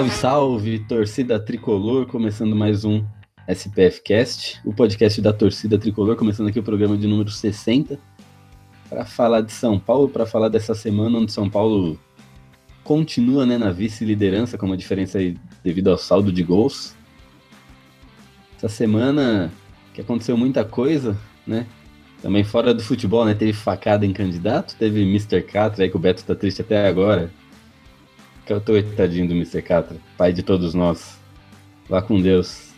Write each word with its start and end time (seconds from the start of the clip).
Salve, 0.00 0.10
salve, 0.12 0.78
torcida 0.78 1.38
tricolor, 1.38 2.06
começando 2.06 2.56
mais 2.56 2.86
um 2.86 3.04
SPF 3.46 4.00
Cast, 4.02 4.58
o 4.64 4.72
podcast 4.72 5.20
da 5.20 5.30
torcida 5.30 5.78
tricolor, 5.78 6.16
começando 6.16 6.48
aqui 6.48 6.58
o 6.58 6.62
programa 6.62 6.96
de 6.96 7.06
número 7.06 7.28
60, 7.28 7.98
para 8.88 9.04
falar 9.04 9.42
de 9.42 9.52
São 9.52 9.78
Paulo, 9.78 10.08
para 10.08 10.24
falar 10.24 10.48
dessa 10.48 10.74
semana 10.74 11.18
onde 11.18 11.30
São 11.30 11.50
Paulo 11.50 12.00
continua 12.82 13.44
né, 13.44 13.58
na 13.58 13.70
vice-liderança, 13.70 14.56
com 14.56 14.64
uma 14.64 14.76
diferença 14.76 15.18
aí 15.18 15.36
devido 15.62 15.90
ao 15.90 15.98
saldo 15.98 16.32
de 16.32 16.42
gols. 16.42 16.96
Essa 18.56 18.70
semana 18.70 19.52
que 19.92 20.00
aconteceu 20.00 20.34
muita 20.34 20.64
coisa, 20.64 21.14
né? 21.46 21.66
Também 22.22 22.42
fora 22.42 22.72
do 22.72 22.82
futebol, 22.82 23.26
né? 23.26 23.34
Teve 23.34 23.52
facada 23.52 24.06
em 24.06 24.14
candidato, 24.14 24.76
teve 24.78 25.02
Mr. 25.02 25.42
Catra 25.42 25.84
aí 25.84 25.90
que 25.90 25.96
o 25.96 26.00
Beto 26.00 26.24
tá 26.24 26.34
triste 26.34 26.62
até 26.62 26.88
agora. 26.88 27.30
Que 28.50 28.54
eu 28.54 28.60
tô 28.60 28.72
coitadinho 28.72 29.28
do 29.28 29.32
Mr. 29.32 29.62
Catra, 29.62 29.96
pai 30.18 30.32
de 30.32 30.42
todos 30.42 30.74
nós. 30.74 31.16
Vá 31.88 32.02
com 32.02 32.20
Deus. 32.20 32.72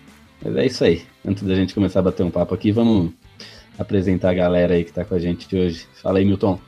Mas 0.44 0.54
é 0.54 0.66
isso 0.66 0.84
aí. 0.84 1.06
Antes 1.26 1.44
da 1.44 1.54
gente 1.54 1.72
começar 1.72 2.00
a 2.00 2.02
bater 2.02 2.22
um 2.22 2.30
papo 2.30 2.54
aqui, 2.54 2.70
vamos 2.70 3.10
apresentar 3.78 4.32
a 4.32 4.34
galera 4.34 4.74
aí 4.74 4.84
que 4.84 4.92
tá 4.92 5.02
com 5.02 5.14
a 5.14 5.18
gente 5.18 5.56
hoje. 5.56 5.88
Fala 6.02 6.18
aí, 6.18 6.26
Milton. 6.26 6.60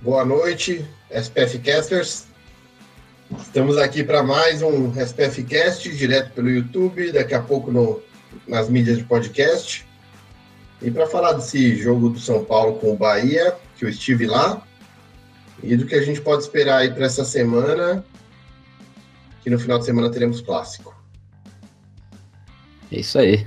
Boa 0.00 0.24
noite, 0.24 0.86
SPF 1.10 1.58
Casters. 1.58 2.28
Estamos 3.38 3.76
aqui 3.76 4.02
para 4.02 4.22
mais 4.22 4.62
um 4.62 4.98
SPF 4.98 5.44
Cast, 5.44 5.94
direto 5.94 6.32
pelo 6.32 6.48
YouTube, 6.48 7.12
daqui 7.12 7.34
a 7.34 7.42
pouco 7.42 7.70
no, 7.70 8.00
nas 8.48 8.70
mídias 8.70 8.96
de 8.96 9.04
podcast. 9.04 9.86
E 10.80 10.90
para 10.90 11.06
falar 11.06 11.34
desse 11.34 11.76
jogo 11.76 12.08
do 12.08 12.18
São 12.18 12.42
Paulo 12.42 12.78
com 12.78 12.90
o 12.90 12.96
Bahia, 12.96 13.54
que 13.76 13.84
eu 13.84 13.90
estive 13.90 14.24
lá, 14.24 14.66
e 15.62 15.76
do 15.76 15.86
que 15.86 15.94
a 15.94 16.02
gente 16.02 16.20
pode 16.20 16.42
esperar 16.42 16.78
aí 16.78 16.90
para 16.92 17.06
essa 17.06 17.24
semana, 17.24 18.04
que 19.42 19.50
no 19.50 19.58
final 19.58 19.78
de 19.78 19.84
semana 19.84 20.10
teremos 20.10 20.40
clássico. 20.40 20.94
É 22.90 23.00
isso 23.00 23.18
aí. 23.18 23.46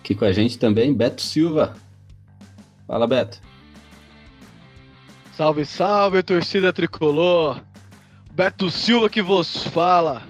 Aqui 0.00 0.14
com 0.14 0.24
a 0.24 0.32
gente 0.32 0.58
também, 0.58 0.92
Beto 0.92 1.22
Silva. 1.22 1.76
Fala, 2.86 3.06
Beto. 3.06 3.40
Salve, 5.36 5.64
salve, 5.64 6.22
torcida 6.22 6.72
tricolor. 6.72 7.60
Beto 8.30 8.70
Silva 8.70 9.08
que 9.08 9.22
vos 9.22 9.64
fala. 9.68 10.22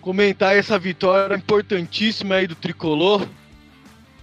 Comentar 0.00 0.56
essa 0.56 0.78
vitória 0.78 1.36
importantíssima 1.36 2.36
aí 2.36 2.46
do 2.46 2.54
tricolor. 2.54 3.28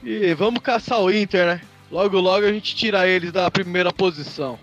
E 0.03 0.34
vamos 0.34 0.59
caçar 0.62 1.00
o 1.00 1.12
Inter, 1.12 1.45
né? 1.45 1.62
Logo, 1.91 2.19
logo 2.19 2.45
a 2.45 2.52
gente 2.52 2.75
tira 2.75 3.08
eles 3.08 3.31
da 3.31 3.50
primeira 3.50 3.94
posição. 3.94 4.59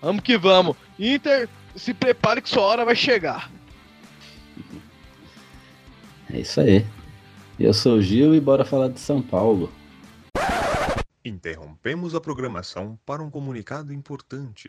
Vamos 0.00 0.22
que 0.22 0.36
vamos. 0.38 0.76
Inter, 0.98 1.48
se 1.74 1.92
prepare 1.92 2.40
que 2.40 2.48
sua 2.48 2.62
hora 2.62 2.84
vai 2.84 2.96
chegar. 2.96 3.50
É 6.32 6.40
isso 6.40 6.60
aí. 6.60 6.84
Eu 7.58 7.72
sou 7.74 7.96
o 7.96 8.02
Gil 8.02 8.34
e 8.34 8.40
bora 8.40 8.64
falar 8.64 8.88
de 8.88 9.00
São 9.00 9.20
Paulo. 9.20 9.72
Interrompemos 11.24 12.14
a 12.14 12.20
programação 12.20 12.98
para 13.04 13.22
um 13.22 13.30
comunicado 13.30 13.92
importante. 13.92 14.68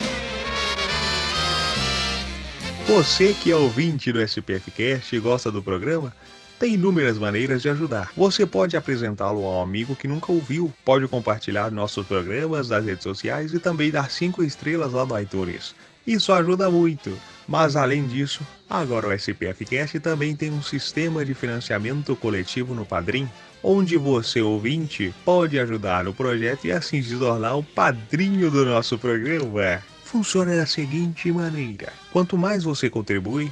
Você 2.88 3.36
que 3.36 3.52
é 3.52 3.56
ouvinte 3.56 4.12
do 4.12 4.20
SPFcast 4.20 5.16
e 5.16 5.20
gosta 5.20 5.52
do 5.52 5.62
programa, 5.62 6.12
tem 6.60 6.74
inúmeras 6.74 7.18
maneiras 7.18 7.62
de 7.62 7.70
ajudar. 7.70 8.12
Você 8.18 8.46
pode 8.46 8.76
apresentá-lo 8.76 9.46
a 9.46 9.60
um 9.60 9.62
amigo 9.62 9.96
que 9.96 10.08
nunca 10.08 10.32
ouviu, 10.32 10.72
pode 10.84 11.08
compartilhar 11.08 11.72
nossos 11.72 12.06
programas 12.06 12.70
nas 12.70 12.86
redes 12.86 13.04
sociais 13.04 13.54
e 13.54 13.60
também 13.60 13.90
dar 13.90 14.12
5 14.12 14.44
estrelas 14.44 14.92
lá 14.92 15.06
no 15.06 15.18
iTunes. 15.18 15.74
Isso 16.06 16.34
ajuda 16.34 16.70
muito. 16.70 17.18
Mas 17.48 17.76
além 17.76 18.06
disso, 18.06 18.46
agora 18.70 19.08
o 19.08 19.14
SPFcast 19.14 20.00
também 20.02 20.36
tem 20.36 20.52
um 20.52 20.62
sistema 20.62 21.26
de 21.26 21.34
financiamento 21.34 22.16
coletivo 22.16 22.76
no 22.76 22.86
Padrim, 22.86 23.28
onde 23.64 23.98
você, 23.98 24.42
ouvinte, 24.42 25.14
pode 25.26 25.58
ajudar 25.58 26.08
o 26.08 26.14
projeto 26.14 26.66
e 26.66 26.72
assim 26.72 27.02
se 27.02 27.16
tornar 27.16 27.56
o 27.56 27.64
padrinho 27.64 28.52
do 28.52 28.66
nosso 28.66 28.98
programa. 29.00 29.82
Funciona 30.04 30.56
da 30.56 30.66
seguinte 30.66 31.32
maneira: 31.32 31.92
quanto 32.12 32.38
mais 32.38 32.64
você 32.64 32.90
contribui, 32.90 33.52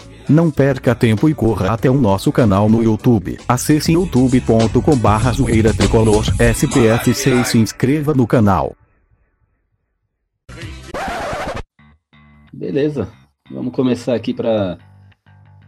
Não 0.31 0.49
perca 0.49 0.95
tempo 0.95 1.27
e 1.27 1.33
corra 1.33 1.73
até 1.73 1.89
o 1.89 1.93
nosso 1.93 2.31
canal 2.31 2.69
no 2.69 2.81
YouTube. 2.81 3.37
Acesse 3.49 3.91
youtube.com 3.91 4.95
barra 4.95 5.33
zoeira 5.33 5.73
tricolor 5.73 6.23
SPF6 6.37 7.41
e 7.41 7.43
se 7.43 7.57
inscreva 7.57 8.13
no 8.13 8.25
canal. 8.25 8.73
Beleza, 12.53 13.09
vamos 13.51 13.73
começar 13.73 14.15
aqui 14.15 14.33
para 14.33 14.77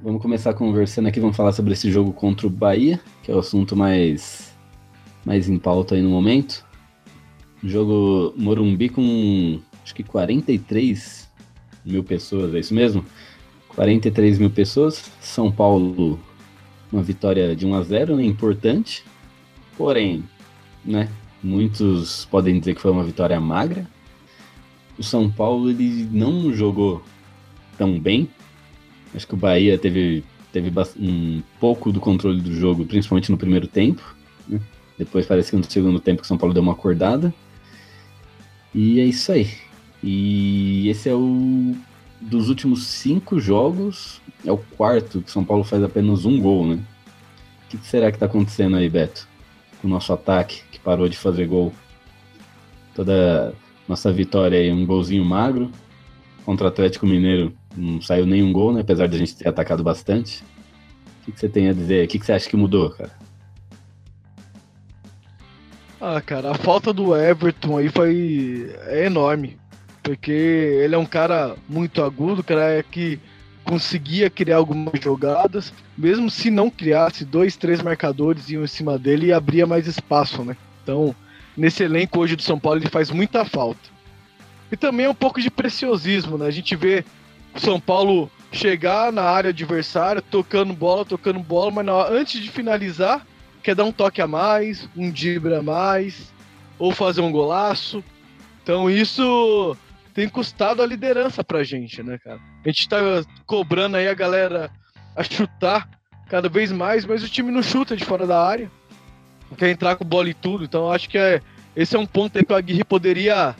Vamos 0.01 0.21
começar 0.21 0.53
conversando 0.53 1.09
aqui, 1.09 1.19
vamos 1.19 1.35
falar 1.35 1.51
sobre 1.51 1.73
esse 1.73 1.91
jogo 1.91 2.13
contra 2.13 2.47
o 2.47 2.49
Bahia, 2.49 3.01
que 3.21 3.31
é 3.31 3.35
o 3.35 3.39
assunto 3.39 3.75
mais, 3.75 4.55
mais 5.25 5.49
em 5.49 5.59
pauta 5.59 5.95
aí 5.95 6.01
no 6.01 6.09
momento. 6.09 6.65
Jogo 7.61 8.33
Morumbi 8.37 8.87
com 8.87 9.59
acho 9.83 9.93
que 9.93 10.03
43 10.03 11.29
mil 11.83 12.03
pessoas, 12.03 12.55
é 12.55 12.59
isso 12.59 12.73
mesmo? 12.73 13.03
43 13.75 14.39
mil 14.39 14.49
pessoas. 14.49 15.11
São 15.19 15.51
Paulo, 15.51 16.19
uma 16.91 17.01
vitória 17.01 17.55
de 17.55 17.65
1 17.65 17.75
a 17.75 17.83
0 17.83 18.15
né? 18.17 18.25
Importante. 18.25 19.03
Porém, 19.77 20.23
né? 20.85 21.09
Muitos 21.41 22.25
podem 22.25 22.59
dizer 22.59 22.75
que 22.75 22.81
foi 22.81 22.91
uma 22.91 23.03
vitória 23.03 23.39
magra. 23.39 23.85
O 24.97 25.03
São 25.03 25.29
Paulo 25.29 25.69
ele 25.69 26.07
não 26.11 26.53
jogou 26.53 27.03
tão 27.77 27.99
bem. 27.99 28.29
Acho 29.13 29.27
que 29.27 29.33
o 29.33 29.37
Bahia 29.37 29.77
teve, 29.77 30.23
teve 30.51 30.71
um 30.99 31.41
pouco 31.59 31.91
do 31.91 31.99
controle 31.99 32.39
do 32.39 32.55
jogo, 32.55 32.85
principalmente 32.85 33.31
no 33.31 33.37
primeiro 33.37 33.67
tempo. 33.67 34.15
Né? 34.47 34.59
Depois 34.97 35.25
parece 35.25 35.51
que 35.51 35.57
no 35.57 35.63
segundo 35.63 35.99
tempo 35.99 36.21
o 36.21 36.25
São 36.25 36.37
Paulo 36.37 36.53
deu 36.53 36.63
uma 36.63 36.73
acordada. 36.73 37.33
E 38.73 38.99
é 38.99 39.05
isso 39.05 39.31
aí. 39.31 39.49
E 40.01 40.87
esse 40.89 41.09
é 41.09 41.13
o 41.13 41.75
dos 42.29 42.49
últimos 42.49 42.85
cinco 42.85 43.39
jogos, 43.39 44.21
é 44.45 44.51
o 44.51 44.57
quarto 44.57 45.21
que 45.21 45.31
São 45.31 45.43
Paulo 45.43 45.63
faz 45.63 45.83
apenas 45.83 46.25
um 46.25 46.39
gol, 46.39 46.65
né? 46.65 46.79
O 47.65 47.69
que 47.69 47.87
será 47.87 48.11
que 48.11 48.17
tá 48.17 48.25
acontecendo 48.25 48.75
aí, 48.75 48.89
Beto? 48.89 49.27
Com 49.81 49.87
o 49.87 49.91
nosso 49.91 50.13
ataque, 50.13 50.63
que 50.71 50.79
parou 50.79 51.09
de 51.09 51.17
fazer 51.17 51.47
gol. 51.47 51.73
Toda 52.95 53.53
nossa 53.87 54.11
vitória 54.11 54.59
aí, 54.59 54.71
um 54.71 54.85
golzinho 54.85 55.25
magro. 55.25 55.71
Contra 56.45 56.65
o 56.65 56.69
Atlético 56.69 57.05
Mineiro 57.05 57.53
não 57.75 58.01
saiu 58.01 58.25
nenhum 58.25 58.51
gol, 58.51 58.73
né? 58.73 58.81
Apesar 58.81 59.07
de 59.07 59.15
a 59.15 59.19
gente 59.19 59.35
ter 59.35 59.47
atacado 59.47 59.83
bastante. 59.83 60.43
O 61.21 61.31
que, 61.31 61.39
você 61.39 61.49
tem 61.49 61.69
a 61.69 61.73
dizer? 61.73 62.05
O 62.05 62.07
que, 62.07 62.19
que 62.19 62.25
você 62.25 62.33
acha 62.33 62.49
que 62.49 62.57
mudou, 62.57 62.89
cara? 62.91 63.11
Ah, 65.99 66.21
cara, 66.21 66.51
a 66.51 66.55
falta 66.55 66.91
do 66.91 67.15
Everton 67.15 67.77
aí 67.77 67.87
foi 67.87 68.75
é 68.87 69.05
enorme. 69.05 69.57
Porque 70.03 70.31
ele 70.31 70.93
é 70.93 70.97
um 70.97 71.05
cara 71.05 71.55
muito 71.67 72.03
agudo, 72.03 72.43
cara 72.43 72.83
que 72.83 73.19
conseguia 73.63 74.29
criar 74.29 74.57
algumas 74.57 75.01
jogadas, 75.01 75.73
mesmo 75.97 76.29
se 76.29 76.51
não 76.51 76.69
criasse, 76.69 77.23
dois, 77.23 77.55
três 77.55 77.81
marcadores 77.81 78.49
iam 78.49 78.63
em 78.63 78.67
cima 78.67 78.99
dele 78.99 79.27
e 79.27 79.33
abria 79.33 79.65
mais 79.65 79.87
espaço, 79.87 80.43
né? 80.43 80.57
Então, 80.83 81.15
nesse 81.55 81.83
elenco 81.83 82.19
hoje 82.19 82.35
do 82.35 82.41
São 82.41 82.59
Paulo, 82.59 82.79
ele 82.79 82.89
faz 82.89 83.09
muita 83.09 83.45
falta. 83.45 83.79
E 84.69 84.75
também 84.75 85.05
é 85.05 85.09
um 85.09 85.15
pouco 85.15 85.41
de 85.41 85.49
preciosismo, 85.49 86.37
né? 86.37 86.45
A 86.45 86.51
gente 86.51 86.75
vê 86.75 87.05
o 87.55 87.59
São 87.59 87.79
Paulo 87.79 88.29
chegar 88.51 89.11
na 89.11 89.23
área 89.23 89.49
adversária, 89.51 90.21
tocando 90.21 90.73
bola, 90.73 91.05
tocando 91.05 91.39
bola, 91.39 91.71
mas 91.71 91.87
hora, 91.87 92.13
antes 92.13 92.41
de 92.41 92.49
finalizar, 92.49 93.25
quer 93.61 93.75
dar 93.75 93.85
um 93.85 93.91
toque 93.91 94.21
a 94.21 94.27
mais, 94.27 94.89
um 94.95 95.09
drible 95.09 95.55
a 95.55 95.61
mais, 95.61 96.33
ou 96.77 96.91
fazer 96.91 97.21
um 97.21 97.31
golaço. 97.31 98.03
Então 98.61 98.89
isso 98.89 99.77
tem 100.13 100.29
custado 100.29 100.81
a 100.81 100.85
liderança 100.85 101.43
pra 101.43 101.63
gente, 101.63 102.03
né, 102.03 102.17
cara? 102.23 102.39
A 102.63 102.67
gente 102.67 102.87
tá 102.87 102.97
cobrando 103.45 103.97
aí 103.97 104.07
a 104.07 104.13
galera 104.13 104.69
a 105.15 105.23
chutar 105.23 105.89
cada 106.29 106.47
vez 106.47 106.71
mais, 106.71 107.05
mas 107.05 107.23
o 107.23 107.29
time 107.29 107.51
não 107.51 107.63
chuta 107.63 107.95
de 107.95 108.05
fora 108.05 108.27
da 108.27 108.45
área. 108.45 108.71
Quer 109.57 109.69
entrar 109.69 109.95
com 109.95 110.05
bola 110.05 110.29
e 110.29 110.33
tudo. 110.33 110.63
Então 110.63 110.91
acho 110.91 111.09
que 111.09 111.17
é, 111.17 111.41
esse 111.75 111.95
é 111.95 111.99
um 111.99 112.05
ponto 112.05 112.37
aí 112.37 112.45
que 112.45 112.53
o 112.53 112.55
Aguirre 112.55 112.83
poderia 112.83 113.55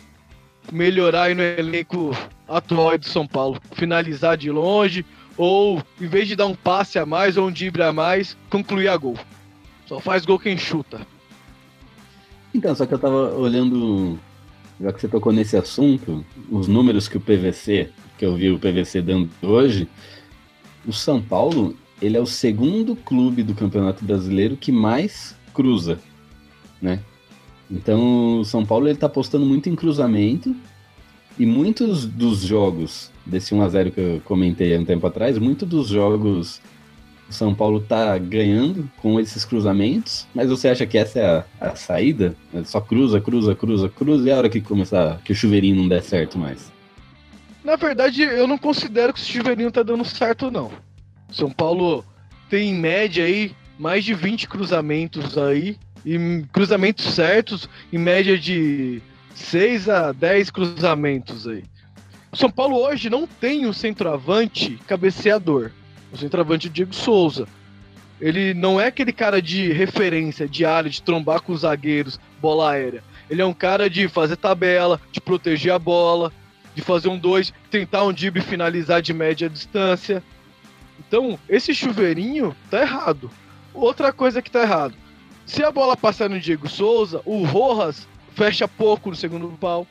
melhorar 0.71 1.23
aí 1.23 1.35
no 1.35 1.43
elenco 1.43 2.15
atual 2.47 2.97
do 2.97 3.05
São 3.05 3.27
Paulo. 3.27 3.59
Finalizar 3.73 4.37
de 4.37 4.49
longe, 4.49 5.05
ou 5.37 5.81
em 5.99 6.07
vez 6.07 6.27
de 6.27 6.35
dar 6.35 6.45
um 6.45 6.55
passe 6.55 6.97
a 6.97 7.05
mais 7.05 7.37
ou 7.37 7.47
um 7.47 7.51
drible 7.51 7.83
a 7.83 7.91
mais, 7.91 8.37
concluir 8.49 8.87
a 8.87 8.97
gol. 8.97 9.17
Só 9.85 9.99
faz 9.99 10.25
gol 10.25 10.39
quem 10.39 10.57
chuta. 10.57 11.01
Então, 12.53 12.75
só 12.75 12.85
que 12.85 12.93
eu 12.93 12.99
tava 12.99 13.33
olhando, 13.35 14.19
já 14.79 14.91
que 14.91 15.01
você 15.01 15.07
tocou 15.07 15.31
nesse 15.31 15.55
assunto, 15.55 16.25
os 16.49 16.67
números 16.67 17.07
que 17.07 17.17
o 17.17 17.21
PVC, 17.21 17.89
que 18.17 18.25
eu 18.25 18.35
vi 18.35 18.51
o 18.51 18.59
PVC 18.59 19.01
dando 19.01 19.29
hoje, 19.41 19.87
o 20.85 20.91
São 20.91 21.21
Paulo, 21.21 21.75
ele 22.01 22.17
é 22.17 22.21
o 22.21 22.25
segundo 22.25 22.95
clube 22.95 23.43
do 23.43 23.55
Campeonato 23.55 24.03
Brasileiro 24.03 24.57
que 24.57 24.71
mais 24.71 25.35
cruza, 25.53 25.99
né? 26.81 26.99
Então, 27.71 28.39
o 28.39 28.45
São 28.45 28.65
Paulo 28.65 28.87
ele 28.87 28.97
tá 28.97 29.07
apostando 29.07 29.45
muito 29.45 29.69
em 29.69 29.75
cruzamento 29.75 30.55
e 31.39 31.45
muitos 31.45 32.05
dos 32.05 32.41
jogos 32.41 33.11
desse 33.25 33.55
1 33.55 33.61
a 33.61 33.69
0 33.69 33.91
que 33.91 33.99
eu 33.99 34.21
comentei 34.25 34.75
há 34.75 34.79
um 34.79 34.85
tempo 34.85 35.07
atrás, 35.07 35.37
muitos 35.37 35.67
dos 35.67 35.87
jogos 35.87 36.61
o 37.33 37.35
São 37.35 37.53
Paulo 37.53 37.81
tá 37.81 38.15
ganhando 38.17 38.89
com 39.01 39.19
esses 39.19 39.43
cruzamentos, 39.43 40.27
mas 40.35 40.49
você 40.49 40.69
acha 40.69 40.85
que 40.85 40.97
essa 40.97 41.19
é 41.19 41.25
a, 41.25 41.43
a 41.59 41.75
saída? 41.75 42.35
É 42.53 42.63
só 42.63 42.79
cruza, 42.79 43.19
cruza, 43.19 43.55
cruza, 43.55 43.89
cruza 43.89 44.29
e 44.29 44.31
a 44.31 44.37
hora 44.37 44.49
que 44.49 44.61
começar, 44.61 45.19
que 45.25 45.31
o 45.31 45.35
chuveirinho 45.35 45.75
não 45.75 45.87
der 45.87 46.03
certo 46.03 46.37
mais? 46.37 46.71
Na 47.63 47.75
verdade, 47.75 48.21
eu 48.21 48.47
não 48.47 48.57
considero 48.57 49.13
que 49.13 49.19
o 49.19 49.23
chuveirinho 49.23 49.71
tá 49.71 49.81
dando 49.81 50.05
certo, 50.05 50.51
não. 50.51 50.71
São 51.31 51.49
Paulo 51.49 52.05
tem 52.49 52.69
em 52.69 52.75
média 52.75 53.25
aí 53.25 53.51
mais 53.79 54.05
de 54.05 54.13
20 54.13 54.47
cruzamentos 54.47 55.35
aí, 55.35 55.77
e 56.05 56.45
cruzamentos 56.51 57.05
certos, 57.15 57.67
em 57.91 57.97
média 57.97 58.37
de 58.37 59.01
6 59.33 59.89
a 59.89 60.11
10 60.11 60.51
cruzamentos 60.51 61.47
aí. 61.47 61.63
O 62.31 62.37
São 62.37 62.49
Paulo 62.51 62.77
hoje 62.77 63.09
não 63.09 63.25
tem 63.25 63.65
um 63.65 63.73
centroavante 63.73 64.79
cabeceador. 64.85 65.71
O 66.13 66.17
centroavante 66.17 66.67
é 66.67 66.69
Diego 66.69 66.93
Souza. 66.93 67.47
Ele 68.21 68.53
não 68.53 68.79
é 68.79 68.85
aquele 68.85 69.11
cara 69.11 69.41
de 69.41 69.73
referência, 69.73 70.47
de 70.47 70.63
área, 70.63 70.89
de 70.89 71.01
trombar 71.01 71.41
com 71.41 71.51
os 71.51 71.61
zagueiros, 71.61 72.19
bola 72.39 72.71
aérea. 72.71 73.03
Ele 73.29 73.41
é 73.41 73.45
um 73.45 73.53
cara 73.53 73.89
de 73.89 74.07
fazer 74.07 74.37
tabela, 74.37 75.01
de 75.11 75.19
proteger 75.19 75.73
a 75.73 75.79
bola, 75.79 76.31
de 76.75 76.81
fazer 76.81 77.09
um 77.09 77.17
dois, 77.17 77.51
tentar 77.71 78.03
um 78.03 78.13
drible 78.13 78.39
e 78.39 78.45
finalizar 78.45 79.01
de 79.01 79.11
média 79.11 79.49
distância. 79.49 80.23
Então, 80.99 81.37
esse 81.49 81.73
chuveirinho 81.73 82.55
tá 82.69 82.81
errado. 82.81 83.29
Outra 83.73 84.13
coisa 84.13 84.41
que 84.41 84.51
tá 84.51 84.61
errado. 84.61 84.93
Se 85.47 85.63
a 85.63 85.71
bola 85.71 85.97
passar 85.97 86.29
no 86.29 86.39
Diego 86.39 86.69
Souza, 86.69 87.21
o 87.25 87.43
Rojas 87.43 88.07
fecha 88.35 88.67
pouco 88.67 89.09
no 89.09 89.15
segundo 89.15 89.47
pau. 89.59 89.87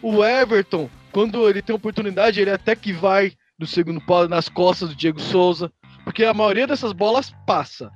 O 0.00 0.24
Everton, 0.24 0.88
quando 1.10 1.48
ele 1.48 1.60
tem 1.60 1.74
oportunidade, 1.74 2.40
ele 2.40 2.50
até 2.50 2.76
que 2.76 2.92
vai 2.92 3.32
do 3.58 3.66
segundo 3.66 4.00
pau 4.00 4.28
nas 4.28 4.48
costas 4.48 4.90
do 4.90 4.94
Diego 4.94 5.20
Souza, 5.20 5.72
porque 6.04 6.24
a 6.24 6.32
maioria 6.32 6.66
dessas 6.66 6.92
bolas 6.92 7.34
passa. 7.44 7.90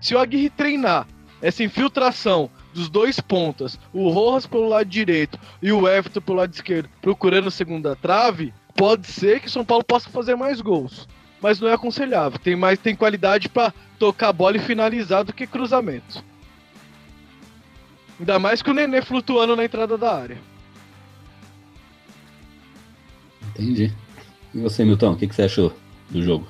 Se 0.00 0.14
o 0.14 0.18
Aguirre 0.18 0.50
treinar 0.50 1.06
essa 1.40 1.62
infiltração 1.62 2.50
dos 2.74 2.88
dois 2.88 3.20
pontas, 3.20 3.78
o 3.92 4.08
Rojas 4.08 4.46
pelo 4.46 4.68
lado 4.68 4.88
direito 4.88 5.38
e 5.62 5.70
o 5.70 5.88
Everton 5.88 6.20
pelo 6.20 6.38
lado 6.38 6.52
esquerdo, 6.52 6.90
procurando 7.00 7.48
a 7.48 7.52
segunda 7.52 7.94
trave, 7.94 8.52
pode 8.74 9.06
ser 9.06 9.40
que 9.40 9.46
o 9.46 9.50
São 9.50 9.64
Paulo 9.64 9.84
possa 9.84 10.10
fazer 10.10 10.34
mais 10.34 10.60
gols. 10.60 11.08
Mas 11.40 11.60
não 11.60 11.68
é 11.68 11.74
aconselhável. 11.74 12.38
Tem 12.38 12.56
mais 12.56 12.78
tem 12.78 12.96
qualidade 12.96 13.48
para 13.48 13.72
tocar 13.98 14.30
a 14.30 14.32
bola 14.32 14.56
e 14.56 14.60
finalizar 14.60 15.22
do 15.22 15.32
que 15.32 15.46
cruzamento. 15.46 16.24
Ainda 18.18 18.38
mais 18.38 18.60
que 18.60 18.70
o 18.70 18.74
Nenê 18.74 19.02
flutuando 19.02 19.54
na 19.54 19.64
entrada 19.64 19.96
da 19.96 20.16
área. 20.16 20.38
Entendi. 23.50 23.94
E 24.56 24.60
você, 24.60 24.86
Milton, 24.86 25.12
o 25.12 25.16
que, 25.16 25.28
que 25.28 25.34
você 25.34 25.42
achou 25.42 25.70
do 26.08 26.22
jogo? 26.22 26.48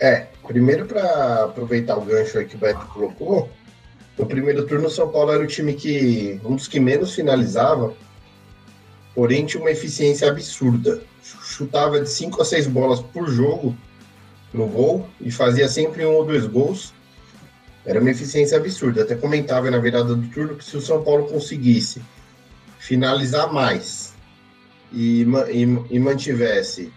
É, 0.00 0.28
primeiro 0.46 0.86
para 0.86 1.44
aproveitar 1.44 1.98
o 1.98 2.00
gancho 2.00 2.38
aí 2.38 2.46
que 2.46 2.56
o 2.56 2.58
Beto 2.58 2.86
colocou, 2.86 3.50
no 4.18 4.24
primeiro 4.24 4.66
turno 4.66 4.86
o 4.86 4.90
São 4.90 5.10
Paulo 5.10 5.30
era 5.30 5.42
o 5.44 5.46
time 5.46 5.74
que 5.74 6.40
um 6.42 6.56
dos 6.56 6.66
que 6.66 6.80
menos 6.80 7.14
finalizava, 7.14 7.92
porém 9.14 9.44
tinha 9.44 9.60
uma 9.60 9.70
eficiência 9.70 10.26
absurda. 10.26 11.02
Chutava 11.22 12.00
de 12.00 12.08
5 12.08 12.40
a 12.40 12.44
6 12.46 12.66
bolas 12.68 13.00
por 13.00 13.28
jogo 13.28 13.76
no 14.54 14.66
gol 14.68 15.06
e 15.20 15.30
fazia 15.30 15.68
sempre 15.68 16.06
um 16.06 16.14
ou 16.14 16.24
dois 16.24 16.46
gols. 16.46 16.94
Era 17.84 18.00
uma 18.00 18.10
eficiência 18.10 18.56
absurda. 18.56 19.02
Até 19.02 19.14
comentava 19.14 19.70
na 19.70 19.78
virada 19.78 20.14
do 20.14 20.28
turno 20.28 20.56
que 20.56 20.64
se 20.64 20.78
o 20.78 20.80
São 20.80 21.04
Paulo 21.04 21.26
conseguisse 21.28 22.00
finalizar 22.78 23.52
mais 23.52 23.97
e, 24.92 25.22
e, 25.22 25.62
e 25.90 25.98
mantivesse 25.98 26.92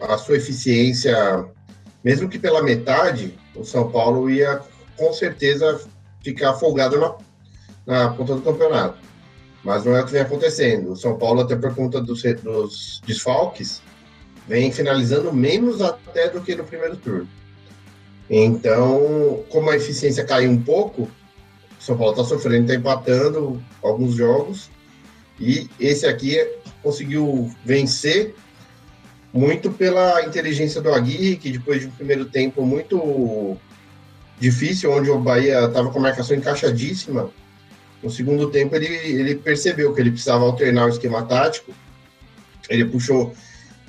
a 0.00 0.16
sua 0.16 0.36
eficiência, 0.36 1.46
mesmo 2.04 2.28
que 2.28 2.38
pela 2.38 2.62
metade, 2.62 3.38
o 3.54 3.64
São 3.64 3.90
Paulo 3.90 4.30
ia 4.30 4.60
com 4.96 5.12
certeza 5.12 5.80
ficar 6.22 6.54
folgado 6.54 6.98
na, 6.98 7.16
na 7.86 8.10
ponta 8.10 8.34
do 8.34 8.42
campeonato. 8.42 8.98
Mas 9.64 9.84
não 9.84 9.96
é 9.96 10.02
o 10.02 10.06
que 10.06 10.12
vem 10.12 10.20
acontecendo. 10.20 10.92
O 10.92 10.96
São 10.96 11.18
Paulo, 11.18 11.40
até 11.40 11.56
por 11.56 11.74
conta 11.74 12.00
dos, 12.00 12.22
dos 12.42 13.02
desfalques, 13.04 13.82
vem 14.46 14.72
finalizando 14.72 15.32
menos 15.32 15.82
até 15.82 16.28
do 16.28 16.40
que 16.40 16.54
no 16.54 16.64
primeiro 16.64 16.96
turno. 16.96 17.28
Então, 18.30 19.42
como 19.48 19.70
a 19.70 19.76
eficiência 19.76 20.24
caiu 20.24 20.50
um 20.50 20.62
pouco, 20.62 21.02
o 21.02 21.82
São 21.82 21.96
Paulo 21.96 22.12
está 22.12 22.24
sofrendo, 22.24 22.62
está 22.62 22.74
empatando 22.74 23.62
alguns 23.82 24.14
jogos. 24.14 24.70
E 25.40 25.68
esse 25.78 26.06
aqui 26.06 26.36
conseguiu 26.82 27.50
vencer 27.64 28.34
muito 29.32 29.70
pela 29.70 30.24
inteligência 30.24 30.80
do 30.80 30.92
Aguirre, 30.92 31.36
que 31.36 31.52
depois 31.52 31.80
de 31.80 31.86
um 31.86 31.90
primeiro 31.90 32.24
tempo 32.24 32.64
muito 32.64 33.56
difícil, 34.40 34.90
onde 34.90 35.10
o 35.10 35.18
Bahia 35.18 35.66
estava 35.66 35.90
com 35.90 35.98
a 35.98 36.02
marcação 36.02 36.36
encaixadíssima, 36.36 37.30
no 38.02 38.10
segundo 38.10 38.50
tempo 38.50 38.74
ele, 38.74 38.86
ele 38.86 39.34
percebeu 39.34 39.92
que 39.92 40.00
ele 40.00 40.10
precisava 40.10 40.44
alternar 40.44 40.86
o 40.86 40.88
esquema 40.88 41.24
tático, 41.24 41.72
ele 42.68 42.84
puxou, 42.84 43.34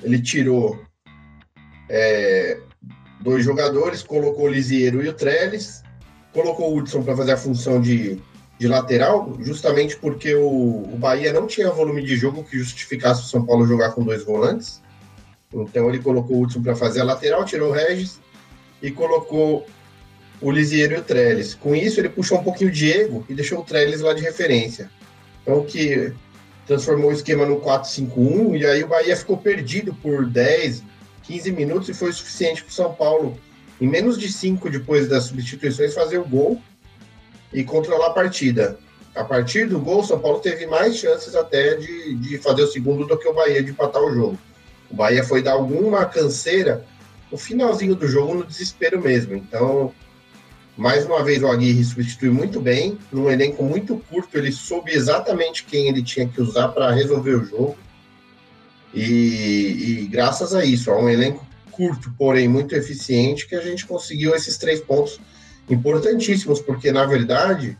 ele 0.02 0.20
tirou 0.20 0.80
é, 1.88 2.58
dois 3.20 3.44
jogadores, 3.44 4.02
colocou 4.02 4.46
o 4.46 4.48
Lisieiro 4.48 5.02
e 5.04 5.08
o 5.08 5.12
Trellis, 5.12 5.82
colocou 6.32 6.72
o 6.72 6.78
Hudson 6.78 7.02
para 7.02 7.16
fazer 7.16 7.32
a 7.32 7.36
função 7.36 7.80
de 7.80 8.20
de 8.60 8.68
lateral, 8.68 9.38
justamente 9.40 9.96
porque 9.96 10.34
o, 10.34 10.82
o 10.92 10.96
Bahia 10.98 11.32
não 11.32 11.46
tinha 11.46 11.70
volume 11.70 12.04
de 12.04 12.14
jogo 12.14 12.44
que 12.44 12.58
justificasse 12.58 13.22
o 13.22 13.24
São 13.24 13.42
Paulo 13.42 13.66
jogar 13.66 13.92
com 13.92 14.04
dois 14.04 14.22
volantes. 14.22 14.82
Então 15.50 15.88
ele 15.88 15.98
colocou 15.98 16.36
o 16.36 16.42
Hudson 16.42 16.62
para 16.62 16.76
fazer 16.76 17.00
a 17.00 17.04
lateral, 17.04 17.42
tirou 17.46 17.70
o 17.70 17.72
Regis 17.72 18.20
e 18.82 18.90
colocou 18.90 19.66
o 20.42 20.50
Lisieiro 20.50 20.94
e 20.94 20.98
o 20.98 21.02
Trellis. 21.02 21.54
Com 21.54 21.74
isso, 21.74 22.00
ele 22.00 22.10
puxou 22.10 22.38
um 22.38 22.44
pouquinho 22.44 22.68
o 22.68 22.72
Diego 22.72 23.24
e 23.30 23.34
deixou 23.34 23.60
o 23.60 23.64
Trellis 23.64 24.02
lá 24.02 24.12
de 24.12 24.20
referência. 24.20 24.90
Então, 25.40 25.64
que 25.64 26.12
transformou 26.66 27.08
o 27.08 27.14
esquema 27.14 27.46
no 27.46 27.62
4-5-1 27.62 28.60
e 28.60 28.66
aí 28.66 28.84
o 28.84 28.88
Bahia 28.88 29.16
ficou 29.16 29.38
perdido 29.38 29.94
por 29.94 30.26
10, 30.26 30.82
15 31.22 31.50
minutos 31.52 31.88
e 31.88 31.94
foi 31.94 32.10
o 32.10 32.12
suficiente 32.12 32.62
para 32.62 32.70
o 32.70 32.74
São 32.74 32.92
Paulo, 32.92 33.38
em 33.80 33.88
menos 33.88 34.18
de 34.18 34.30
5 34.30 34.68
depois 34.68 35.08
das 35.08 35.24
substituições, 35.24 35.94
fazer 35.94 36.18
o 36.18 36.28
gol 36.28 36.60
e 37.52 37.64
controlar 37.64 38.08
a 38.08 38.12
partida. 38.14 38.78
A 39.14 39.24
partir 39.24 39.66
do 39.66 39.80
gol, 39.80 40.04
São 40.04 40.20
Paulo 40.20 40.38
teve 40.38 40.66
mais 40.66 40.96
chances 40.96 41.34
até 41.34 41.74
de, 41.74 42.14
de 42.14 42.38
fazer 42.38 42.62
o 42.62 42.68
segundo 42.68 43.06
do 43.06 43.18
que 43.18 43.28
o 43.28 43.34
Bahia 43.34 43.62
de 43.62 43.70
empatar 43.70 44.02
o 44.02 44.14
jogo. 44.14 44.38
O 44.90 44.94
Bahia 44.94 45.24
foi 45.24 45.42
dar 45.42 45.52
alguma 45.52 46.04
canseira 46.04 46.84
no 47.30 47.36
finalzinho 47.36 47.94
do 47.94 48.06
jogo, 48.06 48.34
no 48.34 48.44
desespero 48.44 49.00
mesmo. 49.00 49.34
Então, 49.34 49.92
mais 50.76 51.04
uma 51.04 51.22
vez, 51.22 51.42
o 51.42 51.48
Aguirre 51.48 51.84
substituiu 51.84 52.32
muito 52.32 52.60
bem. 52.60 52.98
Num 53.12 53.30
elenco 53.30 53.62
muito 53.62 54.02
curto, 54.08 54.38
ele 54.38 54.52
soube 54.52 54.92
exatamente 54.92 55.64
quem 55.64 55.88
ele 55.88 56.02
tinha 56.02 56.28
que 56.28 56.40
usar 56.40 56.68
para 56.68 56.92
resolver 56.92 57.34
o 57.34 57.44
jogo. 57.44 57.76
E, 58.94 59.02
e, 60.02 60.08
graças 60.08 60.54
a 60.54 60.64
isso, 60.64 60.90
a 60.90 61.00
um 61.00 61.08
elenco 61.08 61.46
curto, 61.70 62.12
porém 62.18 62.48
muito 62.48 62.74
eficiente, 62.74 63.46
que 63.46 63.54
a 63.54 63.60
gente 63.60 63.86
conseguiu 63.86 64.34
esses 64.34 64.56
três 64.56 64.80
pontos 64.80 65.20
importantíssimos, 65.70 66.60
porque 66.60 66.92
na 66.92 67.06
verdade 67.06 67.78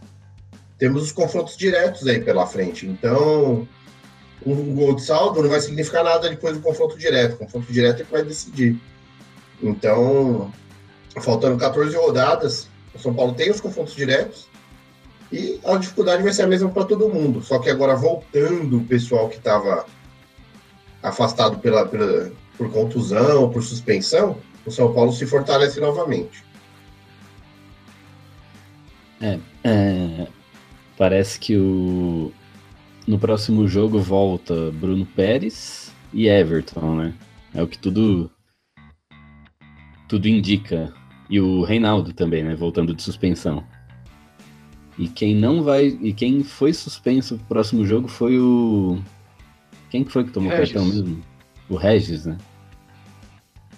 temos 0.79 1.03
os 1.03 1.13
confrontos 1.13 1.57
diretos 1.57 2.07
aí 2.07 2.21
pela 2.21 2.47
frente. 2.47 2.87
Então, 2.87 3.69
um 4.47 4.75
gol 4.75 4.95
de 4.95 5.03
saldo 5.03 5.43
não 5.43 5.51
vai 5.51 5.61
significar 5.61 6.03
nada 6.03 6.31
depois 6.31 6.57
do 6.57 6.63
confronto 6.63 6.97
direto. 6.97 7.35
O 7.35 7.39
confronto 7.39 7.71
direto 7.71 8.01
é 8.01 8.05
que 8.05 8.11
vai 8.11 8.25
decidir. 8.25 8.81
Então, 9.63 10.51
faltando 11.21 11.59
14 11.59 11.95
rodadas, 11.97 12.69
o 12.95 12.99
São 12.99 13.13
Paulo 13.13 13.35
tem 13.35 13.51
os 13.51 13.61
confrontos 13.61 13.95
diretos 13.95 14.49
e 15.31 15.61
a 15.65 15.77
dificuldade 15.77 16.23
vai 16.23 16.33
ser 16.33 16.43
a 16.43 16.47
mesma 16.47 16.71
para 16.71 16.85
todo 16.85 17.09
mundo. 17.09 17.43
Só 17.43 17.59
que 17.59 17.69
agora, 17.69 17.95
voltando 17.95 18.79
o 18.79 18.85
pessoal 18.85 19.29
que 19.29 19.37
estava 19.37 19.85
afastado 21.03 21.59
pela, 21.59 21.87
pela, 21.87 22.33
por 22.57 22.71
contusão, 22.71 23.51
por 23.51 23.63
suspensão, 23.63 24.39
o 24.65 24.71
São 24.71 24.93
Paulo 24.93 25.13
se 25.13 25.27
fortalece 25.27 25.79
novamente. 25.81 26.43
É, 29.21 29.39
é, 29.65 30.27
parece 30.97 31.39
que 31.39 31.57
o 31.57 32.33
no 33.07 33.19
próximo 33.19 33.67
jogo 33.67 33.99
volta 33.99 34.71
Bruno 34.73 35.05
Pérez 35.05 35.93
e 36.13 36.29
Everton, 36.29 36.97
né? 36.97 37.15
É 37.53 37.63
o 37.63 37.67
que 37.67 37.79
tudo 37.79 38.31
tudo 40.09 40.27
indica. 40.29 40.93
E 41.29 41.41
o 41.41 41.63
Reinaldo 41.63 42.13
também, 42.13 42.43
né? 42.43 42.57
Voltando 42.57 42.95
de 42.95 43.03
suspensão. 43.03 43.65
E 44.99 45.09
quem 45.09 45.35
não 45.35 45.63
vai. 45.63 45.87
E 45.87 46.13
quem 46.13 46.43
foi 46.43 46.73
suspenso 46.73 47.37
pro 47.37 47.47
próximo 47.47 47.87
jogo 47.87 48.09
foi 48.09 48.39
o. 48.39 48.99
Quem 49.89 50.03
que 50.03 50.11
foi 50.11 50.25
que 50.25 50.33
tomou 50.33 50.51
Regis. 50.51 50.73
cartão 50.73 50.89
mesmo? 50.89 51.23
O 51.69 51.77
Regis, 51.77 52.27
né? 52.27 52.37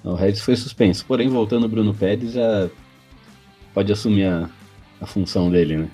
O 0.03 0.15
Regis 0.15 0.41
foi 0.41 0.57
suspenso. 0.57 1.05
Porém, 1.07 1.29
voltando 1.29 1.67
o 1.67 1.69
Bruno 1.69 1.95
Pérez, 1.95 2.33
já 2.33 2.71
pode 3.75 3.93
assumir 3.93 4.25
a, 4.25 4.49
a 5.03 5.07
função 5.07 5.51
dele, 5.51 5.77
né? 5.77 5.91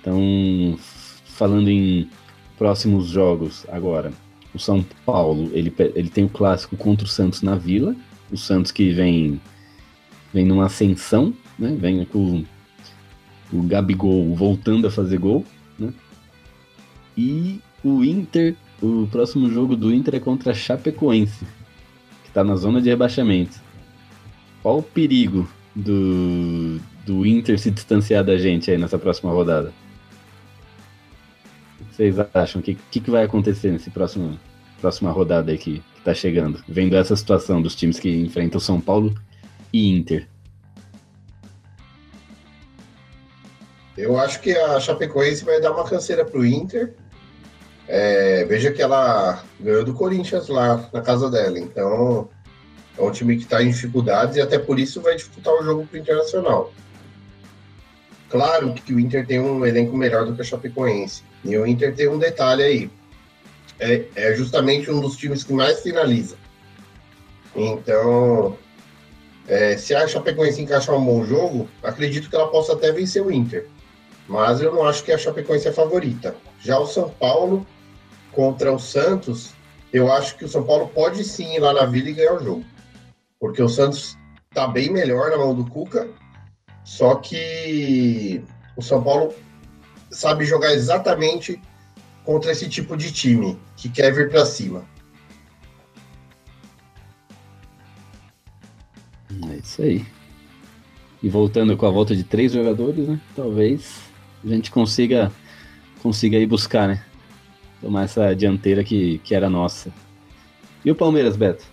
Então, 0.00 0.78
falando 1.24 1.70
em 1.70 2.10
próximos 2.58 3.06
jogos 3.06 3.64
agora, 3.70 4.12
o 4.52 4.58
São 4.58 4.84
Paulo, 5.04 5.50
ele, 5.52 5.72
ele 5.94 6.08
tem 6.10 6.24
o 6.24 6.28
clássico 6.28 6.76
contra 6.76 7.06
o 7.06 7.08
Santos 7.08 7.42
na 7.42 7.54
Vila, 7.54 7.94
o 8.30 8.36
Santos 8.36 8.72
que 8.72 8.90
vem 8.90 9.40
vem 10.34 10.44
numa 10.44 10.66
ascensão, 10.66 11.32
né? 11.58 11.76
Vem 11.78 12.04
com 12.04 12.44
o 13.52 13.62
Gabigol 13.62 14.34
voltando 14.34 14.86
a 14.86 14.90
fazer 14.90 15.18
gol, 15.18 15.46
né? 15.78 15.92
E 17.16 17.60
o 17.84 18.04
Inter, 18.04 18.56
o 18.82 19.06
próximo 19.10 19.48
jogo 19.48 19.76
do 19.76 19.94
Inter 19.94 20.16
é 20.16 20.20
contra 20.20 20.50
a 20.50 20.54
Chapecoense, 20.54 21.44
que 22.24 22.28
está 22.28 22.42
na 22.42 22.56
zona 22.56 22.82
de 22.82 22.88
rebaixamento. 22.88 23.60
Qual 24.62 24.78
o 24.78 24.82
perigo 24.82 25.48
do, 25.74 26.80
do 27.06 27.24
Inter 27.24 27.58
se 27.58 27.70
distanciar 27.70 28.24
da 28.24 28.36
gente 28.36 28.70
aí 28.70 28.76
nessa 28.76 28.98
próxima 28.98 29.30
rodada? 29.30 29.72
O 31.80 31.84
que 31.84 31.94
vocês 31.94 32.16
acham? 32.34 32.60
O 32.60 32.64
que, 32.64 32.74
que, 32.90 33.00
que 33.00 33.10
vai 33.10 33.24
acontecer 33.24 33.70
nesse 33.70 33.88
próximo 33.90 34.38
próxima 34.80 35.10
rodada 35.10 35.52
aí 35.52 35.56
que, 35.56 35.82
tá 36.04 36.12
chegando? 36.12 36.62
Vendo 36.68 36.96
essa 36.96 37.16
situação 37.16 37.62
dos 37.62 37.74
times 37.74 37.98
que 37.98 38.10
enfrentam 38.10 38.60
São 38.60 38.80
Paulo 38.80 39.14
e 39.72 39.88
Inter. 39.96 40.28
Eu 43.96 44.18
acho 44.18 44.40
que 44.40 44.52
a 44.52 44.78
Chapecoense 44.78 45.44
vai 45.44 45.60
dar 45.60 45.72
uma 45.72 45.88
canseira 45.88 46.24
pro 46.24 46.44
Inter. 46.44 46.94
É, 47.88 48.44
veja 48.44 48.72
que 48.72 48.82
ela 48.82 49.42
ganhou 49.58 49.84
do 49.84 49.94
Corinthians 49.94 50.48
lá 50.48 50.88
na 50.92 51.00
casa 51.00 51.30
dela. 51.30 51.58
Então, 51.58 52.28
é 52.98 53.02
um 53.02 53.10
time 53.10 53.36
que 53.36 53.44
está 53.44 53.62
em 53.62 53.70
dificuldades 53.70 54.36
e 54.36 54.40
até 54.40 54.58
por 54.58 54.78
isso 54.78 55.00
vai 55.00 55.14
disputar 55.14 55.54
o 55.54 55.62
jogo 55.62 55.86
pro 55.86 55.98
Internacional. 55.98 56.72
Claro 58.36 58.74
que 58.74 58.92
o 58.92 59.00
Inter 59.00 59.26
tem 59.26 59.40
um 59.40 59.64
elenco 59.64 59.96
melhor 59.96 60.26
do 60.26 60.34
que 60.34 60.42
a 60.42 60.44
Chapecoense. 60.44 61.22
E 61.42 61.56
o 61.56 61.66
Inter 61.66 61.94
tem 61.94 62.06
um 62.06 62.18
detalhe 62.18 62.62
aí. 62.62 62.90
É, 63.80 64.04
é 64.14 64.34
justamente 64.34 64.90
um 64.90 65.00
dos 65.00 65.16
times 65.16 65.42
que 65.42 65.54
mais 65.54 65.80
finaliza. 65.80 66.36
Então, 67.54 68.58
é, 69.48 69.78
se 69.78 69.94
a 69.94 70.06
Chapecoense 70.06 70.60
encaixar 70.60 70.94
um 70.94 71.04
bom 71.06 71.24
jogo, 71.24 71.66
acredito 71.82 72.28
que 72.28 72.36
ela 72.36 72.48
possa 72.48 72.74
até 72.74 72.92
vencer 72.92 73.24
o 73.24 73.32
Inter. 73.32 73.66
Mas 74.28 74.60
eu 74.60 74.70
não 74.70 74.86
acho 74.86 75.02
que 75.02 75.12
a 75.12 75.16
Chapecoense 75.16 75.68
é 75.68 75.70
a 75.70 75.74
favorita. 75.74 76.36
Já 76.60 76.78
o 76.78 76.86
São 76.86 77.08
Paulo 77.08 77.66
contra 78.32 78.70
o 78.70 78.78
Santos, 78.78 79.54
eu 79.94 80.12
acho 80.12 80.36
que 80.36 80.44
o 80.44 80.48
São 80.48 80.62
Paulo 80.62 80.88
pode 80.88 81.24
sim 81.24 81.54
ir 81.54 81.60
lá 81.60 81.72
na 81.72 81.86
Vila 81.86 82.10
e 82.10 82.12
ganhar 82.12 82.34
o 82.34 82.44
jogo. 82.44 82.64
Porque 83.40 83.62
o 83.62 83.68
Santos 83.68 84.14
está 84.50 84.68
bem 84.68 84.90
melhor 84.90 85.30
na 85.30 85.38
mão 85.38 85.54
do 85.54 85.64
Cuca, 85.64 86.06
só 86.86 87.16
que 87.16 88.40
o 88.76 88.80
São 88.80 89.02
Paulo 89.02 89.34
sabe 90.08 90.44
jogar 90.44 90.72
exatamente 90.72 91.60
contra 92.24 92.52
esse 92.52 92.68
tipo 92.68 92.96
de 92.96 93.12
time 93.12 93.58
que 93.76 93.88
quer 93.88 94.14
vir 94.14 94.30
para 94.30 94.46
cima. 94.46 94.84
É 99.50 99.56
isso 99.56 99.82
aí. 99.82 100.06
E 101.20 101.28
voltando 101.28 101.76
com 101.76 101.86
a 101.86 101.90
volta 101.90 102.14
de 102.14 102.22
três 102.22 102.52
jogadores, 102.52 103.08
né? 103.08 103.20
Talvez 103.34 104.00
a 104.44 104.48
gente 104.48 104.70
consiga 104.70 105.32
consiga 106.00 106.38
ir 106.38 106.46
buscar, 106.46 106.86
né? 106.86 107.04
Tomar 107.80 108.04
essa 108.04 108.32
dianteira 108.32 108.84
que, 108.84 109.18
que 109.18 109.34
era 109.34 109.50
nossa. 109.50 109.92
E 110.84 110.90
o 110.90 110.94
Palmeiras, 110.94 111.36
Beto? 111.36 111.64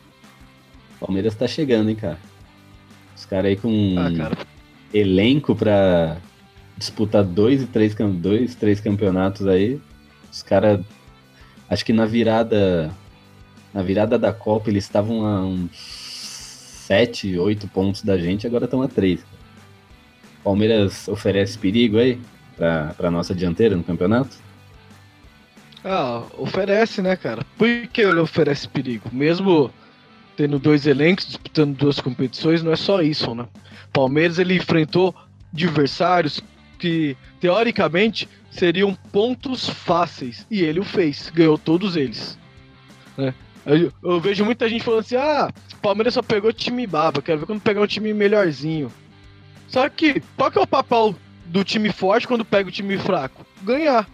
O 0.95 1.05
Palmeiras 1.05 1.35
tá 1.35 1.47
chegando, 1.47 1.91
hein, 1.91 1.95
cara? 1.95 2.17
Os 3.15 3.25
caras 3.25 3.51
aí 3.51 3.55
com 3.55 3.95
ah, 3.99 4.52
elenco 4.93 5.55
pra 5.55 6.17
disputar 6.77 7.23
dois 7.23 7.61
e 7.61 7.65
três, 7.65 7.95
dois, 7.95 8.55
três 8.55 8.79
campeonatos 8.79 9.47
aí. 9.47 9.79
Os 10.31 10.43
caras. 10.43 10.79
Acho 11.69 11.83
que 11.85 11.93
na 11.93 12.05
virada. 12.05 12.91
Na 13.73 13.81
virada 13.81 14.19
da 14.19 14.31
Copa 14.31 14.69
eles 14.69 14.83
estavam 14.83 15.25
a 15.25 15.43
uns 15.43 16.03
7, 16.83 17.39
8 17.39 17.67
pontos 17.69 18.03
da 18.03 18.17
gente, 18.17 18.45
agora 18.45 18.65
estão 18.65 18.81
a 18.81 18.87
3. 18.87 19.25
Palmeiras 20.43 21.07
oferece 21.07 21.57
perigo 21.57 21.97
aí 21.97 22.19
para 22.55 23.09
nossa 23.09 23.33
dianteira 23.33 23.75
no 23.75 23.83
campeonato? 23.83 24.37
Ah, 25.83 26.23
oferece, 26.37 27.01
né, 27.01 27.15
cara? 27.15 27.43
Por 27.57 27.87
que 27.87 28.01
ele 28.01 28.19
oferece 28.19 28.67
perigo? 28.67 29.09
Mesmo 29.11 29.71
tendo 30.35 30.59
dois 30.59 30.87
elencos, 30.87 31.27
disputando 31.27 31.77
duas 31.77 31.99
competições, 31.99 32.63
não 32.63 32.71
é 32.71 32.75
só 32.75 33.01
isso, 33.01 33.33
né? 33.35 33.47
Palmeiras 33.91 34.39
ele 34.39 34.55
enfrentou 34.55 35.15
adversários 35.53 36.41
que 36.79 37.15
teoricamente 37.39 38.27
seriam 38.49 38.93
pontos 39.11 39.69
fáceis 39.69 40.45
e 40.49 40.61
ele 40.61 40.79
o 40.79 40.83
fez, 40.83 41.31
ganhou 41.33 41.57
todos 41.57 41.95
eles. 41.95 42.37
Né? 43.17 43.33
Eu, 43.65 43.93
eu, 44.03 44.19
vejo 44.19 44.43
muita 44.43 44.67
gente 44.67 44.83
falando 44.83 45.01
assim: 45.01 45.15
ah, 45.15 45.51
Palmeiras 45.81 46.13
só 46.13 46.21
pegou 46.21 46.51
time 46.51 46.85
baba, 46.85 47.21
quero 47.21 47.39
ver 47.39 47.45
quando 47.45 47.61
pegar 47.61 47.81
um 47.81 47.87
time 47.87 48.13
melhorzinho. 48.13 48.91
Só 49.67 49.87
que, 49.89 50.21
qual 50.35 50.51
que 50.51 50.59
é 50.59 50.61
o 50.61 50.67
papel 50.67 51.15
do 51.45 51.63
time 51.63 51.91
forte 51.91 52.27
quando 52.27 52.45
pega 52.45 52.69
o 52.69 52.71
time 52.71 52.97
fraco? 52.97 53.45
Ganhar. 53.61 54.07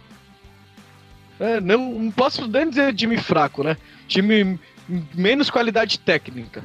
É, 1.38 1.60
não, 1.60 1.92
não 1.98 2.10
posso 2.10 2.46
nem 2.46 2.68
dizer 2.68 2.94
time 2.94 3.16
fraco, 3.16 3.64
né? 3.64 3.76
Time 4.06 4.58
menos 5.14 5.50
qualidade 5.50 5.98
técnica. 5.98 6.64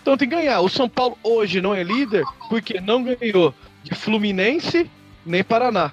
Então 0.00 0.16
tem 0.16 0.28
que 0.28 0.34
ganhar. 0.34 0.60
O 0.60 0.68
São 0.68 0.88
Paulo 0.88 1.16
hoje 1.22 1.60
não 1.60 1.74
é 1.74 1.82
líder 1.82 2.24
porque 2.48 2.80
não 2.80 3.04
ganhou 3.04 3.54
de 3.82 3.94
Fluminense 3.94 4.90
nem 5.24 5.44
Paraná. 5.44 5.92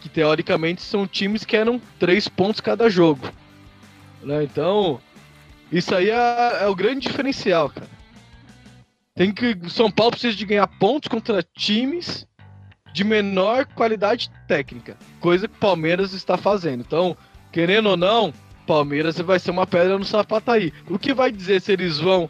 Que 0.00 0.08
teoricamente 0.08 0.82
são 0.82 1.06
times 1.06 1.44
que 1.44 1.56
eram 1.56 1.80
três 1.98 2.26
pontos 2.28 2.60
cada 2.60 2.90
jogo. 2.90 3.28
Né? 4.22 4.42
Então, 4.42 5.00
isso 5.70 5.94
aí 5.94 6.10
é, 6.10 6.58
é 6.62 6.66
o 6.66 6.74
grande 6.74 7.06
diferencial, 7.06 7.70
cara. 7.70 7.88
Tem 9.14 9.32
que. 9.32 9.56
O 9.62 9.70
São 9.70 9.90
Paulo 9.90 10.12
precisa 10.12 10.34
de 10.36 10.46
ganhar 10.46 10.66
pontos 10.66 11.08
contra 11.08 11.42
times 11.42 12.26
de 12.92 13.04
menor 13.04 13.66
qualidade 13.66 14.30
técnica. 14.48 14.96
Coisa 15.20 15.46
que 15.46 15.54
o 15.54 15.60
Palmeiras 15.60 16.12
está 16.12 16.36
fazendo. 16.36 16.80
Então, 16.80 17.16
querendo 17.50 17.90
ou 17.90 17.96
não, 17.96 18.32
Palmeiras 18.66 19.18
vai 19.18 19.38
ser 19.38 19.50
uma 19.50 19.66
pedra 19.66 19.98
no 19.98 20.04
sapato 20.04 20.50
aí. 20.50 20.72
O 20.88 20.98
que 20.98 21.12
vai 21.12 21.30
dizer 21.30 21.60
se 21.60 21.72
eles 21.72 21.98
vão 21.98 22.28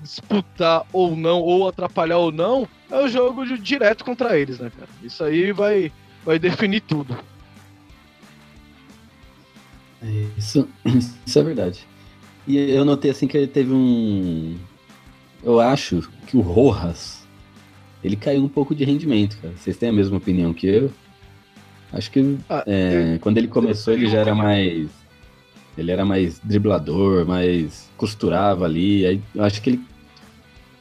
disputar 0.00 0.84
ou 0.92 1.16
não, 1.16 1.40
ou 1.40 1.68
atrapalhar 1.68 2.18
ou 2.18 2.30
não, 2.30 2.68
é 2.90 2.98
o 2.98 3.08
jogo 3.08 3.46
de, 3.46 3.58
direto 3.58 4.04
contra 4.04 4.38
eles, 4.38 4.58
né, 4.58 4.70
cara? 4.76 4.90
Isso 5.02 5.24
aí 5.24 5.52
vai, 5.52 5.90
vai 6.24 6.38
definir 6.38 6.80
tudo. 6.80 7.16
Isso, 10.36 10.68
isso 11.26 11.38
é 11.38 11.42
verdade. 11.42 11.86
E 12.46 12.58
eu 12.58 12.84
notei 12.84 13.10
assim 13.10 13.26
que 13.26 13.36
ele 13.36 13.46
teve 13.46 13.72
um. 13.72 14.56
Eu 15.42 15.60
acho 15.60 16.08
que 16.26 16.36
o 16.36 16.40
Rojas 16.40 17.26
ele 18.02 18.16
caiu 18.16 18.44
um 18.44 18.48
pouco 18.48 18.74
de 18.74 18.84
rendimento, 18.84 19.38
cara. 19.40 19.54
Vocês 19.56 19.78
têm 19.78 19.88
a 19.88 19.92
mesma 19.92 20.18
opinião 20.18 20.52
que 20.52 20.66
eu? 20.66 20.92
Acho 21.90 22.10
que 22.10 22.38
Ah, 22.48 22.62
é, 22.66 23.18
quando 23.20 23.38
ele 23.38 23.48
começou 23.48 23.94
ele 23.94 24.06
já 24.06 24.18
era 24.18 24.34
mais. 24.34 24.90
Ele 25.76 25.90
era 25.90 26.04
mais 26.04 26.38
driblador, 26.38 27.26
mais 27.26 27.90
costurava 27.96 28.64
ali. 28.64 29.04
Aí 29.06 29.20
eu 29.34 29.42
acho 29.42 29.60
que 29.60 29.70
ele. 29.70 29.80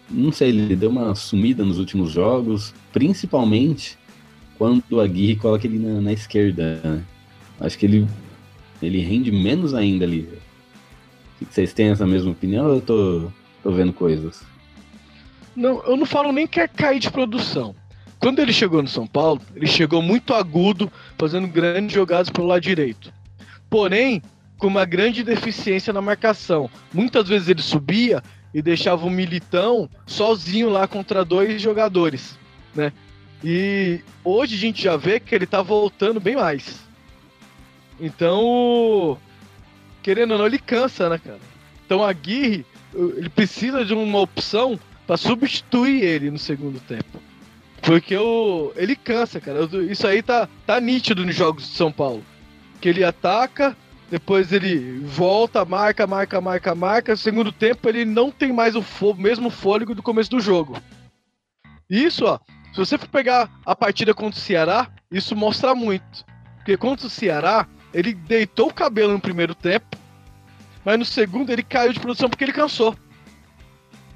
Não 0.09 0.31
sei, 0.31 0.49
ele 0.49 0.75
deu 0.75 0.89
uma 0.89 1.15
sumida 1.15 1.63
nos 1.63 1.79
últimos 1.79 2.11
jogos, 2.11 2.73
principalmente 2.91 3.97
quando 4.57 4.83
o 4.91 4.99
Aguirre 4.99 5.35
coloca 5.35 5.65
ele 5.65 5.79
na, 5.79 6.01
na 6.01 6.13
esquerda. 6.13 6.79
né? 6.83 7.03
Acho 7.59 7.77
que 7.77 7.85
ele, 7.85 8.07
ele 8.81 8.99
rende 8.99 9.31
menos 9.31 9.73
ainda 9.73 10.05
ali. 10.05 10.29
Vocês 11.49 11.73
têm 11.73 11.87
essa 11.87 12.05
mesma 12.05 12.31
opinião 12.31 12.67
ou 12.67 12.75
eu 12.75 12.81
tô, 12.81 13.31
tô 13.63 13.71
vendo 13.71 13.91
coisas? 13.91 14.43
Não, 15.55 15.83
eu 15.83 15.97
não 15.97 16.05
falo 16.05 16.31
nem 16.31 16.47
que 16.47 16.59
é 16.59 16.67
cair 16.67 16.99
de 16.99 17.11
produção. 17.11 17.75
Quando 18.19 18.39
ele 18.39 18.53
chegou 18.53 18.81
no 18.81 18.87
São 18.87 19.05
Paulo, 19.05 19.41
ele 19.55 19.67
chegou 19.67 20.01
muito 20.01 20.33
agudo, 20.33 20.91
fazendo 21.17 21.47
grandes 21.47 21.93
jogadas 21.93 22.29
pelo 22.29 22.47
lado 22.47 22.61
direito. 22.61 23.11
Porém, 23.69 24.21
com 24.63 24.67
uma 24.69 24.85
grande 24.85 25.25
deficiência 25.25 25.91
na 25.91 26.01
marcação. 26.01 26.69
Muitas 26.93 27.27
vezes 27.27 27.49
ele 27.49 27.61
subia 27.61 28.23
e 28.53 28.61
deixava 28.61 29.05
o 29.05 29.09
Militão 29.09 29.89
sozinho 30.07 30.69
lá 30.69 30.87
contra 30.87 31.25
dois 31.25 31.61
jogadores, 31.61 32.39
né? 32.73 32.93
E 33.43 33.99
hoje 34.23 34.55
a 34.55 34.57
gente 34.57 34.81
já 34.81 34.95
vê 34.95 35.19
que 35.19 35.35
ele 35.35 35.45
tá 35.45 35.61
voltando 35.61 36.17
bem 36.17 36.37
mais. 36.37 36.79
Então, 37.99 39.17
querendo 40.01 40.31
ou 40.31 40.37
não, 40.37 40.45
ele 40.45 40.59
cansa, 40.59 41.09
né, 41.09 41.17
cara? 41.17 41.41
Então 41.85 42.01
a 42.01 42.09
Aguirre, 42.09 42.65
ele 42.95 43.27
precisa 43.27 43.83
de 43.83 43.93
uma 43.93 44.21
opção 44.21 44.79
para 45.05 45.17
substituir 45.17 46.05
ele 46.05 46.31
no 46.31 46.39
segundo 46.39 46.79
tempo. 46.79 47.19
Porque 47.81 48.15
o, 48.15 48.71
ele 48.77 48.95
cansa, 48.95 49.41
cara. 49.41 49.67
Isso 49.91 50.07
aí 50.07 50.23
tá, 50.23 50.47
tá 50.65 50.79
nítido 50.79 51.25
nos 51.25 51.35
jogos 51.35 51.67
de 51.67 51.75
São 51.75 51.91
Paulo. 51.91 52.23
Que 52.79 52.87
ele 52.87 53.03
ataca, 53.03 53.75
depois 54.13 54.53
ele 54.53 54.99
volta, 54.99 55.65
marca, 55.65 56.05
marca, 56.05 56.39
marca, 56.39 56.75
marca. 56.75 57.15
Segundo 57.15 57.51
tempo 57.51 57.89
ele 57.89 58.05
não 58.05 58.29
tem 58.29 58.53
mais 58.53 58.75
o 58.75 58.83
mesmo 59.17 59.49
fôlego 59.49 59.95
do 59.95 60.03
começo 60.03 60.29
do 60.29 60.39
jogo. 60.39 60.77
Isso, 61.89 62.23
ó. 62.23 62.37
Se 62.71 62.77
você 62.77 62.95
for 62.95 63.07
pegar 63.07 63.49
a 63.65 63.75
partida 63.75 64.13
contra 64.13 64.39
o 64.39 64.43
Ceará, 64.43 64.87
isso 65.11 65.35
mostra 65.35 65.73
muito. 65.73 66.23
Porque 66.57 66.77
contra 66.77 67.07
o 67.07 67.09
Ceará, 67.09 67.67
ele 67.91 68.13
deitou 68.13 68.67
o 68.67 68.73
cabelo 68.73 69.13
no 69.13 69.19
primeiro 69.19 69.55
tempo, 69.55 69.97
mas 70.85 70.99
no 70.99 71.05
segundo 71.05 71.49
ele 71.49 71.63
caiu 71.63 71.91
de 71.91 71.99
produção 71.99 72.29
porque 72.29 72.43
ele 72.43 72.53
cansou. 72.53 72.95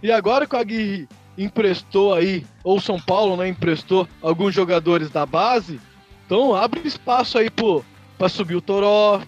E 0.03 0.11
agora 0.11 0.45
que 0.45 0.55
o 0.55 0.59
Aguirre 0.59 1.09
emprestou 1.35 2.13
aí, 2.13 2.45
ou 2.63 2.79
São 2.79 2.99
Paulo, 2.99 3.35
né, 3.35 3.47
emprestou 3.47 4.07
alguns 4.21 4.53
jogadores 4.53 5.10
da 5.10 5.25
base, 5.25 5.81
então 6.23 6.53
abre 6.53 6.88
espaço 6.88 7.39
aí 7.39 7.49
pro, 7.49 7.83
pra 8.15 8.29
subir 8.29 8.55
o 8.55 8.62
Toró, 8.62 9.23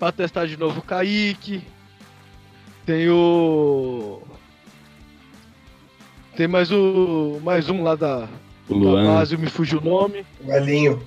pra 0.00 0.10
testar 0.10 0.46
de 0.46 0.56
novo 0.56 0.80
o 0.80 0.82
Kaique. 0.82 1.62
Tem 2.86 3.08
o. 3.10 4.22
Tem 6.34 6.48
mais 6.48 6.72
o. 6.72 7.38
Mais 7.44 7.68
um 7.68 7.82
lá 7.82 7.94
da, 7.94 8.26
O 8.68 8.74
da 8.74 8.80
Luan. 8.80 9.14
base, 9.14 9.36
me 9.36 9.48
fugiu 9.48 9.78
o 9.78 9.84
nome. 9.84 10.24
O 10.42 10.50
Elinho. 10.52 11.06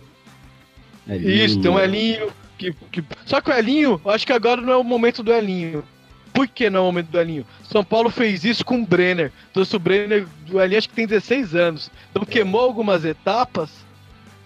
ali, 1.10 1.44
Isso, 1.44 1.60
tem 1.60 1.72
um 1.72 1.80
Elinho. 1.80 2.32
Que, 2.58 2.72
que... 2.92 3.04
Só 3.26 3.42
que 3.42 3.50
o 3.50 3.54
Elinho, 3.54 4.00
eu 4.06 4.12
acho 4.12 4.26
que 4.28 4.32
agora 4.32 4.62
não 4.62 4.72
é 4.72 4.78
o 4.78 4.84
momento 4.84 5.24
do 5.24 5.34
Elinho. 5.34 5.84
Por 6.32 6.48
que 6.48 6.70
não 6.70 6.80
é 6.80 6.84
o 6.84 6.86
momento 6.86 7.10
do 7.10 7.20
Elinho? 7.20 7.46
São 7.64 7.84
Paulo 7.84 8.10
fez 8.10 8.44
isso 8.46 8.64
com 8.64 8.82
o 8.82 8.86
Brenner. 8.86 9.32
Trouxe 9.52 9.76
o 9.76 9.80
Brenner, 9.80 10.28
o 10.52 10.62
Elinho 10.62 10.78
acho 10.78 10.88
que 10.90 10.96
tem 10.96 11.08
16 11.08 11.56
anos. 11.56 11.92
Então 12.12 12.24
queimou 12.24 12.62
algumas 12.62 13.04
etapas. 13.04 13.72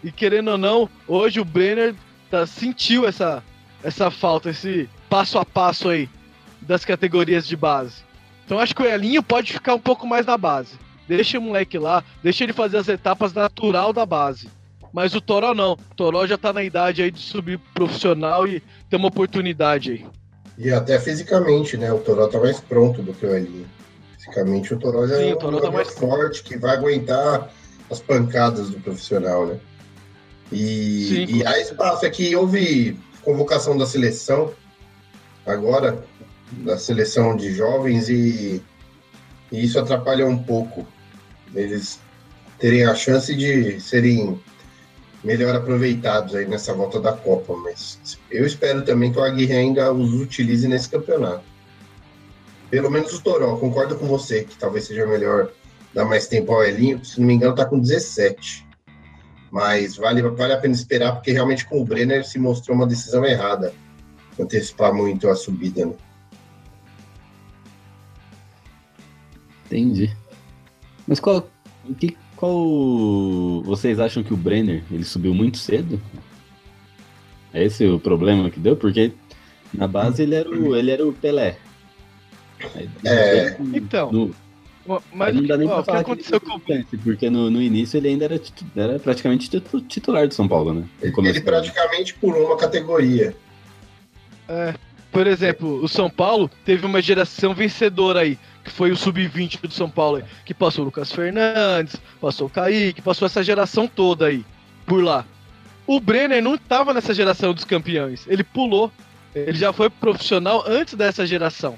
E 0.04 0.12
querendo 0.12 0.52
ou 0.52 0.58
não, 0.58 0.90
hoje 1.08 1.40
o 1.40 1.46
Brenner 1.46 1.94
tá, 2.32 2.46
sentiu 2.46 3.06
essa, 3.06 3.44
essa 3.88 4.12
falta, 4.12 4.50
esse 4.50 4.90
passo 5.10 5.40
a 5.40 5.46
passo 5.46 5.88
aí 5.88 6.10
das 6.62 6.84
categorias 6.84 7.48
de 7.48 7.56
base. 7.56 8.04
Então 8.46 8.60
acho 8.60 8.76
que 8.76 8.82
o 8.82 8.86
Elinho 8.86 9.24
pode 9.24 9.54
ficar 9.54 9.76
um 9.76 9.80
pouco 9.80 10.06
mais 10.06 10.26
na 10.26 10.38
base. 10.38 10.74
Deixa 11.08 11.40
o 11.40 11.42
moleque 11.42 11.78
lá, 11.78 12.04
deixa 12.22 12.44
ele 12.44 12.52
fazer 12.52 12.78
as 12.78 12.90
etapas 12.90 13.32
natural 13.34 13.94
da 13.94 14.06
base. 14.06 14.50
Mas 14.92 15.16
o 15.16 15.22
Toró 15.22 15.54
não. 15.54 15.74
O 15.74 15.96
Toró 15.96 16.28
já 16.28 16.38
tá 16.38 16.52
na 16.52 16.64
idade 16.64 17.02
aí 17.02 17.10
de 17.12 17.20
subir 17.20 17.60
profissional 17.74 18.46
e 18.46 18.62
ter 18.90 18.98
uma 18.98 19.08
oportunidade 19.08 19.92
aí. 19.92 20.06
E 20.58 20.70
até 20.70 21.00
fisicamente, 21.00 21.78
né? 21.78 21.94
O 21.94 22.00
Toró 22.00 22.28
tá 22.28 22.40
mais 22.40 22.60
pronto 22.60 23.02
do 23.02 23.14
que 23.14 23.26
o 23.26 23.34
Elinho. 23.34 23.68
Fisicamente 24.18 24.74
o 24.74 24.80
Toró 24.80 25.08
já 25.08 25.16
Sim, 25.16 25.30
é 25.30 25.34
um 25.34 25.38
Toró 25.38 25.62
tá 25.62 25.72
mais- 25.72 25.94
forte 25.94 26.44
que 26.44 26.58
vai 26.58 26.76
aguentar 26.76 27.50
as 27.90 28.02
pancadas 28.02 28.70
do 28.70 28.82
profissional, 28.82 29.46
né? 29.46 29.58
E, 30.52 31.06
Sim. 31.28 31.36
e 31.38 31.46
há 31.46 31.58
espaço 31.60 32.06
aqui, 32.06 32.36
houve 32.36 32.98
convocação 33.28 33.78
da 33.78 33.86
seleção 33.86 34.54
agora, 35.46 36.02
da 36.50 36.78
seleção 36.78 37.36
de 37.36 37.52
jovens, 37.54 38.08
e, 38.08 38.64
e 39.52 39.66
isso 39.66 39.78
atrapalha 39.78 40.26
um 40.26 40.42
pouco 40.42 40.88
eles 41.54 42.00
terem 42.58 42.86
a 42.86 42.96
chance 42.96 43.36
de 43.36 43.82
serem 43.82 44.40
melhor 45.26 45.54
aproveitados 45.54 46.36
aí 46.36 46.46
nessa 46.46 46.74
volta 46.74 47.02
da 47.02 47.12
Copa, 47.12 47.54
mas 47.58 48.18
eu 48.32 48.46
espero 48.46 48.86
também 48.86 49.12
que 49.12 49.20
o 49.20 49.24
Aguirre 49.24 49.58
ainda 49.58 49.92
os 49.92 50.14
utilize 50.14 50.66
nesse 50.66 50.88
campeonato. 50.88 51.44
Pelo 52.70 52.90
menos 52.90 53.14
o 53.14 53.22
Toró, 53.22 53.58
concordo 53.58 53.98
com 53.98 54.08
você 54.08 54.46
que 54.46 54.58
talvez 54.58 54.86
seja 54.86 55.06
melhor 55.06 55.50
dar 55.94 56.06
mais 56.06 56.28
tempo 56.28 56.54
ao 56.54 56.64
Elinho, 56.64 57.04
se 57.04 57.20
não 57.20 57.28
me 57.28 57.34
engano 57.34 57.56
tá 57.56 57.66
com 57.66 57.78
17. 57.78 58.67
Mas 59.52 59.96
vale, 59.96 60.22
vale 60.22 60.54
a 60.54 60.58
pena 60.58 60.74
esperar, 60.74 61.14
porque 61.14 61.32
realmente 61.32 61.66
com 61.66 61.82
o 61.82 61.86
Brenner 61.86 62.26
se 62.26 62.38
mostrou 62.38 62.76
uma 62.76 62.86
decisão 62.88 63.24
errada. 63.26 63.74
Antecipar 64.40 64.94
muito 64.94 65.28
a 65.30 65.36
subida, 65.36 65.86
né? 65.86 65.94
Entendi. 69.66 70.16
Mas 71.08 71.20
qual, 71.20 71.50
o 71.88 71.96
que, 71.96 72.16
qual 72.36 73.64
vocês 73.64 74.00
acham 74.00 74.24
que 74.24 74.34
o 74.34 74.38
Brenner 74.38 74.84
ele 74.92 75.04
subiu 75.04 75.34
muito 75.34 75.58
cedo? 75.58 76.00
É 77.54 77.64
esse 77.64 77.86
o 77.86 78.00
problema 78.00 78.50
que 78.50 78.60
deu? 78.60 78.76
Porque 78.76 79.14
na 79.74 79.88
base 79.88 80.24
ele 80.24 80.36
era 80.36 80.50
o, 80.50 80.76
ele 80.76 80.92
era 80.92 81.06
o 81.08 81.14
Pelé. 81.14 81.58
Aí, 82.76 82.90
É. 83.06 83.58
Então, 83.74 84.12
no- 84.12 84.36
mas 85.14 85.36
não 85.36 85.44
dá 85.44 85.58
nem 85.58 85.68
ó, 85.68 85.82
pra 85.82 85.96
que 85.96 86.00
aconteceu 86.02 86.38
ele 86.38 86.46
com 86.46 86.52
o 86.52 86.56
importante, 86.58 86.98
porque 86.98 87.30
no, 87.30 87.50
no 87.50 87.62
início 87.62 87.98
ele 87.98 88.08
ainda 88.10 88.26
era, 88.26 88.40
titu- 88.40 88.66
era 88.76 88.98
praticamente 89.00 89.50
titu- 89.50 89.82
titular 89.82 90.28
do 90.28 90.34
São 90.34 90.48
Paulo, 90.48 90.74
né? 90.74 90.84
Ele 91.02 91.42
praticamente 91.42 92.14
pulou 92.16 92.48
uma 92.48 92.58
categoria. 92.58 93.36
É, 94.48 94.74
por 95.12 95.28
exemplo, 95.28 95.84
o 95.84 95.88
São 95.88 96.10
Paulo 96.10 96.50
teve 96.66 96.86
uma 96.86 97.02
geração 97.02 97.54
vencedora 97.54 98.22
aí, 98.22 98.38
que 98.64 98.72
foi 98.72 98.92
o 98.92 98.96
sub-20 98.98 99.62
do 99.62 99.72
São 99.74 99.90
Paulo, 99.90 100.18
aí, 100.18 100.24
que 100.46 100.54
passou 100.54 100.84
o 100.84 100.86
Lucas 100.86 101.12
Fernandes, 101.12 101.96
passou 102.20 102.48
o 102.48 102.50
Kaique, 102.50 103.02
passou 103.02 103.26
essa 103.26 103.44
geração 103.44 103.88
toda 103.88 104.28
aí, 104.28 104.46
por 104.86 105.04
lá. 105.04 105.26
O 105.86 106.00
Brenner 106.00 106.42
não 106.44 106.56
estava 106.56 106.94
nessa 106.94 107.14
geração 107.14 107.54
dos 107.54 107.64
campeões, 107.64 108.26
ele 108.28 108.44
pulou. 108.44 108.92
Ele 109.36 109.58
já 109.58 109.72
foi 109.72 109.88
profissional 109.90 110.64
antes 110.66 110.96
dessa 110.96 111.26
geração. 111.26 111.78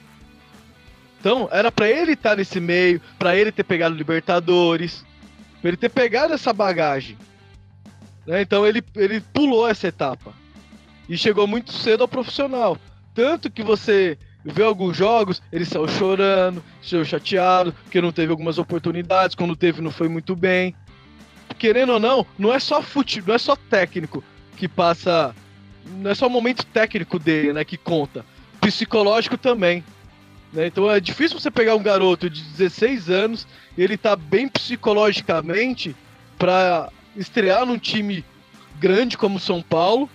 Então, 1.20 1.50
era 1.52 1.72
pra 1.72 1.90
ele 1.90 2.14
estar 2.14 2.38
nesse 2.38 2.60
meio, 2.60 3.02
pra 3.18 3.36
ele 3.36 3.52
ter 3.52 3.64
pegado 3.64 3.96
Libertadores, 3.96 5.06
pra 5.62 5.70
ele 5.70 5.78
ter 5.78 5.90
pegado 5.90 6.34
essa 6.34 6.54
bagagem. 6.54 7.18
Né? 8.26 8.42
Então, 8.42 8.66
ele, 8.66 8.82
ele 8.96 9.20
pulou 9.20 9.68
essa 9.68 9.88
etapa 9.88 10.34
e 11.10 11.18
chegou 11.18 11.46
muito 11.46 11.74
cedo 11.74 12.02
ao 12.02 12.08
profissional. 12.08 12.78
Tanto 13.14 13.52
que 13.52 13.64
você 13.64 14.18
vê 14.46 14.64
alguns 14.64 14.96
jogos, 14.96 15.42
ele 15.52 15.66
saiu 15.66 15.88
chorando, 15.88 16.64
saiu 16.82 17.04
chateado, 17.04 17.74
porque 17.84 18.00
não 18.00 18.12
teve 18.12 18.32
algumas 18.32 18.58
oportunidades, 18.58 19.36
quando 19.36 19.56
teve 19.56 19.82
não 19.82 19.92
foi 19.92 20.08
muito 20.08 20.36
bem. 20.36 20.74
Querendo 21.58 21.94
ou 21.94 22.00
não, 22.00 22.26
não 22.38 22.54
é 22.54 22.60
só 22.60 22.82
fute, 22.82 23.22
não 23.26 23.36
é 23.36 23.38
só 23.38 23.56
técnico 23.56 24.24
que 24.56 24.68
passa, 24.68 25.36
não 25.86 26.12
é 26.12 26.16
só 26.16 26.28
o 26.28 26.30
momento 26.30 26.66
técnico 26.66 27.20
dele, 27.20 27.52
né, 27.52 27.66
que 27.66 27.76
conta. 27.76 28.26
Psicológico 28.62 29.38
também. 29.38 29.84
Né? 30.54 30.68
Então 30.68 30.90
é 30.90 31.00
difícil 31.00 31.40
você 31.40 31.52
pegar 31.52 31.76
um 31.76 31.84
garoto 31.84 32.30
de 32.30 32.42
16 32.42 33.10
anos 33.10 33.48
e 33.78 33.84
ele 33.84 33.98
tá 33.98 34.16
bem 34.16 34.48
psicologicamente 34.48 35.96
para 36.38 36.92
estrear 37.16 37.66
num 37.66 37.78
time 37.78 38.24
grande 38.80 39.18
como 39.18 39.40
São 39.40 39.62
Paulo 39.62 40.10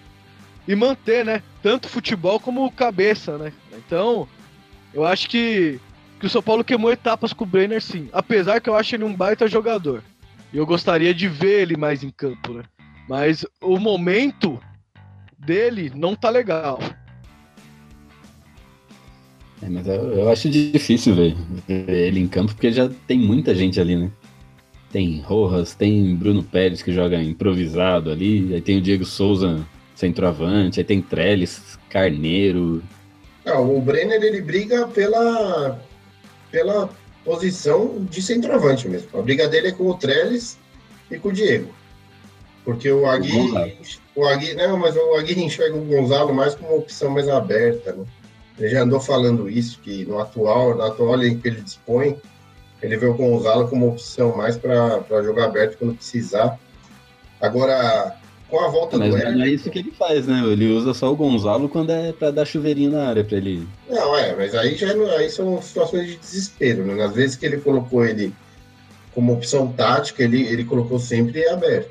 e 0.67 0.75
manter, 0.75 1.25
né? 1.25 1.43
tanto 1.65 1.89
futebol 1.89 2.39
como 2.39 2.71
cabeça, 2.71 3.39
né? 3.39 3.51
Então, 3.73 4.29
eu 4.93 5.03
acho 5.07 5.31
que, 5.31 5.81
que 6.21 6.27
o 6.27 6.29
São 6.29 6.43
Paulo 6.43 6.63
queimou 6.63 6.93
etapas 6.93 7.33
com 7.33 7.45
o 7.45 7.47
Brenner, 7.47 7.81
sim. 7.81 8.11
Apesar 8.13 8.61
que 8.61 8.69
eu 8.69 8.77
acho 8.77 8.95
ele 8.95 9.03
um 9.03 9.15
baita 9.15 9.49
jogador. 9.49 10.05
E 10.53 10.59
eu 10.59 10.67
gostaria 10.67 11.15
de 11.15 11.27
ver 11.27 11.63
ele 11.63 11.75
mais 11.75 12.05
em 12.05 12.11
campo, 12.11 12.53
né? 12.53 12.65
Mas 13.09 13.47
o 13.63 13.79
momento 13.79 14.61
dele 15.39 15.91
não 15.95 16.15
tá 16.15 16.29
legal. 16.29 16.79
É, 19.65 19.69
mas 19.69 19.87
eu, 19.87 20.13
eu 20.13 20.29
acho 20.31 20.49
difícil 20.51 21.15
ver, 21.15 21.35
ver 21.67 21.89
ele 21.89 22.21
em 22.21 22.29
campo, 22.29 22.53
porque 22.53 22.71
já 22.71 22.91
tem 23.07 23.19
muita 23.19 23.55
gente 23.55 23.81
ali, 23.81 23.97
né? 23.97 24.11
Tem 24.93 25.21
Rojas, 25.21 25.75
tem 25.75 26.15
Bruno 26.15 26.43
Pérez 26.43 26.83
que 26.83 26.93
joga 26.93 27.21
improvisado 27.21 28.11
ali, 28.11 28.53
aí 28.55 28.61
tem 28.61 28.79
o 28.79 28.83
Diego 28.83 29.05
Souza 29.05 29.67
centroavante, 29.95 30.81
aí 30.81 30.85
tem 30.85 31.01
Trellis, 31.01 31.79
Carneiro. 31.89 32.83
Não, 33.45 33.77
o 33.77 33.81
Brenner 33.81 34.23
ele 34.23 34.43
briga 34.43 34.87
pela, 34.87 35.81
pela 36.51 36.91
posição 37.25 38.07
de 38.11 38.21
centroavante 38.21 38.87
mesmo. 38.89 39.09
A 39.19 39.23
briga 39.23 39.49
dele 39.49 39.69
é 39.69 39.73
com 39.73 39.89
o 39.89 39.95
Trellis 39.95 40.59
e 41.11 41.19
com 41.19 41.29
o 41.29 41.33
Diego. 41.33 41.75
Porque 42.65 42.91
o 42.91 43.07
Agui, 43.07 43.53
o 44.15 44.27
Agui, 44.27 44.55
não, 44.55 44.79
mas 44.79 44.95
o 44.97 45.15
Agui 45.15 45.43
enxerga 45.43 45.77
o 45.77 45.85
Gonzalo 45.85 46.35
mais 46.35 46.55
como 46.55 46.71
uma 46.71 46.79
opção 46.79 47.11
mais 47.11 47.29
aberta, 47.29 47.93
né? 47.93 48.05
Ele 48.59 48.69
já 48.69 48.83
andou 48.83 49.01
falando 49.01 49.49
isso, 49.49 49.81
que 49.81 50.05
no 50.05 50.19
atual, 50.19 50.77
na 50.77 50.87
atual 50.87 51.23
em 51.23 51.39
que 51.39 51.49
ele 51.49 51.61
dispõe, 51.61 52.17
ele 52.81 52.97
vê 52.97 53.07
o 53.07 53.15
Gonzalo 53.15 53.69
como 53.69 53.89
opção 53.89 54.37
mais 54.37 54.57
para 54.57 55.23
jogar 55.23 55.47
aberto 55.47 55.79
quando 55.79 55.95
precisar. 55.95 56.59
Agora, 57.41 58.17
com 58.49 58.61
a 58.61 58.69
volta 58.69 58.97
Mas 58.97 59.11
do 59.11 59.19
não 59.33 59.43
é 59.43 59.49
isso 59.49 59.71
que 59.71 59.79
ele 59.79 59.91
faz, 59.91 60.27
né? 60.27 60.43
Ele 60.47 60.73
usa 60.73 60.95
só 60.95 61.11
o 61.11 61.17
Gonzalo 61.17 61.69
quando 61.69 61.91
é 61.91 62.13
para 62.13 62.31
dar 62.31 62.45
chuveirinho 62.45 62.93
na 62.93 63.09
área 63.09 63.25
para 63.25 63.37
ele. 63.37 63.67
Não, 63.91 64.17
é, 64.17 64.37
mas 64.37 64.55
aí 64.55 64.77
já 64.77 64.93
aí 64.93 65.29
são 65.31 65.61
situações 65.61 66.07
de 66.07 66.17
desespero, 66.17 66.85
né? 66.85 66.95
Nas 66.95 67.15
vezes 67.15 67.37
que 67.37 67.47
ele 67.47 67.57
colocou 67.59 68.05
ele 68.05 68.33
como 69.13 69.33
opção 69.33 69.73
tática, 69.73 70.23
ele, 70.23 70.43
ele 70.47 70.65
colocou 70.65 70.99
sempre 70.99 71.49
aberto. 71.49 71.91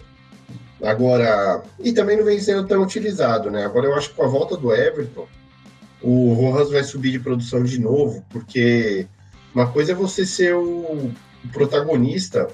Agora, 0.82 1.64
e 1.80 1.94
também 1.94 2.18
não 2.18 2.26
vem 2.26 2.40
sendo 2.40 2.68
tão 2.68 2.82
utilizado, 2.82 3.50
né? 3.50 3.66
Agora 3.66 3.88
eu 3.88 3.96
acho 3.96 4.10
que 4.10 4.16
com 4.16 4.24
a 4.24 4.28
volta 4.28 4.58
do 4.58 4.74
Everton, 4.74 5.28
o 6.04 6.34
Rojas 6.34 6.70
vai 6.70 6.84
subir 6.84 7.12
de 7.12 7.20
produção 7.20 7.64
de 7.64 7.80
novo, 7.80 8.26
porque 8.30 9.08
uma 9.56 9.72
coisa 9.72 9.94
é 9.94 9.96
você 9.96 10.26
ser 10.26 10.54
o, 10.54 11.12
protagonista, 11.52 12.48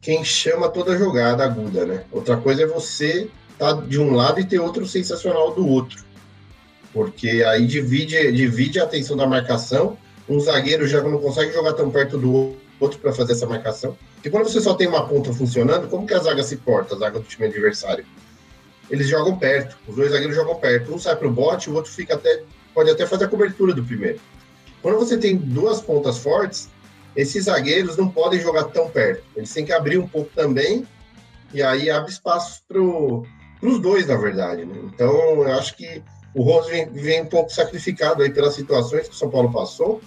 quem 0.00 0.24
chama 0.24 0.68
toda 0.68 0.98
jogada 0.98 1.44
aguda, 1.44 1.86
né? 1.86 2.04
Outra 2.10 2.36
coisa 2.36 2.62
é 2.62 2.66
você 2.66 3.28
estar 3.52 3.72
de 3.86 4.00
um 4.00 4.14
lado 4.14 4.40
e 4.40 4.44
ter 4.44 4.58
outro 4.58 4.86
sensacional 4.86 5.54
do 5.54 5.66
outro. 5.66 6.04
Porque 6.92 7.44
aí 7.44 7.66
divide, 7.66 8.32
divide 8.32 8.80
a 8.80 8.84
atenção 8.84 9.16
da 9.16 9.26
marcação, 9.26 9.96
um 10.28 10.38
zagueiro 10.40 10.86
já 10.86 11.02
não 11.02 11.18
consegue 11.18 11.52
jogar 11.52 11.72
tão 11.72 11.90
perto 11.90 12.18
do 12.18 12.56
outro 12.80 12.98
para 12.98 13.12
fazer 13.12 13.32
essa 13.32 13.46
marcação. 13.46 13.96
E 14.24 14.30
quando 14.30 14.48
você 14.48 14.60
só 14.60 14.74
tem 14.74 14.86
uma 14.86 15.06
ponta 15.06 15.32
funcionando, 15.32 15.88
como 15.88 16.06
que 16.06 16.14
a 16.14 16.18
zaga 16.18 16.42
se 16.42 16.56
porta, 16.56 16.94
a 16.94 16.98
zaga 16.98 17.18
do 17.18 17.24
time 17.24 17.46
adversário? 17.46 18.04
Eles 18.90 19.08
jogam 19.08 19.38
perto, 19.38 19.76
os 19.88 19.96
dois 19.96 20.12
zagueiros 20.12 20.36
jogam 20.36 20.56
perto. 20.56 20.94
Um 20.94 20.98
sai 20.98 21.16
pro 21.16 21.30
bote, 21.30 21.70
o 21.70 21.74
outro 21.74 21.90
fica 21.90 22.14
até 22.14 22.42
pode 22.74 22.90
até 22.90 23.06
fazer 23.06 23.24
a 23.24 23.28
cobertura 23.28 23.72
do 23.72 23.84
primeiro. 23.84 24.20
Quando 24.82 24.98
você 24.98 25.16
tem 25.16 25.36
duas 25.36 25.80
pontas 25.80 26.18
fortes, 26.18 26.68
esses 27.16 27.44
zagueiros 27.44 27.96
não 27.96 28.08
podem 28.08 28.40
jogar 28.40 28.64
tão 28.64 28.90
perto. 28.90 29.22
Eles 29.36 29.52
têm 29.52 29.64
que 29.64 29.72
abrir 29.72 29.96
um 29.98 30.08
pouco 30.08 30.30
também, 30.34 30.86
e 31.52 31.62
aí 31.62 31.88
abre 31.88 32.10
espaço 32.10 32.62
para 32.66 32.80
os 32.80 33.78
dois, 33.80 34.08
na 34.08 34.16
verdade. 34.16 34.64
né? 34.64 34.74
Então, 34.92 35.14
eu 35.14 35.52
acho 35.52 35.76
que 35.76 36.02
o 36.34 36.42
Rose 36.42 36.68
vem, 36.68 36.90
vem 36.90 37.22
um 37.22 37.26
pouco 37.26 37.50
sacrificado 37.50 38.22
aí 38.22 38.30
pelas 38.30 38.54
situações 38.54 39.08
que 39.08 39.14
o 39.14 39.18
São 39.18 39.30
Paulo 39.30 39.52
passou. 39.52 40.00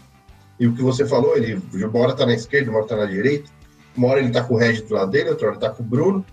E 0.59 0.67
o 0.67 0.75
que 0.75 0.81
você 0.81 1.07
falou, 1.07 1.37
ele 1.37 1.61
uma 1.73 1.99
hora 1.99 2.15
tá 2.15 2.25
na 2.25 2.33
esquerda, 2.33 2.69
uma 2.69 2.79
hora 2.79 2.87
tá 2.87 2.95
na 2.97 3.05
direita. 3.05 3.49
Uma 3.95 4.09
hora 4.09 4.19
ele 4.19 4.31
tá 4.31 4.43
com 4.43 4.55
o 4.55 4.57
Regis 4.57 4.81
do 4.81 4.93
lado 4.93 5.09
dele, 5.09 5.29
outra 5.29 5.47
hora 5.47 5.55
ele 5.55 5.65
tá 5.65 5.69
com 5.69 5.81
o 5.81 5.85
Bruno. 5.85 6.25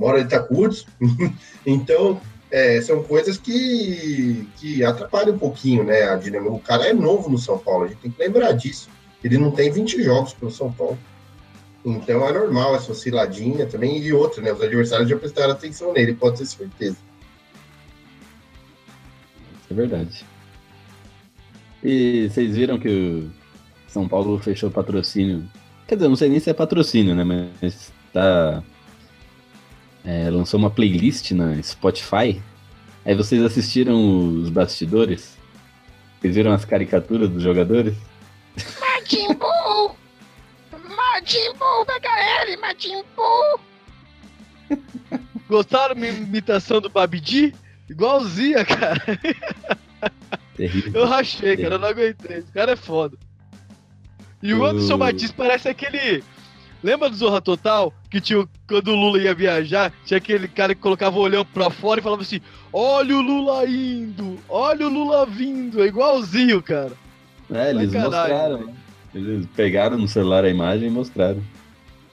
Uma 0.00 0.08
hora 0.08 0.20
ele 0.20 0.28
tá 0.30 0.40
com 0.40 0.54
o 0.54 0.64
Hudson. 0.64 0.86
então, 1.66 2.18
é, 2.50 2.80
são 2.80 3.02
coisas 3.02 3.36
que, 3.36 4.48
que 4.56 4.82
atrapalham 4.82 5.34
um 5.34 5.38
pouquinho, 5.38 5.84
né? 5.84 6.04
A 6.04 6.16
dinâmica. 6.16 6.54
O 6.54 6.58
cara 6.58 6.88
é 6.88 6.94
novo 6.94 7.28
no 7.28 7.36
São 7.36 7.58
Paulo, 7.58 7.84
a 7.84 7.88
gente 7.88 8.00
tem 8.00 8.10
que 8.10 8.18
lembrar 8.18 8.52
disso. 8.52 8.88
Ele 9.22 9.36
não 9.36 9.50
tem 9.50 9.70
20 9.70 10.02
jogos 10.02 10.32
pelo 10.32 10.50
São 10.50 10.72
Paulo. 10.72 10.98
Então 11.84 12.26
é 12.26 12.32
normal 12.32 12.74
essa 12.74 12.92
osciladinha 12.92 13.66
também. 13.66 13.98
E 13.98 14.10
outra, 14.10 14.40
né? 14.40 14.50
Os 14.50 14.62
adversários 14.62 15.10
já 15.10 15.18
prestaram 15.18 15.52
atenção 15.52 15.92
nele, 15.92 16.14
pode 16.14 16.38
ter 16.38 16.46
certeza. 16.46 16.96
É 19.70 19.74
verdade. 19.74 20.24
E 21.84 22.30
vocês 22.30 22.56
viram 22.56 22.78
que 22.78 22.88
o 22.88 23.30
São 23.86 24.08
Paulo 24.08 24.38
fechou 24.38 24.70
patrocínio. 24.70 25.46
Quer 25.86 25.96
dizer, 25.96 26.08
não 26.08 26.16
sei 26.16 26.30
nem 26.30 26.40
se 26.40 26.48
é 26.48 26.54
patrocínio, 26.54 27.14
né? 27.14 27.52
Mas 27.60 27.92
tá. 28.14 28.62
É, 30.04 30.28
lançou 30.30 30.58
uma 30.58 30.70
playlist 30.70 31.30
na 31.32 31.62
Spotify. 31.62 32.40
Aí 33.04 33.14
vocês 33.14 33.42
assistiram 33.42 33.96
os 34.40 34.50
bastidores? 34.50 35.36
Vocês 36.20 36.34
viram 36.34 36.52
as 36.52 36.64
caricaturas 36.64 37.28
dos 37.30 37.42
jogadores? 37.42 37.94
Majin 38.80 39.28
Buu! 39.34 39.96
Majin 40.72 41.52
Buu, 41.58 41.86
pega 41.86 42.42
ele, 42.42 42.56
Majin 42.58 43.02
Buu! 43.16 44.78
Gostaram 45.48 45.94
da 45.94 46.00
minha 46.00 46.12
imitação 46.12 46.80
do 46.80 46.88
Babidi? 46.90 47.54
Igualzinha, 47.88 48.64
cara. 48.64 49.02
Terrível. 50.56 50.92
Eu 51.02 51.06
rachei, 51.08 51.56
cara, 51.56 51.74
eu 51.74 51.78
não 51.78 51.88
aguentei. 51.88 52.36
Esse 52.38 52.52
cara 52.52 52.72
é 52.72 52.76
foda. 52.76 53.16
E 54.42 54.54
o 54.54 54.60
O- 54.60 54.64
Anderson 54.64 54.96
Batista 54.98 55.34
parece 55.36 55.68
aquele. 55.68 56.22
Lembra 56.82 57.10
do 57.10 57.16
Zorra 57.16 57.40
Total? 57.40 57.92
Que 58.10 58.20
tinha, 58.20 58.46
quando 58.66 58.88
o 58.88 58.96
Lula 58.96 59.18
ia 59.18 59.34
viajar, 59.34 59.92
tinha 60.04 60.18
aquele 60.18 60.48
cara 60.48 60.74
que 60.74 60.80
colocava 60.80 61.18
o 61.18 61.22
olhão 61.22 61.44
pra 61.44 61.70
fora 61.70 62.00
e 62.00 62.02
falava 62.02 62.22
assim: 62.22 62.40
Olha 62.72 63.16
o 63.16 63.20
Lula 63.20 63.66
indo, 63.66 64.38
olha 64.48 64.86
o 64.86 64.90
Lula 64.90 65.26
vindo. 65.26 65.82
É 65.82 65.86
igualzinho, 65.86 66.62
cara. 66.62 66.92
É, 67.52 67.70
eles 67.70 67.92
mostraram. 67.92 68.66
né? 68.66 68.74
Eles 69.14 69.46
pegaram 69.56 69.98
no 69.98 70.08
celular 70.08 70.44
a 70.44 70.48
imagem 70.48 70.88
e 70.88 70.90
mostraram. 70.90 71.42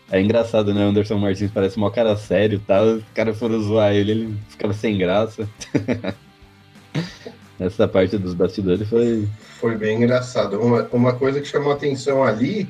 É 0.10 0.22
engraçado, 0.22 0.74
né? 0.74 0.86
O 0.86 0.90
Anderson 0.90 1.18
Martins 1.18 1.52
parece 1.52 1.80
um 1.80 1.90
cara 1.90 2.16
sério 2.16 2.62
tal. 2.66 2.86
Os 2.86 3.04
caras 3.14 3.38
foram 3.38 3.62
zoar 3.62 3.94
ele, 3.94 4.12
ele 4.12 4.38
ficava 4.50 4.74
sem 4.74 4.98
graça. 4.98 5.48
Essa 7.60 7.88
parte 7.88 8.18
dos 8.18 8.34
bastidores 8.34 8.88
foi. 8.88 9.28
Foi 9.60 9.76
bem 9.76 9.98
engraçado. 9.98 10.60
Uma, 10.60 10.88
uma 10.92 11.14
coisa 11.14 11.42
que 11.42 11.48
chamou 11.48 11.72
atenção 11.74 12.24
ali, 12.24 12.68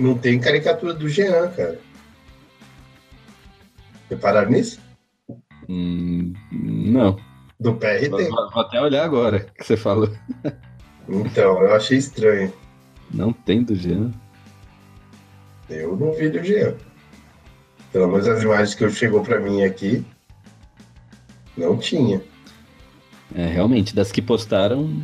não 0.00 0.16
tem 0.16 0.40
caricatura 0.40 0.94
do 0.94 1.08
Jean, 1.08 1.48
cara. 1.50 1.78
Repararam 4.08 4.50
nisso? 4.50 4.80
Hum, 5.68 6.32
não. 6.50 7.16
Do 7.60 7.74
PR 7.74 8.08
Vou, 8.08 8.18
tem. 8.18 8.28
vou 8.28 8.60
até 8.60 8.80
olhar 8.80 9.04
agora 9.04 9.40
que 9.40 9.64
você 9.64 9.76
falou. 9.76 10.10
Então, 11.08 11.62
eu 11.62 11.74
achei 11.74 11.98
estranho. 11.98 12.52
Não 13.12 13.32
tem 13.32 13.62
do 13.62 13.74
Jean. 13.74 14.10
Eu 15.68 15.96
não 15.96 16.12
vi 16.12 16.30
do 16.30 16.42
Jean. 16.42 16.74
Pelo 17.92 18.08
menos 18.08 18.26
as 18.26 18.42
imagens 18.42 18.74
que 18.74 18.88
chegou 18.90 19.22
pra 19.22 19.38
mim 19.40 19.62
aqui, 19.62 20.04
não 21.56 21.76
tinha. 21.76 22.22
É, 23.34 23.46
realmente, 23.46 23.94
das 23.94 24.10
que 24.10 24.22
postaram. 24.22 25.02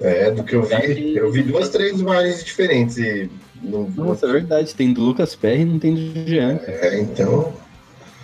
É, 0.00 0.30
do 0.30 0.44
que 0.44 0.54
eu 0.54 0.62
vi, 0.62 1.16
eu 1.16 1.32
vi 1.32 1.42
duas, 1.42 1.70
três 1.70 2.00
imagens 2.00 2.44
diferentes 2.44 2.98
e 2.98 3.28
não 3.60 3.88
Nossa, 3.90 4.26
é 4.26 4.32
verdade. 4.32 4.74
Tem 4.74 4.92
do 4.92 5.02
Lucas 5.02 5.34
Perry 5.34 5.62
e 5.62 5.64
não 5.64 5.78
tem 5.78 5.94
do 5.94 6.28
Jean. 6.28 6.60
É, 6.66 7.00
então, 7.00 7.52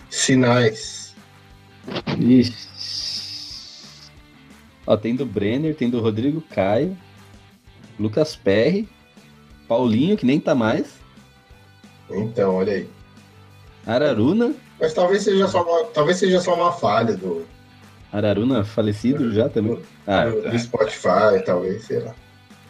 sinais. 0.08 1.14
Ixi. 2.18 2.64
Ó, 4.86 4.96
tem 4.96 5.16
do 5.16 5.24
Brenner, 5.24 5.74
tem 5.74 5.88
do 5.88 6.00
Rodrigo 6.00 6.42
Caio, 6.42 6.96
Lucas 7.98 8.36
Perry, 8.36 8.88
Paulinho, 9.66 10.16
que 10.16 10.26
nem 10.26 10.38
tá 10.38 10.54
mais, 10.54 10.86
Então, 12.10 12.56
olha 12.56 12.74
aí. 12.74 12.88
Araruna, 13.86 14.54
Mas 14.80 14.92
talvez 14.94 15.22
seja 15.22 15.48
só 15.48 15.62
uma, 15.62 15.84
talvez 15.86 16.18
seja 16.18 16.40
só 16.40 16.54
uma 16.54 16.72
falha 16.72 17.16
do, 17.16 17.46
Araruna 18.16 18.64
falecido 18.64 19.32
já 19.32 19.48
também. 19.48 19.80
Ah, 20.06 20.26
do, 20.26 20.42
do 20.50 20.58
Spotify, 20.58 21.42
talvez, 21.44 21.84
sei 21.84 21.98
lá. 22.00 22.14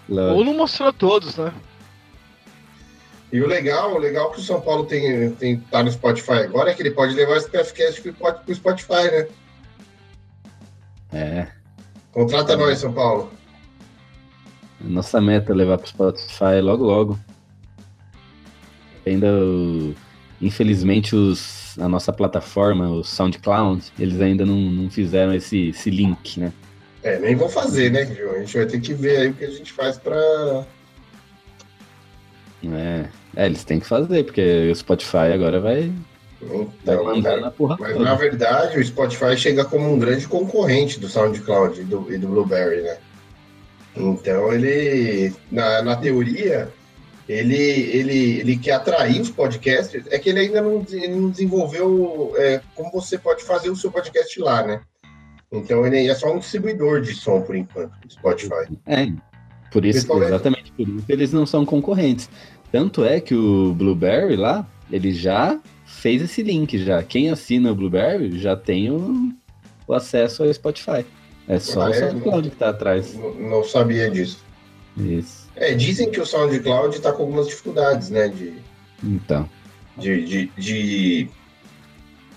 lógico. 0.09 0.39
Ou 0.39 0.45
não 0.45 0.55
mostrou 0.55 0.93
todos, 0.93 1.37
né? 1.37 1.53
E 3.33 3.41
o 3.41 3.47
legal, 3.47 3.95
o 3.95 3.99
legal 3.99 4.31
que 4.31 4.39
o 4.41 4.43
São 4.43 4.61
Paulo 4.61 4.87
tem, 4.87 5.31
tem 5.33 5.59
tá 5.59 5.83
no 5.83 5.91
Spotify 5.91 6.33
agora 6.45 6.71
é 6.71 6.75
que 6.75 6.81
ele 6.83 6.93
pode 6.93 7.15
levar 7.15 7.37
esse 7.37 7.51
PFCast 7.51 8.01
pro 8.01 8.13
pro 8.33 8.55
Spotify, 8.55 9.11
né? 9.11 9.27
É. 11.13 11.47
Contrata 12.13 12.57
nós, 12.57 12.79
São 12.79 12.93
Paulo. 12.93 13.31
Nossa 14.81 15.21
meta 15.21 15.53
é 15.53 15.55
levar 15.55 15.79
pro 15.79 15.89
Spotify 15.89 16.61
logo 16.63 16.85
logo. 16.85 17.19
Ainda, 19.07 19.27
o- 19.33 19.95
infelizmente, 20.41 21.15
os, 21.17 21.64
a 21.79 21.89
nossa 21.89 22.13
plataforma, 22.13 22.89
o 22.89 23.03
SoundCloud, 23.03 23.93
eles 23.99 24.21
ainda 24.21 24.45
não, 24.45 24.57
não 24.57 24.91
fizeram 24.91 25.35
esse, 25.35 25.71
esse 25.71 25.91
link, 25.91 26.39
né? 26.39 26.53
É, 27.03 27.19
nem 27.19 27.35
vou 27.35 27.49
fazer, 27.49 27.91
né, 27.91 28.07
Gil? 28.07 28.33
A 28.33 28.39
gente 28.39 28.57
vai 28.57 28.67
ter 28.67 28.81
que 28.81 28.95
ver 28.95 29.17
aí 29.19 29.29
o 29.29 29.35
que 29.35 29.45
a 29.45 29.51
gente 29.51 29.73
faz 29.73 29.99
pra. 29.99 30.65
É, 32.65 33.05
é 33.37 33.47
eles 33.47 33.63
têm 33.65 33.79
que 33.79 33.87
fazer, 33.87 34.25
porque 34.25 34.71
o 34.71 34.75
Spotify 34.75 35.33
agora 35.35 35.61
vai. 35.61 35.93
Então, 36.41 36.73
vai 36.85 36.97
mandar 36.97 37.41
na 37.41 37.51
porra 37.51 37.77
Mas 37.79 37.93
toda. 37.93 38.05
na 38.05 38.15
verdade 38.15 38.79
o 38.79 38.85
Spotify 38.85 39.37
chega 39.37 39.65
como 39.65 39.91
um 39.91 39.99
grande 39.99 40.29
concorrente 40.29 41.01
do 41.01 41.09
SoundCloud 41.09 41.81
e 41.81 41.85
do, 41.85 42.13
e 42.13 42.19
do 42.19 42.29
Blueberry, 42.29 42.83
né? 42.83 42.99
Então 43.97 44.53
ele, 44.53 45.33
na, 45.51 45.83
na 45.83 45.97
teoria, 45.97 46.69
ele, 47.29 47.57
ele, 47.57 48.41
ele 48.41 48.57
quer 48.57 48.73
atrair 48.73 49.21
os 49.21 49.31
podcasters, 49.31 50.07
é 50.11 50.19
que 50.19 50.29
ele 50.29 50.41
ainda 50.41 50.61
não, 50.61 50.85
ele 50.91 51.09
não 51.09 51.31
desenvolveu 51.31 52.35
é, 52.37 52.61
como 52.75 52.91
você 52.93 53.17
pode 53.17 53.43
fazer 53.45 53.71
o 53.71 53.77
seu 53.77 53.91
podcast 53.91 54.39
lá, 54.41 54.67
né? 54.67 54.81
Então 55.51 55.87
ele 55.87 56.09
é 56.09 56.15
só 56.15 56.35
um 56.35 56.39
distribuidor 56.39 57.01
de 57.01 57.15
som 57.15 57.41
por 57.41 57.55
enquanto, 57.55 57.93
do 58.01 58.13
Spotify. 58.13 58.77
É, 58.87 59.11
por 59.71 59.85
isso, 59.85 60.13
exatamente 60.23 60.73
por 60.73 60.89
isso 60.89 61.05
eles 61.09 61.33
não 61.33 61.47
são 61.47 61.65
concorrentes. 61.65 62.29
Tanto 62.71 63.05
é 63.05 63.21
que 63.21 63.35
o 63.35 63.73
Blueberry 63.73 64.37
lá, 64.37 64.67
ele 64.91 65.13
já 65.13 65.59
fez 65.87 66.21
esse 66.23 66.43
link 66.43 66.77
já. 66.79 67.03
Quem 67.03 67.31
assina 67.31 67.71
o 67.71 67.75
Blueberry 67.75 68.39
já 68.39 68.57
tem 68.57 68.91
o, 68.91 69.33
o 69.87 69.95
acesso 69.95 70.43
ao 70.43 70.53
Spotify. 70.53 71.07
É 71.47 71.59
só 71.59 71.83
Ah, 71.83 71.91
o 71.91 71.95
é? 71.95 72.11
SoundCloud 72.11 72.51
que 72.51 72.57
tá 72.57 72.71
atrás. 72.71 73.15
Não, 73.15 73.35
não 73.35 73.65
sabia 73.65 74.11
disso. 74.11 74.43
Isso. 74.97 75.44
É, 75.57 75.73
dizem 75.75 76.11
que 76.11 76.21
o 76.21 76.27
SoundCloud 76.27 76.97
está 76.97 77.13
com 77.13 77.23
algumas 77.23 77.47
dificuldades, 77.47 78.11
né? 78.11 78.29
De, 78.29 78.55
Então, 79.03 79.49
de, 79.97 80.25
de, 80.25 80.51
de 80.57 81.29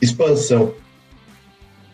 expansão. 0.02 0.74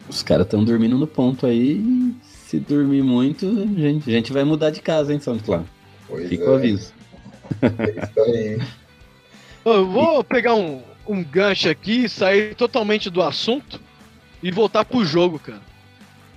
os 0.10 0.22
caras 0.22 0.46
estão 0.46 0.64
dormindo 0.64 0.98
no 0.98 1.08
ponto 1.08 1.46
aí. 1.46 1.82
Se 2.24 2.60
dormir 2.60 3.02
muito, 3.02 3.48
a 3.48 3.80
gente, 3.80 4.10
a 4.10 4.14
gente 4.14 4.34
vai 4.34 4.44
mudar 4.44 4.70
de 4.70 4.82
casa, 4.82 5.14
hein, 5.14 5.20
SoundCloud? 5.20 5.66
Pois 6.08 6.30
Fica 6.30 6.44
é. 6.44 6.50
o 6.50 6.56
aviso. 6.56 6.94
É 7.62 8.04
isso 8.04 8.20
aí. 8.22 8.62
Eu 9.66 9.88
vou 9.88 10.24
pegar 10.24 10.56
um, 10.56 10.82
um 11.08 11.24
gancho 11.24 11.70
aqui, 11.70 12.10
sair 12.10 12.54
totalmente 12.56 13.10
do 13.10 13.22
assunto 13.22 13.80
e 14.42 14.52
voltar 14.52 14.84
pro 14.84 15.06
jogo, 15.06 15.40
cara. 15.40 15.62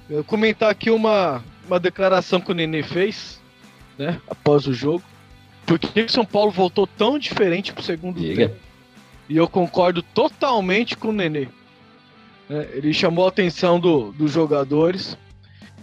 Eu 0.08 0.22
comentar 0.22 0.70
aqui 0.70 0.90
uma, 0.90 1.44
uma 1.66 1.80
declaração 1.80 2.40
que 2.40 2.52
o 2.52 2.54
Nenê 2.54 2.82
fez, 2.84 3.40
né, 3.98 4.20
após 4.28 4.66
o 4.66 4.72
jogo. 4.74 5.02
Por 5.64 5.78
que 5.78 6.02
o 6.02 6.08
São 6.08 6.24
Paulo 6.24 6.50
voltou 6.50 6.86
tão 6.86 7.18
diferente 7.18 7.72
pro 7.72 7.82
segundo 7.82 8.20
Diga. 8.20 8.48
tempo? 8.48 8.60
E 9.28 9.36
eu 9.36 9.48
concordo 9.48 10.02
totalmente 10.02 10.96
com 10.96 11.08
o 11.08 11.12
Nenê. 11.12 11.48
né? 12.48 12.68
ele 12.74 12.92
chamou 12.92 13.24
a 13.24 13.28
atenção 13.28 13.80
do- 13.80 14.12
dos 14.12 14.30
jogadores 14.32 15.18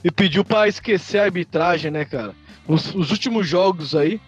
e 0.03 0.09
pediu 0.09 0.45
para 0.45 0.67
esquecer 0.67 1.17
a 1.19 1.23
arbitragem, 1.25 1.91
né, 1.91 2.05
cara? 2.05 2.33
Os, 2.65 2.95
os 2.95 3.11
últimos 3.11 3.45
jogos 3.47 3.93
aí, 3.93 4.21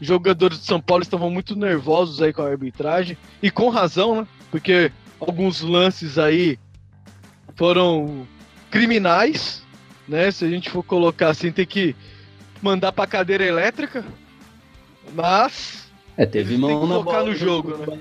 os 0.00 0.06
jogadores 0.06 0.60
de 0.60 0.66
São 0.66 0.80
Paulo 0.80 1.02
estavam 1.02 1.28
muito 1.30 1.56
nervosos 1.56 2.22
aí 2.22 2.32
com 2.32 2.42
a 2.42 2.48
arbitragem 2.48 3.16
e 3.42 3.50
com 3.50 3.68
razão, 3.68 4.20
né? 4.20 4.26
Porque 4.52 4.92
alguns 5.18 5.60
lances 5.60 6.16
aí 6.18 6.56
foram 7.56 8.26
criminais, 8.70 9.62
né? 10.08 10.30
Se 10.30 10.44
a 10.44 10.48
gente 10.48 10.70
for 10.70 10.82
colocar 10.84 11.30
assim, 11.30 11.50
tem 11.50 11.66
que 11.66 11.94
mandar 12.62 12.92
pra 12.92 13.06
cadeira 13.06 13.44
elétrica. 13.44 14.04
Mas 15.14 15.90
É, 16.16 16.26
teve 16.26 16.50
Eles 16.54 16.60
mão 16.60 16.82
que 16.82 16.86
na 16.88 16.94
focar 16.96 17.14
bola. 17.20 17.24
no 17.30 17.34
jogo, 17.34 17.76
né? 17.76 17.98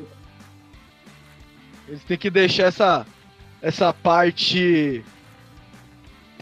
Eles 1.88 2.04
têm 2.04 2.18
que 2.18 2.30
deixar 2.30 2.64
essa, 2.66 3.06
essa 3.62 3.92
parte 3.94 5.04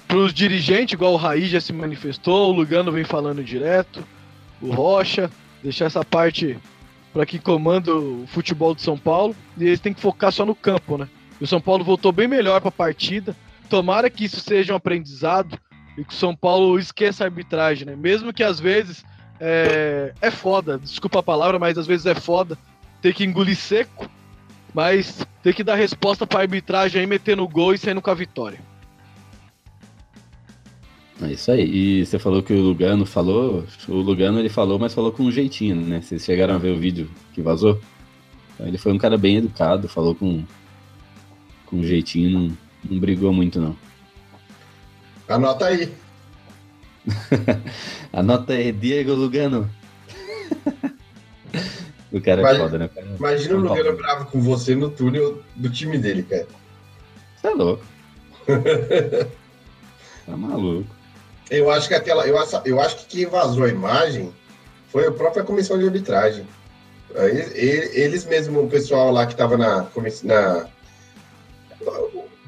pros 0.07 0.33
dirigentes, 0.33 0.93
igual 0.93 1.13
o 1.13 1.17
Raí 1.17 1.45
já 1.47 1.59
se 1.61 1.71
manifestou, 1.73 2.49
o 2.49 2.55
Lugano 2.55 2.91
vem 2.91 3.03
falando 3.03 3.43
direto, 3.43 4.03
o 4.61 4.71
Rocha, 4.71 5.29
deixar 5.61 5.85
essa 5.85 6.03
parte 6.03 6.57
para 7.13 7.25
quem 7.25 7.39
comanda 7.39 7.93
o 7.95 8.25
futebol 8.27 8.73
de 8.75 8.81
São 8.81 8.97
Paulo, 8.97 9.35
e 9.57 9.65
eles 9.65 9.79
têm 9.79 9.93
que 9.93 10.01
focar 10.01 10.31
só 10.31 10.45
no 10.45 10.55
campo, 10.55 10.97
né? 10.97 11.09
E 11.39 11.43
o 11.43 11.47
São 11.47 11.59
Paulo 11.61 11.83
voltou 11.83 12.11
bem 12.11 12.27
melhor 12.27 12.59
para 12.61 12.69
a 12.69 12.71
partida. 12.71 13.35
Tomara 13.69 14.09
que 14.09 14.25
isso 14.25 14.39
seja 14.39 14.73
um 14.73 14.77
aprendizado 14.77 15.57
e 15.97 16.03
que 16.03 16.13
o 16.13 16.15
São 16.15 16.35
Paulo 16.35 16.77
esqueça 16.77 17.23
a 17.23 17.27
arbitragem, 17.27 17.85
né? 17.85 17.95
Mesmo 17.95 18.31
que 18.31 18.43
às 18.43 18.59
vezes 18.59 19.03
é, 19.39 20.13
é 20.21 20.31
foda, 20.31 20.77
desculpa 20.77 21.19
a 21.19 21.23
palavra, 21.23 21.57
mas 21.57 21.77
às 21.77 21.87
vezes 21.87 22.05
é 22.05 22.15
foda 22.15 22.57
ter 23.01 23.13
que 23.13 23.23
engolir 23.23 23.55
seco, 23.55 24.09
mas 24.73 25.25
ter 25.41 25.53
que 25.53 25.63
dar 25.63 25.75
resposta 25.75 26.25
pra 26.27 26.41
arbitragem 26.41 27.01
aí, 27.01 27.07
metendo 27.07 27.47
gol 27.47 27.73
e 27.73 27.77
saindo 27.77 28.01
com 28.01 28.11
a 28.11 28.13
vitória. 28.13 28.59
É 31.21 31.31
isso 31.31 31.51
aí. 31.51 31.63
E 31.63 32.05
você 32.05 32.19
falou 32.19 32.43
que 32.43 32.53
o 32.53 32.61
Lugano 32.61 33.05
falou. 33.05 33.65
O 33.87 33.95
Lugano 33.95 34.39
ele 34.39 34.49
falou, 34.49 34.77
mas 34.77 34.93
falou 34.93 35.11
com 35.11 35.23
um 35.23 35.31
jeitinho, 35.31 35.75
né? 35.75 35.99
Vocês 35.99 36.23
chegaram 36.23 36.53
a 36.53 36.59
ver 36.59 36.71
o 36.71 36.77
vídeo 36.77 37.09
que 37.33 37.41
vazou? 37.41 37.81
Então, 38.53 38.67
ele 38.67 38.77
foi 38.77 38.91
um 38.93 38.99
cara 38.99 39.17
bem 39.17 39.37
educado, 39.37 39.87
falou 39.87 40.13
com, 40.13 40.43
com 41.65 41.77
um 41.77 41.83
jeitinho, 41.83 42.39
não, 42.39 42.57
não 42.87 42.99
brigou 42.99 43.33
muito, 43.33 43.59
não. 43.59 43.75
Anota 45.27 45.65
aí. 45.67 45.93
Anota 48.13 48.53
aí, 48.53 48.71
Diego 48.71 49.13
Lugano. 49.13 49.69
o 52.11 52.21
cara 52.21 52.41
é 52.41 52.43
Mas- 52.43 52.57
foda, 52.57 52.77
né? 52.77 52.89
Cara- 52.93 53.07
Imagina 53.17 53.55
o. 53.55 53.59
Lugano 53.59 53.97
bravo 53.97 54.25
com 54.25 54.41
você 54.41 54.75
no 54.75 54.89
túnel 54.89 55.41
do 55.55 55.69
time 55.69 55.97
dele, 55.97 56.23
cara. 56.23 56.47
Você 57.35 57.47
é 57.47 57.51
louco. 57.51 57.83
tá 60.25 60.37
maluco. 60.37 60.89
Eu 61.49 61.69
acho 61.71 61.87
que 61.87 61.93
aquela. 61.93 62.25
Eu 62.27 62.37
acho, 62.37 62.61
eu 62.65 62.79
acho 62.79 62.97
que 62.97 63.05
quem 63.05 63.25
vazou 63.25 63.63
a 63.65 63.69
imagem 63.69 64.33
foi 64.89 65.07
a 65.07 65.11
própria 65.11 65.43
comissão 65.43 65.77
de 65.77 65.85
arbitragem. 65.85 66.45
Eles 67.15 68.25
mesmo, 68.25 68.61
o 68.63 68.69
pessoal 68.69 69.11
lá 69.11 69.25
que 69.25 69.33
estava 69.33 69.57
na, 69.57 69.87
na. 70.23 70.67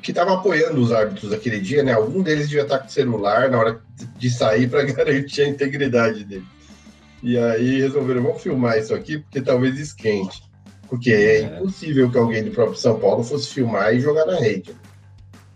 Que 0.01 0.11
estava 0.11 0.33
apoiando 0.33 0.81
os 0.81 0.91
árbitros 0.91 1.31
aquele 1.33 1.59
dia, 1.59 1.83
né? 1.83 1.93
Algum 1.93 2.21
deles 2.21 2.47
devia 2.47 2.63
estar 2.63 2.79
com 2.79 2.87
o 2.87 2.91
celular 2.91 3.49
na 3.49 3.57
hora 3.59 3.81
de 4.17 4.29
sair 4.29 4.69
para 4.69 4.83
garantir 4.91 5.41
a 5.41 5.47
integridade 5.49 6.23
dele. 6.23 6.45
E 7.21 7.37
aí 7.37 7.79
resolveram, 7.81 8.23
vamos 8.23 8.41
filmar 8.41 8.77
isso 8.77 8.93
aqui, 8.95 9.17
porque 9.19 9.41
talvez 9.41 9.77
esquente. 9.79 10.41
Porque 10.87 11.11
é, 11.11 11.41
impossível 11.41 12.09
que 12.09 12.17
alguém 12.17 12.43
do 12.43 12.51
próprio 12.51 12.77
São 12.79 12.99
Paulo 12.99 13.23
fosse 13.23 13.53
filmar 13.53 13.93
e 13.93 13.99
jogar 13.99 14.25
na 14.25 14.39
rede. 14.39 14.73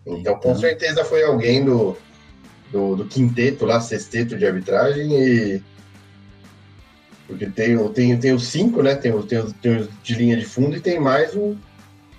Então, 0.06 0.34
com 0.36 0.49
Então. 0.49 0.56
certeza 0.60 1.03
foi 1.06 1.23
alguém 1.23 1.63
do, 1.63 1.95
do, 2.71 2.97
do 2.97 3.06
quinteto 3.06 3.65
lá, 3.65 3.79
sexteto 3.79 4.38
de 4.38 4.45
arbitragem 4.45 5.12
e. 5.17 5.62
Porque 7.25 7.45
tem, 7.47 7.77
tem, 7.93 8.17
tem 8.19 8.34
os 8.34 8.47
cinco, 8.47 8.84
né? 8.84 8.95
Tem, 8.95 9.13
os- 9.13 9.25
tem, 9.25 9.41
tem 9.62 9.77
os 9.77 9.88
de 10.03 10.15
linha 10.15 10.36
de 10.38 10.45
fundo 10.45 10.75
e 10.75 10.82
tem 10.82 10.99
mais 10.99 11.34
o, 11.34 11.56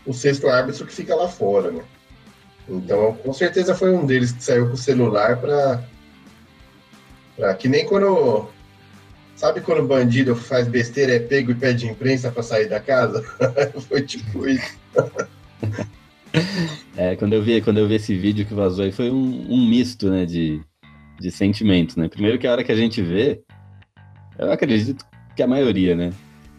o 0.06 0.14
sexto 0.14 0.48
árbitro 0.48 0.86
que 0.86 0.94
fica 0.94 1.14
lá 1.14 1.28
fora, 1.28 1.70
né? 1.70 1.82
Então, 2.68 3.14
com 3.14 3.32
certeza 3.32 3.74
foi 3.74 3.94
um 3.94 4.06
deles 4.06 4.32
que 4.32 4.42
saiu 4.42 4.68
com 4.68 4.74
o 4.74 4.78
celular 4.78 5.38
pra. 5.38 5.84
pra 7.36 7.54
que 7.54 7.68
nem 7.68 7.84
quando. 7.84 8.48
Sabe 9.36 9.60
quando 9.60 9.82
o 9.82 9.86
bandido 9.86 10.36
faz 10.36 10.68
besteira, 10.68 11.14
é 11.14 11.18
pego 11.18 11.50
e 11.50 11.54
pede 11.54 11.86
imprensa 11.86 12.30
pra 12.30 12.42
sair 12.42 12.68
da 12.68 12.78
casa? 12.78 13.22
foi 13.88 14.02
tipo 14.02 14.46
isso. 14.46 14.78
É, 16.96 17.14
quando 17.16 17.32
eu 17.32 17.42
vi, 17.42 17.60
quando 17.60 17.78
eu 17.78 17.86
vi 17.86 17.94
esse 17.94 18.16
vídeo 18.16 18.44
que 18.44 18.54
vazou 18.54 18.84
aí, 18.84 18.92
foi 18.92 19.10
um, 19.10 19.46
um 19.48 19.68
misto, 19.68 20.10
né, 20.10 20.24
de, 20.24 20.60
de 21.20 21.30
sentimentos, 21.30 21.96
né? 21.96 22.08
Primeiro 22.08 22.38
que 22.38 22.46
a 22.46 22.52
hora 22.52 22.64
que 22.64 22.72
a 22.72 22.76
gente 22.76 23.00
vê, 23.02 23.40
eu 24.38 24.50
acredito 24.50 25.04
que 25.36 25.42
a 25.42 25.46
maioria, 25.46 25.94
né? 25.94 26.12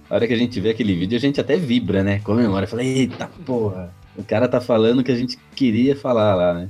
A 0.10 0.16
hora 0.16 0.28
que 0.28 0.34
a 0.34 0.38
gente 0.38 0.60
vê 0.60 0.70
aquele 0.70 0.96
vídeo, 0.96 1.18
a 1.18 1.22
gente 1.22 1.42
até 1.42 1.58
vibra, 1.58 2.04
né? 2.04 2.20
Comemora, 2.20 2.68
fala, 2.68 2.84
eita 2.84 3.28
porra, 3.46 3.94
o 4.18 4.24
cara 4.24 4.48
tá 4.48 4.60
falando 4.62 5.00
o 5.00 5.04
que 5.04 5.12
a 5.12 5.16
gente 5.16 5.38
queria 5.56 5.96
falar 5.96 6.36
lá, 6.36 6.54
né? 6.54 6.68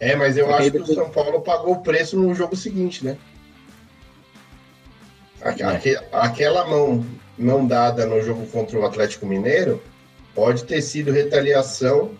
É, 0.00 0.14
mas 0.14 0.36
eu 0.36 0.52
acho 0.54 0.70
que 0.70 0.76
o 0.78 0.80
depois- 0.80 0.94
São 0.94 1.10
Paulo 1.10 1.40
pagou 1.40 1.74
o 1.74 1.80
preço 1.82 2.18
no 2.18 2.34
jogo 2.34 2.54
seguinte, 2.56 3.04
né? 3.04 3.16
Aque- 5.42 5.62
É. 5.62 5.66
aque- 5.66 6.00
aquela 6.12 6.66
mão 6.66 7.04
não 7.36 7.66
dada 7.66 8.06
no 8.06 8.20
jogo 8.22 8.46
contra 8.48 8.78
o 8.78 8.84
Atlético 8.84 9.26
Mineiro 9.26 9.82
pode 10.34 10.64
ter 10.64 10.82
sido 10.82 11.12
retaliação 11.12 12.12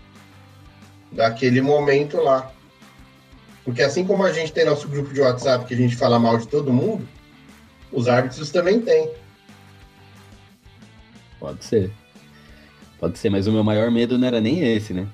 daquele 1.11 1.61
momento 1.61 2.17
lá. 2.19 2.53
Porque 3.65 3.83
assim 3.83 4.05
como 4.05 4.25
a 4.25 4.33
gente 4.33 4.53
tem 4.53 4.65
nosso 4.65 4.89
grupo 4.89 5.13
de 5.13 5.21
WhatsApp 5.21 5.65
que 5.67 5.75
a 5.75 5.77
gente 5.77 5.97
fala 5.97 6.19
mal 6.19 6.39
de 6.39 6.49
todo 6.49 6.73
mundo, 6.73 7.07
os 7.93 8.09
árbitros 8.09 8.51
também 8.51 8.81
têm. 8.81 9.11
Pode 11.39 11.65
ser. 11.65 11.93
Pode 12.99 13.19
ser, 13.19 13.31
mas 13.31 13.47
o 13.47 13.53
meu 13.53 13.63
maior 13.63 13.91
medo 13.91 14.19
não 14.19 14.27
era 14.27 14.41
nem 14.41 14.63
esse, 14.63 14.93
né? 14.93 15.07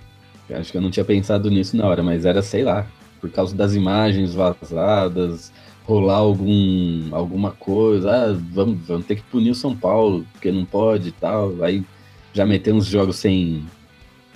Eu 0.49 0.59
acho 0.59 0.70
que 0.70 0.79
eu 0.79 0.83
não 0.83 0.90
tinha 0.90 1.05
pensado 1.05 1.51
nisso 1.51 1.77
na 1.77 1.87
hora, 1.87 2.03
mas 2.03 2.25
era, 2.25 2.42
sei 2.42 2.62
lá, 2.62 2.87
por 3.20 3.31
causa 3.31 3.55
das 3.55 3.75
imagens 3.75 4.35
vazadas, 4.35 5.53
rolar 5.85 6.16
algum, 6.16 7.14
alguma 7.14 7.53
coisa, 7.53 8.11
ah, 8.11 8.33
vamos, 8.53 8.87
vamos 8.87 9.07
ter 9.07 9.16
que 9.16 9.23
punir 9.23 9.51
o 9.51 9.55
São 9.55 9.77
Paulo, 9.77 10.27
porque 10.33 10.51
não 10.51 10.64
pode 10.64 11.09
e 11.11 11.12
tal. 11.12 11.62
Aí 11.62 11.85
já 12.33 12.44
meter 12.44 12.73
uns 12.73 12.87
jogos 12.87 13.16
sem, 13.16 13.64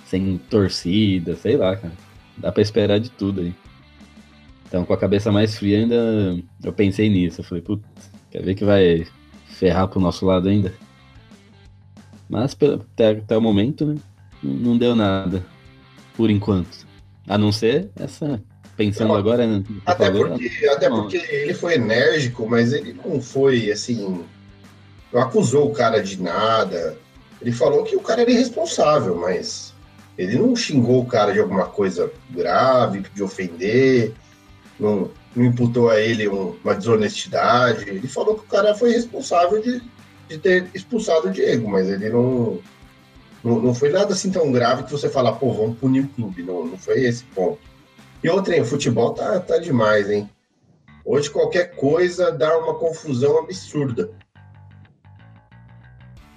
sem 0.07 0.39
torcida, 0.51 1.35
sei 1.37 1.57
lá, 1.57 1.77
cara. 1.77 1.95
Dá 2.37 2.53
pra 2.53 2.63
esperar 2.63 3.01
de 3.01 3.11
tudo 3.11 3.41
aí. 3.41 3.53
Então, 4.67 4.85
com 4.85 4.93
a 4.93 4.99
cabeça 4.99 5.33
mais 5.33 5.57
fria, 5.59 5.79
ainda 5.79 6.39
eu 6.63 6.73
pensei 6.73 7.09
nisso. 7.09 7.41
Eu 7.41 7.45
falei, 7.45 7.63
putz, 7.63 7.83
quer 8.31 8.43
ver 8.43 8.55
que 8.55 8.65
vai 8.65 9.07
ferrar 9.47 9.89
pro 9.89 10.01
nosso 10.01 10.27
lado 10.27 10.49
ainda? 10.49 10.73
Mas 12.29 12.55
até, 12.55 13.11
até 13.11 13.37
o 13.37 13.41
momento, 13.41 13.87
né? 13.87 13.97
Não 14.43 14.77
deu 14.77 14.95
nada. 14.95 15.45
Por 16.17 16.31
enquanto. 16.31 16.87
A 17.27 17.38
não 17.38 17.53
ser 17.53 17.91
essa. 17.97 18.43
Pensando 18.77 19.09
não, 19.09 19.17
agora. 19.17 19.47
Né, 19.47 19.64
até, 19.85 20.11
porque, 20.11 20.69
até 20.69 20.88
porque 20.88 21.17
ele 21.17 21.55
foi 21.55 21.75
enérgico, 21.75 22.49
mas 22.49 22.73
ele 22.73 22.93
não 22.93 23.21
foi 23.21 23.71
assim. 23.71 24.25
Não 25.12 25.21
acusou 25.21 25.69
o 25.69 25.73
cara 25.73 26.03
de 26.03 26.21
nada. 26.23 26.97
Ele 27.41 27.53
falou 27.53 27.85
que 27.85 27.97
o 27.97 28.01
cara 28.01 28.23
era 28.23 28.31
irresponsável, 28.31 29.17
mas 29.17 29.75
ele 30.17 30.37
não 30.37 30.55
xingou 30.55 31.01
o 31.01 31.07
cara 31.07 31.33
de 31.33 31.38
alguma 31.38 31.67
coisa 31.67 32.11
grave, 32.31 33.05
de 33.14 33.23
ofender, 33.23 34.12
não, 34.79 35.11
não 35.35 35.45
imputou 35.45 35.88
a 35.88 36.01
ele 36.01 36.29
um, 36.29 36.57
uma 36.64 36.75
desonestidade. 36.75 37.88
Ele 37.88 38.09
falou 38.09 38.35
que 38.35 38.45
o 38.45 38.49
cara 38.49 38.75
foi 38.75 38.91
responsável 38.91 39.62
de, 39.62 39.81
de 40.29 40.38
ter 40.38 40.69
expulsado 40.75 41.29
o 41.29 41.31
Diego, 41.31 41.69
mas 41.69 41.88
ele 41.88 42.11
não, 42.11 42.61
não, 43.43 43.61
não 43.61 43.75
foi 43.75 43.91
nada 43.91 44.12
assim 44.12 44.31
tão 44.31 44.53
grave 44.53 44.85
que 44.85 44.93
você 44.93 45.09
fala, 45.09 45.35
pô, 45.35 45.53
vamos 45.53 45.79
punir 45.79 46.05
o 46.05 46.09
clube. 46.09 46.43
Não, 46.43 46.67
não 46.67 46.79
foi 46.79 47.05
esse 47.05 47.25
ponto. 47.25 47.59
E 48.23 48.29
outra, 48.29 48.55
hein, 48.55 48.62
o 48.62 48.67
futebol 48.67 49.14
tá, 49.14 49.41
tá 49.41 49.59
demais, 49.59 50.11
hein? 50.11 50.29
Hoje 51.05 51.31
qualquer 51.31 51.75
coisa 51.77 52.31
dá 52.31 52.59
uma 52.59 52.75
confusão 52.75 53.38
absurda. 53.38 54.11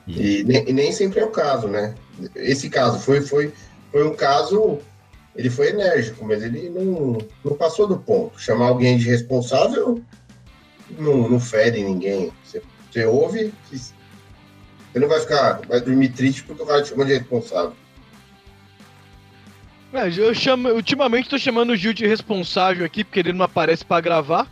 E 0.08 0.44
nem, 0.44 0.70
e 0.70 0.74
nem, 0.74 0.92
sempre 0.92 1.20
é 1.20 1.26
o 1.26 1.32
caso, 1.32 1.68
né? 1.68 1.94
Esse 2.36 2.70
caso 2.70 3.00
foi, 3.00 3.22
foi, 3.22 3.54
foi 3.92 4.08
um 4.08 4.16
caso. 4.16 4.80
Ele 5.36 5.50
foi 5.50 5.70
enérgico, 5.70 6.26
mas 6.26 6.44
ele 6.44 6.70
não, 6.70 7.18
não 7.44 7.56
passou 7.56 7.88
do 7.88 7.98
ponto. 7.98 8.40
Chamar 8.40 8.68
alguém 8.68 8.98
de 8.98 9.06
responsável 9.06 10.02
não, 10.98 11.30
não 11.30 11.40
fere 11.40 11.84
ninguém. 11.84 12.32
Você, 12.44 12.62
você 12.92 13.06
ouve, 13.06 13.54
você 13.72 15.00
não 15.00 15.08
vai 15.08 15.20
ficar, 15.20 15.62
vai 15.68 15.80
dormir 15.80 16.10
triste 16.10 16.44
porque 16.44 16.62
o 16.62 16.66
cara 16.66 16.84
te 16.84 16.90
chama 16.90 17.06
de 17.06 17.14
responsável. 17.14 17.74
É, 19.94 20.08
eu 20.08 20.34
chamo, 20.34 20.70
ultimamente 20.70 21.30
tô 21.30 21.38
chamando 21.38 21.72
o 21.72 21.76
Gil 21.76 21.94
de 21.94 22.08
responsável 22.08 22.86
aqui, 22.86 23.04
porque 23.04 23.20
ele 23.20 23.34
não 23.34 23.46
aparece 23.46 23.84
para 23.84 24.02
gravar. 24.02 24.50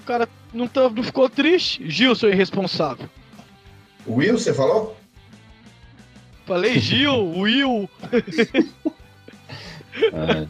O 0.00 0.04
cara 0.04 0.28
não, 0.52 0.68
tá, 0.68 0.88
não 0.88 1.02
ficou 1.02 1.30
triste. 1.30 1.88
Gil, 1.88 2.14
sou 2.14 2.28
irresponsável. 2.28 3.08
Will, 4.06 4.38
você 4.38 4.52
falou? 4.52 4.96
Falei 6.44 6.78
Gil, 6.78 7.32
Will. 7.38 7.88
ah, 10.12 10.46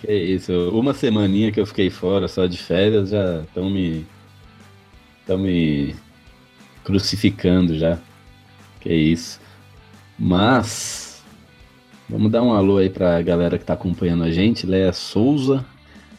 que 0.00 0.12
isso, 0.12 0.52
uma 0.70 0.94
semaninha 0.94 1.50
que 1.50 1.58
eu 1.58 1.66
fiquei 1.66 1.90
fora 1.90 2.28
só 2.28 2.46
de 2.46 2.56
férias 2.56 3.10
já 3.10 3.42
estão 3.42 3.68
me. 3.68 4.06
Estão 5.28 5.36
me 5.36 5.94
crucificando 6.82 7.78
já. 7.78 7.98
Que 8.80 8.94
isso. 8.94 9.38
Mas. 10.18 11.22
Vamos 12.08 12.32
dar 12.32 12.42
um 12.42 12.54
alô 12.54 12.78
aí 12.78 12.88
pra 12.88 13.20
galera 13.20 13.58
que 13.58 13.66
tá 13.66 13.74
acompanhando 13.74 14.24
a 14.24 14.30
gente. 14.30 14.66
Leia 14.66 14.94
Souza, 14.94 15.62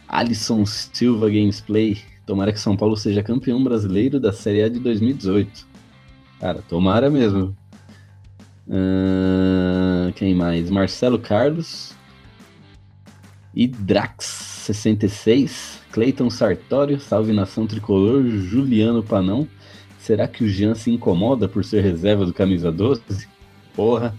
Alisson 0.08 0.64
Silva 0.68 1.28
Gamesplay. 1.28 1.98
Tomara 2.28 2.54
que 2.54 2.60
São 2.60 2.78
Paulo 2.78 2.96
seja 2.96 3.24
campeão 3.24 3.64
brasileiro 3.64 4.20
da 4.20 4.32
Série 4.32 4.62
A 4.62 4.70
de 4.70 4.78
2018. 4.80 5.68
Cara, 6.40 6.62
tomara 6.62 7.10
mesmo. 7.10 7.58
Uh, 8.68 10.14
quem 10.14 10.36
mais? 10.36 10.70
Marcelo 10.70 11.18
Carlos. 11.18 11.96
E 13.56 13.68
Drax66. 13.68 15.79
Cleiton 15.92 16.30
Sartório. 16.30 17.00
Salve 17.00 17.34
nação 17.34 17.68
tricolor. 17.68 18.24
Juliano 18.28 19.04
Panão. 19.04 19.48
Será 20.00 20.28
que 20.28 20.44
o 20.44 20.48
Jean 20.48 20.76
se 20.76 20.90
incomoda 20.90 21.48
por 21.48 21.64
ser 21.64 21.82
reserva 21.84 22.26
do 22.26 22.34
camisa 22.34 22.72
12? 22.72 23.02
Porra. 23.76 24.16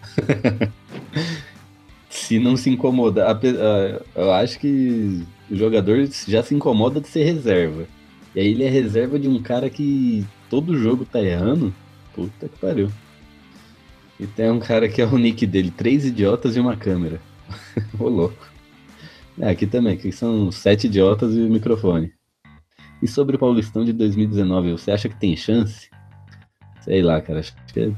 se 2.09 2.38
não 2.38 2.56
se 2.56 2.70
incomodar. 2.70 3.30
Ah, 3.35 4.02
eu 4.14 4.33
acho 4.33 4.59
que 4.59 5.24
o 5.50 5.56
jogador 5.56 6.06
já 6.28 6.42
se 6.42 6.54
incomoda 6.54 7.00
de 7.00 7.09
ser 7.09 7.24
reserva. 7.24 7.87
E 8.35 8.40
aí 8.40 8.48
ele 8.48 8.64
é 8.64 8.68
reserva 8.68 9.18
de 9.18 9.28
um 9.28 9.40
cara 9.42 9.68
que 9.68 10.24
todo 10.48 10.78
jogo 10.78 11.04
tá 11.04 11.20
errando. 11.20 11.74
Puta 12.14 12.48
que 12.48 12.59
pariu. 12.59 12.90
E 14.18 14.26
tem 14.26 14.50
um 14.50 14.61
cara 14.61 14.88
que 14.88 15.00
é 15.00 15.06
o 15.06 15.16
nick 15.16 15.46
dele, 15.46 15.70
três 15.70 16.04
idiotas 16.04 16.56
e 16.56 16.61
uma 16.61 16.76
câmera. 16.76 17.20
Ô 17.98 18.09
louco. 18.09 18.49
É, 19.38 19.50
aqui 19.50 19.66
também, 19.66 19.94
aqui 19.94 20.10
são 20.12 20.50
sete 20.50 20.86
idiotas 20.86 21.34
e 21.34 21.40
o 21.40 21.50
microfone. 21.50 22.12
E 23.02 23.08
sobre 23.08 23.36
o 23.36 23.38
Paulistão 23.38 23.84
de 23.84 23.92
2019, 23.92 24.72
você 24.72 24.90
acha 24.90 25.08
que 25.08 25.18
tem 25.18 25.36
chance? 25.36 25.88
Sei 26.82 27.02
lá, 27.02 27.20
cara. 27.20 27.40
Acho 27.40 27.54
que 27.72 27.94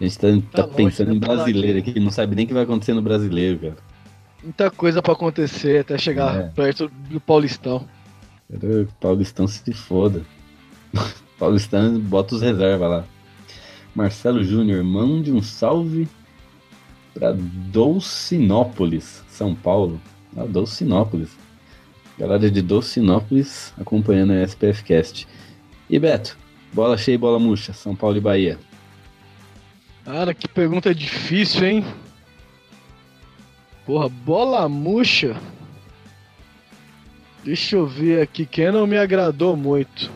a 0.00 0.04
gente 0.04 0.18
tá, 0.18 0.28
tá, 0.50 0.62
tá 0.62 0.74
pensando 0.74 1.08
longe, 1.08 1.18
em 1.18 1.20
né, 1.20 1.26
brasileiro 1.26 1.78
aqui, 1.78 2.00
não 2.00 2.10
sabe 2.10 2.34
nem 2.34 2.44
o 2.44 2.48
que 2.48 2.54
vai 2.54 2.62
acontecer 2.62 2.94
no 2.94 3.02
brasileiro, 3.02 3.58
cara. 3.58 3.76
Muita 4.42 4.70
coisa 4.70 5.00
para 5.00 5.12
acontecer 5.12 5.80
até 5.80 5.96
chegar 5.96 6.36
é. 6.36 6.48
perto 6.48 6.88
do 6.88 7.20
Paulistão. 7.20 7.86
O 8.50 8.86
Paulistão 9.00 9.46
se 9.46 9.72
foda. 9.72 10.22
Paulistão 11.38 11.98
bota 12.00 12.34
os 12.34 12.42
reservas 12.42 12.90
lá. 12.90 13.04
Marcelo 13.94 14.42
Júnior, 14.42 14.82
mande 14.82 15.30
um 15.30 15.42
salve 15.42 16.08
para 17.14 17.32
Dolcinópolis, 17.32 19.22
São 19.28 19.54
Paulo. 19.54 20.00
Ah, 20.36 20.44
Dolcinópolis. 20.46 21.30
Galera 22.18 22.50
de 22.50 22.62
Dolcinópolis 22.62 23.72
acompanhando 23.78 24.32
a 24.32 24.42
SPF 24.42 24.84
Cast. 24.84 25.28
E 25.88 25.98
Beto, 25.98 26.36
bola 26.72 26.96
cheia 26.96 27.14
e 27.14 27.18
bola 27.18 27.38
murcha, 27.38 27.72
São 27.72 27.94
Paulo 27.94 28.16
e 28.16 28.20
Bahia. 28.20 28.58
Cara, 30.04 30.34
que 30.34 30.48
pergunta 30.48 30.94
difícil, 30.94 31.64
hein? 31.66 31.84
Porra, 33.86 34.08
bola 34.08 34.68
murcha. 34.68 35.36
Deixa 37.44 37.76
eu 37.76 37.86
ver 37.86 38.22
aqui, 38.22 38.46
quem 38.46 38.70
não 38.70 38.86
me 38.86 38.96
agradou 38.96 39.56
muito. 39.56 40.10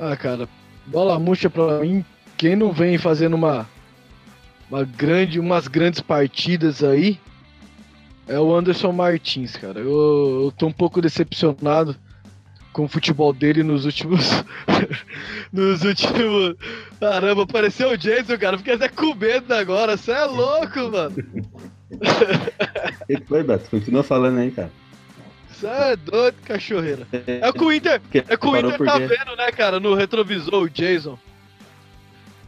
Ah, 0.00 0.16
cara, 0.16 0.48
bola 0.86 1.18
murcha 1.18 1.50
pra 1.50 1.80
mim, 1.80 2.04
quem 2.36 2.56
não 2.56 2.72
vem 2.72 2.96
fazendo 2.96 3.34
uma, 3.34 3.68
uma 4.70 4.84
grande, 4.84 5.40
umas 5.40 5.66
grandes 5.66 6.00
partidas 6.00 6.82
aí 6.82 7.18
é 8.28 8.38
o 8.38 8.54
Anderson 8.54 8.92
Martins, 8.92 9.56
cara. 9.56 9.80
Eu, 9.80 10.44
eu 10.44 10.54
tô 10.56 10.68
um 10.68 10.72
pouco 10.72 11.02
decepcionado 11.02 11.96
com 12.72 12.84
o 12.84 12.88
futebol 12.88 13.32
dele 13.32 13.64
nos 13.64 13.84
últimos. 13.84 14.24
nos 15.52 15.82
últimos. 15.82 16.54
Caramba, 17.00 17.42
apareceu 17.42 17.90
o 17.90 17.98
Jason, 17.98 18.38
cara. 18.38 18.56
Fiquei 18.56 18.74
até 18.74 18.88
com 18.88 19.14
medo 19.16 19.52
agora. 19.52 19.96
Você 19.96 20.12
é 20.12 20.24
louco, 20.24 20.78
mano. 20.90 21.16
O 21.90 23.06
que 23.06 23.24
foi, 23.26 23.42
Beto? 23.42 23.68
Continua 23.68 24.04
falando 24.04 24.38
aí, 24.38 24.52
cara. 24.52 24.70
Você 25.50 25.66
é 25.66 25.96
doido, 25.96 26.36
cachorreira. 26.44 27.06
É 27.26 27.52
que 27.52 27.64
o 27.64 27.72
Inter, 27.72 28.00
é 28.14 28.36
que 28.36 28.46
o 28.46 28.56
Inter 28.56 28.78
tá 28.78 28.98
vendo, 28.98 29.36
né, 29.36 29.50
cara, 29.50 29.80
no 29.80 29.94
retrovisor, 29.94 30.62
o 30.62 30.70
Jason. 30.70 31.18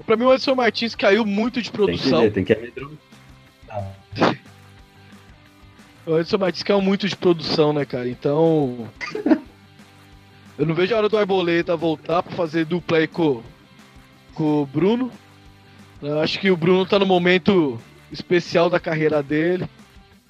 Pra 0.07 0.17
mim, 0.17 0.25
o 0.25 0.35
Edson 0.35 0.55
Martins 0.55 0.95
caiu 0.95 1.25
muito 1.25 1.63
de 1.63 1.71
produção. 1.71 2.31
Tem 2.31 2.45
que, 2.45 2.55
ver, 2.55 2.73
tem 2.73 2.89
que 2.89 4.39
O 6.07 6.19
Edson 6.19 6.39
Martins 6.39 6.63
caiu 6.63 6.81
muito 6.81 7.09
de 7.09 7.17
produção, 7.17 7.73
né, 7.73 7.85
cara? 7.85 8.09
Então. 8.09 8.89
eu 10.59 10.67
não 10.67 10.75
vejo 10.75 10.95
a 10.95 10.99
hora 10.99 11.09
do 11.09 11.17
Arboleta 11.17 11.77
voltar 11.77 12.23
pra 12.23 12.37
fazer 12.37 12.65
dupla 12.65 12.99
aí 12.99 13.07
com, 13.07 13.43
com 14.35 14.63
o 14.63 14.67
Bruno. 14.67 15.11
Eu 16.01 16.21
acho 16.21 16.41
que 16.41 16.51
o 16.51 16.57
Bruno 16.57 16.85
tá 16.85 16.99
no 16.99 17.07
momento 17.07 17.81
especial 18.11 18.69
da 18.69 18.81
carreira 18.81 19.23
dele. 19.23 19.69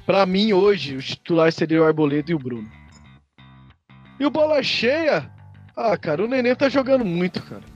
Para 0.05 0.27
mim, 0.27 0.53
hoje, 0.53 0.97
o 0.97 1.03
titular 1.03 1.53
seria 1.53 1.81
o 1.81 1.85
Arboleda 1.85 2.31
e 2.31 2.35
o 2.35 2.39
Bruno. 2.39 2.71
E 4.21 4.27
o 4.27 4.31
bola 4.31 4.63
cheia? 4.63 5.31
Ah, 5.77 5.97
cara, 5.97 6.23
o 6.23 6.29
Nenê 6.29 6.55
tá 6.55 6.69
jogando 6.69 7.05
muito, 7.05 7.43
cara. 7.43 7.72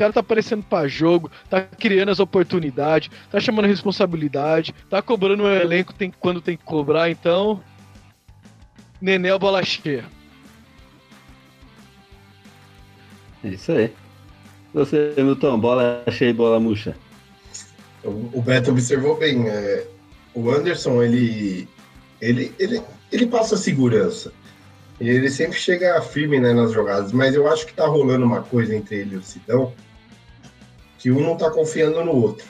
O 0.00 0.02
cara 0.02 0.14
tá 0.14 0.20
aparecendo 0.20 0.62
para 0.62 0.88
jogo, 0.88 1.30
tá 1.50 1.60
criando 1.60 2.10
as 2.10 2.20
oportunidades, 2.20 3.10
tá 3.30 3.38
chamando 3.38 3.66
responsabilidade, 3.66 4.74
tá 4.88 5.02
cobrando 5.02 5.42
o 5.42 5.46
elenco 5.46 5.92
tem, 5.92 6.10
quando 6.10 6.40
tem 6.40 6.56
que 6.56 6.64
cobrar, 6.64 7.10
então. 7.10 7.62
Nenê 8.98 9.28
é 9.28 9.38
bola 9.38 9.62
cheia. 9.62 10.06
É 13.44 13.48
isso 13.48 13.72
aí. 13.72 13.92
Você, 14.72 15.12
Milton, 15.18 15.60
bola 15.60 16.02
cheia 16.10 16.30
e 16.30 16.32
bola 16.32 16.58
murcha. 16.58 16.96
O 18.02 18.40
Beto 18.40 18.70
observou 18.70 19.18
bem. 19.18 19.50
É, 19.50 19.86
o 20.32 20.50
Anderson, 20.50 21.02
ele, 21.02 21.68
ele, 22.22 22.54
ele, 22.58 22.80
ele 23.12 23.26
passa 23.26 23.54
segurança. 23.54 24.32
Ele 24.98 25.28
sempre 25.28 25.58
chega 25.58 26.00
firme 26.00 26.40
né, 26.40 26.54
nas 26.54 26.72
jogadas, 26.72 27.12
mas 27.12 27.34
eu 27.34 27.46
acho 27.46 27.66
que 27.66 27.74
tá 27.74 27.86
rolando 27.86 28.24
uma 28.24 28.40
coisa 28.40 28.74
entre 28.74 28.96
ele 28.96 29.16
e 29.16 29.18
o 29.18 29.22
Sidão, 29.22 29.74
que 31.00 31.10
um 31.10 31.20
não 31.20 31.36
tá 31.36 31.50
confiando 31.50 32.04
no 32.04 32.12
outro. 32.12 32.46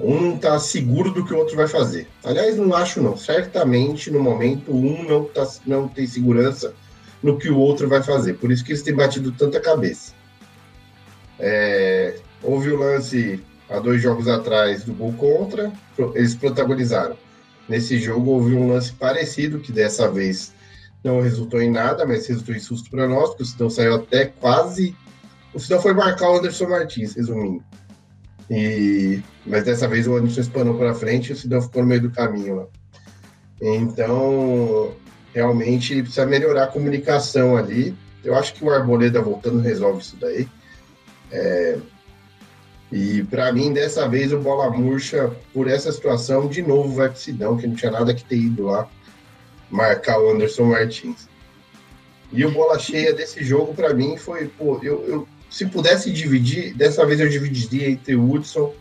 Um 0.00 0.20
não 0.20 0.38
tá 0.38 0.58
seguro 0.58 1.12
do 1.12 1.24
que 1.24 1.32
o 1.32 1.38
outro 1.38 1.54
vai 1.54 1.68
fazer. 1.68 2.08
Aliás, 2.24 2.56
não 2.56 2.74
acho 2.74 3.00
não. 3.00 3.16
Certamente, 3.16 4.10
no 4.10 4.18
momento, 4.18 4.72
um 4.74 5.04
não, 5.04 5.24
tá, 5.24 5.46
não 5.66 5.86
tem 5.86 6.06
segurança 6.06 6.74
no 7.22 7.38
que 7.38 7.50
o 7.50 7.58
outro 7.58 7.88
vai 7.88 8.02
fazer. 8.02 8.34
Por 8.34 8.50
isso 8.50 8.64
que 8.64 8.72
eles 8.72 8.82
têm 8.82 8.94
batido 8.94 9.30
tanta 9.30 9.60
cabeça. 9.60 10.14
É, 11.38 12.16
houve 12.42 12.70
o 12.70 12.78
lance 12.78 13.42
há 13.68 13.78
dois 13.78 14.00
jogos 14.00 14.26
atrás 14.26 14.84
do 14.84 14.94
gol 14.94 15.12
contra, 15.12 15.70
eles 16.14 16.34
protagonizaram. 16.34 17.16
Nesse 17.68 17.98
jogo 17.98 18.30
houve 18.30 18.54
um 18.54 18.72
lance 18.72 18.92
parecido, 18.92 19.60
que 19.60 19.72
dessa 19.72 20.10
vez 20.10 20.54
não 21.04 21.20
resultou 21.20 21.60
em 21.60 21.70
nada, 21.70 22.06
mas 22.06 22.26
resultou 22.26 22.54
em 22.54 22.60
susto 22.60 22.90
para 22.90 23.06
nós, 23.06 23.30
porque 23.30 23.42
o 23.42 23.46
Sidão 23.46 23.70
saiu 23.70 23.96
até 23.96 24.26
quase. 24.26 24.96
O 25.56 25.58
Sidão 25.58 25.80
foi 25.80 25.94
marcar 25.94 26.30
o 26.30 26.36
Anderson 26.36 26.68
Martins, 26.68 27.14
resumindo. 27.14 27.64
E... 28.50 29.22
Mas 29.46 29.64
dessa 29.64 29.88
vez 29.88 30.06
o 30.06 30.14
Anderson 30.14 30.42
espanou 30.42 30.76
para 30.76 30.94
frente 30.94 31.30
e 31.30 31.32
o 31.32 31.36
Sidão 31.36 31.62
ficou 31.62 31.80
no 31.80 31.88
meio 31.88 32.02
do 32.02 32.10
caminho 32.10 32.56
lá. 32.56 32.66
Então, 33.62 34.92
realmente 35.32 36.02
precisa 36.02 36.26
melhorar 36.26 36.64
a 36.64 36.66
comunicação 36.66 37.56
ali. 37.56 37.96
Eu 38.22 38.34
acho 38.34 38.52
que 38.52 38.62
o 38.62 38.70
Arboleda 38.70 39.22
voltando 39.22 39.58
resolve 39.58 40.02
isso 40.02 40.18
daí. 40.20 40.46
É... 41.32 41.78
E 42.92 43.22
para 43.22 43.50
mim, 43.50 43.72
dessa 43.72 44.06
vez, 44.06 44.34
o 44.34 44.38
Bola 44.38 44.68
Murcha, 44.68 45.34
por 45.54 45.68
essa 45.68 45.90
situação, 45.90 46.48
de 46.48 46.60
novo 46.60 46.94
vai 46.94 47.08
pro 47.08 47.18
Sidão, 47.18 47.56
que 47.56 47.66
não 47.66 47.74
tinha 47.74 47.90
nada 47.90 48.12
que 48.12 48.24
ter 48.24 48.36
ido 48.36 48.64
lá 48.64 48.86
marcar 49.70 50.20
o 50.20 50.30
Anderson 50.30 50.64
Martins. 50.64 51.30
E 52.30 52.44
o 52.44 52.50
bola 52.50 52.78
cheia 52.78 53.14
desse 53.14 53.42
jogo, 53.42 53.72
para 53.72 53.94
mim, 53.94 54.18
foi, 54.18 54.48
pô, 54.48 54.78
eu, 54.82 55.04
eu, 55.06 55.28
se 55.50 55.66
pudesse 55.66 56.12
dividir, 56.12 56.74
dessa 56.74 57.04
vez 57.06 57.20
eu 57.20 57.28
dividiria 57.28 57.90
entre 57.90 58.14
o 58.14 58.30
Hudson, 58.30 58.74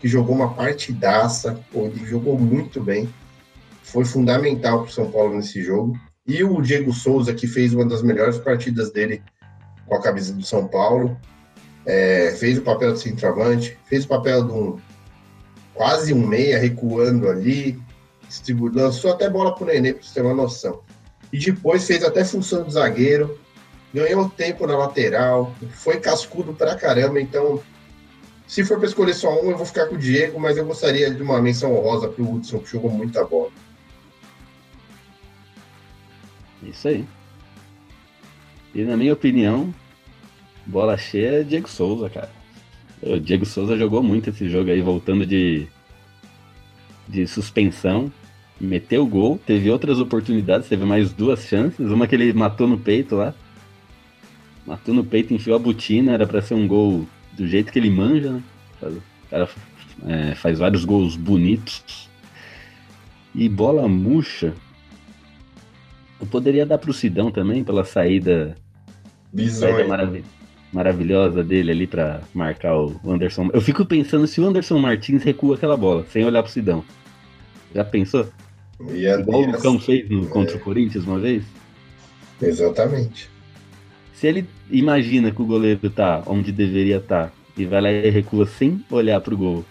que 0.00 0.08
jogou 0.08 0.34
uma 0.34 0.54
partidaça, 0.54 1.60
pô, 1.72 1.86
ele 1.86 2.06
jogou 2.06 2.38
muito 2.38 2.80
bem, 2.80 3.08
foi 3.82 4.04
fundamental 4.04 4.82
para 4.82 4.92
São 4.92 5.10
Paulo 5.10 5.36
nesse 5.36 5.62
jogo, 5.62 5.98
e 6.26 6.44
o 6.44 6.60
Diego 6.60 6.92
Souza, 6.92 7.34
que 7.34 7.46
fez 7.46 7.74
uma 7.74 7.84
das 7.84 8.02
melhores 8.02 8.38
partidas 8.38 8.90
dele 8.90 9.22
com 9.86 9.94
a 9.94 10.02
camisa 10.02 10.32
do 10.32 10.42
São 10.44 10.66
Paulo, 10.66 11.18
é, 11.84 12.34
fez 12.38 12.58
o 12.58 12.62
papel 12.62 12.92
de 12.92 13.00
centroavante, 13.00 13.76
fez 13.86 14.04
o 14.04 14.08
papel 14.08 14.44
de 14.44 14.52
um 14.52 14.78
quase 15.74 16.12
um 16.12 16.26
meia 16.26 16.58
recuando 16.58 17.28
ali, 17.28 17.80
distribuiu, 18.28 18.72
lançou 18.74 19.12
até 19.12 19.28
bola 19.28 19.54
pro 19.54 19.64
Nenê, 19.64 19.94
para 19.94 20.02
você 20.02 20.14
ter 20.14 20.22
uma 20.22 20.34
noção. 20.34 20.82
E 21.32 21.38
depois 21.38 21.86
fez 21.86 22.04
até 22.04 22.24
função 22.24 22.64
de 22.64 22.74
zagueiro, 22.74 23.38
ganhou 23.92 24.28
tempo 24.28 24.66
na 24.66 24.76
lateral, 24.76 25.54
foi 25.70 25.98
cascudo 25.98 26.52
pra 26.52 26.76
caramba, 26.76 27.20
então 27.20 27.60
se 28.46 28.64
for 28.64 28.78
para 28.78 28.88
escolher 28.88 29.14
só 29.14 29.40
um, 29.40 29.50
eu 29.50 29.56
vou 29.56 29.64
ficar 29.64 29.86
com 29.86 29.94
o 29.94 29.98
Diego, 29.98 30.40
mas 30.40 30.56
eu 30.56 30.66
gostaria 30.66 31.08
de 31.08 31.22
uma 31.22 31.40
menção 31.40 31.72
honrosa 31.72 32.08
pro 32.08 32.28
Hudson, 32.28 32.58
que 32.58 32.72
jogou 32.72 32.90
muita 32.90 33.24
bola. 33.24 33.50
Isso 36.62 36.88
aí. 36.88 37.04
E 38.74 38.82
na 38.82 38.96
minha 38.96 39.12
opinião, 39.12 39.72
bola 40.66 40.96
cheia 40.98 41.40
é 41.40 41.42
Diego 41.44 41.68
Souza, 41.68 42.10
cara. 42.10 42.30
O 43.00 43.18
Diego 43.18 43.46
Souza 43.46 43.76
jogou 43.76 44.02
muito 44.02 44.30
esse 44.30 44.48
jogo 44.48 44.70
aí, 44.70 44.82
voltando 44.82 45.24
de, 45.24 45.68
de 47.08 47.26
suspensão. 47.28 48.12
Meteu 48.60 49.04
o 49.04 49.06
gol, 49.06 49.40
teve 49.46 49.70
outras 49.70 50.00
oportunidades, 50.00 50.68
teve 50.68 50.84
mais 50.84 51.12
duas 51.12 51.44
chances. 51.44 51.90
Uma 51.90 52.08
que 52.08 52.14
ele 52.14 52.32
matou 52.32 52.66
no 52.66 52.78
peito 52.78 53.14
lá. 53.14 53.32
Matou 54.70 54.94
no 54.94 55.02
peito, 55.02 55.34
enfiou 55.34 55.56
a 55.56 55.58
botina, 55.58 56.12
era 56.12 56.24
para 56.24 56.40
ser 56.40 56.54
um 56.54 56.64
gol 56.64 57.04
do 57.32 57.44
jeito 57.44 57.72
que 57.72 57.78
ele 57.80 57.90
manja, 57.90 58.30
né? 58.30 58.42
O 58.80 59.28
cara 59.28 59.48
é, 60.06 60.36
faz 60.36 60.60
vários 60.60 60.84
gols 60.84 61.16
bonitos. 61.16 62.08
E 63.34 63.48
bola 63.48 63.88
murcha. 63.88 64.54
Eu 66.20 66.26
poderia 66.28 66.64
dar 66.64 66.78
pro 66.78 66.92
Sidão 66.92 67.32
também, 67.32 67.64
pela 67.64 67.84
saída, 67.84 68.54
saída 69.48 69.88
marav 69.88 70.22
maravilhosa 70.72 71.42
dele 71.42 71.72
ali 71.72 71.86
para 71.88 72.20
marcar 72.32 72.76
o 72.76 73.00
Anderson. 73.04 73.50
Eu 73.52 73.60
fico 73.60 73.84
pensando 73.84 74.28
se 74.28 74.40
o 74.40 74.46
Anderson 74.46 74.78
Martins 74.78 75.24
recua 75.24 75.56
aquela 75.56 75.76
bola, 75.76 76.06
sem 76.12 76.24
olhar 76.24 76.44
pro 76.44 76.52
Sidão. 76.52 76.84
Já 77.74 77.84
pensou? 77.84 78.28
Igual 78.78 79.42
o 79.42 79.46
Lucão 79.46 79.80
fez 79.80 80.08
no, 80.08 80.26
contra 80.26 80.56
o 80.56 80.60
Corinthians 80.60 81.04
uma 81.04 81.18
vez? 81.18 81.42
Exatamente. 82.40 83.28
Se 84.20 84.26
ele 84.26 84.46
imagina 84.70 85.30
que 85.30 85.40
o 85.40 85.46
goleiro 85.46 85.88
tá 85.88 86.22
onde 86.26 86.52
deveria 86.52 86.98
estar 86.98 87.28
tá, 87.28 87.32
e 87.56 87.64
vai 87.64 87.80
lá 87.80 87.90
e 87.90 88.10
recua 88.10 88.46
sem 88.46 88.84
olhar 88.90 89.18
pro 89.22 89.34
gol, 89.34 89.64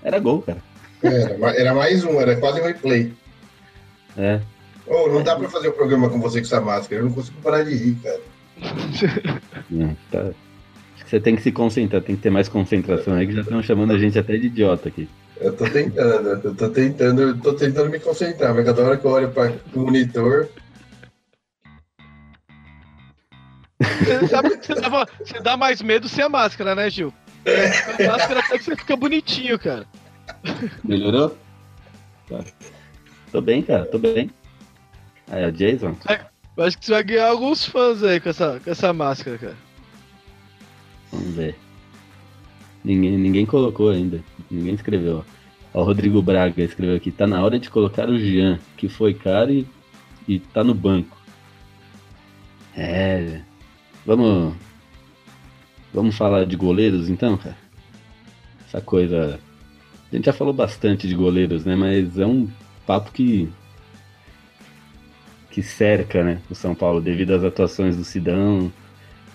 era 0.00 0.20
gol, 0.20 0.42
cara. 0.42 0.62
Era, 1.02 1.60
era 1.60 1.74
mais 1.74 2.04
um, 2.04 2.20
era 2.20 2.36
quase 2.36 2.60
um 2.60 2.64
replay. 2.64 3.12
É. 4.16 4.40
Oh, 4.86 5.08
não 5.08 5.24
dá 5.24 5.34
pra 5.34 5.48
fazer 5.48 5.66
o 5.66 5.70
um 5.72 5.74
programa 5.74 6.08
com 6.08 6.20
você 6.20 6.38
com 6.38 6.46
essa 6.46 6.60
máscara, 6.60 7.00
eu 7.00 7.06
não 7.06 7.12
consigo 7.12 7.36
parar 7.42 7.64
de 7.64 7.74
rir, 7.74 7.96
cara. 7.96 8.20
Não, 9.68 9.96
tá. 10.12 10.30
Você 11.04 11.18
tem 11.18 11.34
que 11.34 11.42
se 11.42 11.50
concentrar, 11.50 12.00
tem 12.00 12.14
que 12.14 12.22
ter 12.22 12.30
mais 12.30 12.48
concentração 12.48 13.14
aí, 13.14 13.26
que 13.26 13.34
já 13.34 13.40
estão 13.40 13.60
chamando 13.60 13.92
a 13.92 13.98
gente 13.98 14.18
até 14.18 14.36
de 14.36 14.46
idiota 14.46 14.88
aqui. 14.88 15.08
Eu 15.40 15.52
tô 15.52 15.68
tentando, 15.68 16.28
eu 16.28 16.54
tô 16.54 16.68
tentando, 16.68 17.22
eu 17.22 17.38
tô 17.38 17.52
tentando 17.54 17.90
me 17.90 17.98
concentrar, 17.98 18.54
mas 18.54 18.64
cada 18.64 18.84
hora 18.84 18.96
que 18.96 19.04
eu 19.04 19.10
olho 19.10 19.30
para 19.30 19.52
o 19.74 19.80
monitor. 19.80 20.48
Você 23.78 24.28
sabe 24.28 24.56
que 24.56 24.66
você, 24.66 24.74
dava, 24.74 25.06
você 25.18 25.40
dá 25.40 25.56
mais 25.56 25.82
medo 25.82 26.08
sem 26.08 26.24
a 26.24 26.28
máscara, 26.28 26.74
né, 26.74 26.88
Gil? 26.88 27.12
Com 27.44 28.02
a 28.02 28.12
máscara 28.12 28.40
até 28.40 28.58
que 28.58 28.64
você 28.64 28.76
fica 28.76 28.96
bonitinho, 28.96 29.58
cara. 29.58 29.86
Melhorou? 30.82 31.36
Tá. 32.28 32.44
Tô 33.30 33.40
bem, 33.40 33.62
cara, 33.62 33.84
tô 33.86 33.98
bem. 33.98 34.30
Aí, 35.28 35.44
o 35.44 35.52
Jason? 35.52 35.96
É, 36.08 36.20
eu 36.56 36.64
acho 36.64 36.78
que 36.78 36.86
você 36.86 36.92
vai 36.92 37.04
ganhar 37.04 37.28
alguns 37.28 37.64
fãs 37.66 38.02
aí 38.02 38.18
com 38.18 38.30
essa, 38.30 38.60
com 38.60 38.70
essa 38.70 38.92
máscara, 38.92 39.38
cara. 39.38 39.56
Vamos 41.12 41.34
ver. 41.34 41.56
Ninguém, 42.82 43.18
ninguém 43.18 43.44
colocou 43.44 43.90
ainda. 43.90 44.22
Ninguém 44.50 44.74
escreveu. 44.74 45.24
Ó, 45.74 45.82
o 45.82 45.84
Rodrigo 45.84 46.22
Braga 46.22 46.62
escreveu 46.62 46.96
aqui. 46.96 47.10
Tá 47.10 47.26
na 47.26 47.44
hora 47.44 47.58
de 47.58 47.68
colocar 47.68 48.08
o 48.08 48.18
Jean, 48.18 48.58
que 48.76 48.88
foi 48.88 49.12
caro 49.12 49.52
e, 49.52 49.66
e 50.26 50.38
tá 50.38 50.64
no 50.64 50.74
banco. 50.74 51.16
É. 52.76 53.42
Vamos. 54.06 54.54
Vamos 55.92 56.16
falar 56.16 56.46
de 56.46 56.56
goleiros 56.56 57.08
então, 57.08 57.36
cara? 57.36 57.56
Essa 58.66 58.80
coisa. 58.80 59.40
A 60.10 60.16
gente 60.16 60.26
já 60.26 60.32
falou 60.32 60.54
bastante 60.54 61.08
de 61.08 61.14
goleiros, 61.14 61.64
né? 61.64 61.74
Mas 61.74 62.18
é 62.18 62.24
um 62.24 62.48
papo 62.86 63.10
que. 63.10 63.48
que 65.50 65.62
cerca, 65.62 66.22
né? 66.22 66.40
O 66.48 66.54
São 66.54 66.74
Paulo 66.74 67.00
devido 67.00 67.32
às 67.32 67.42
atuações 67.42 67.96
do 67.96 68.04
Sidão. 68.04 68.72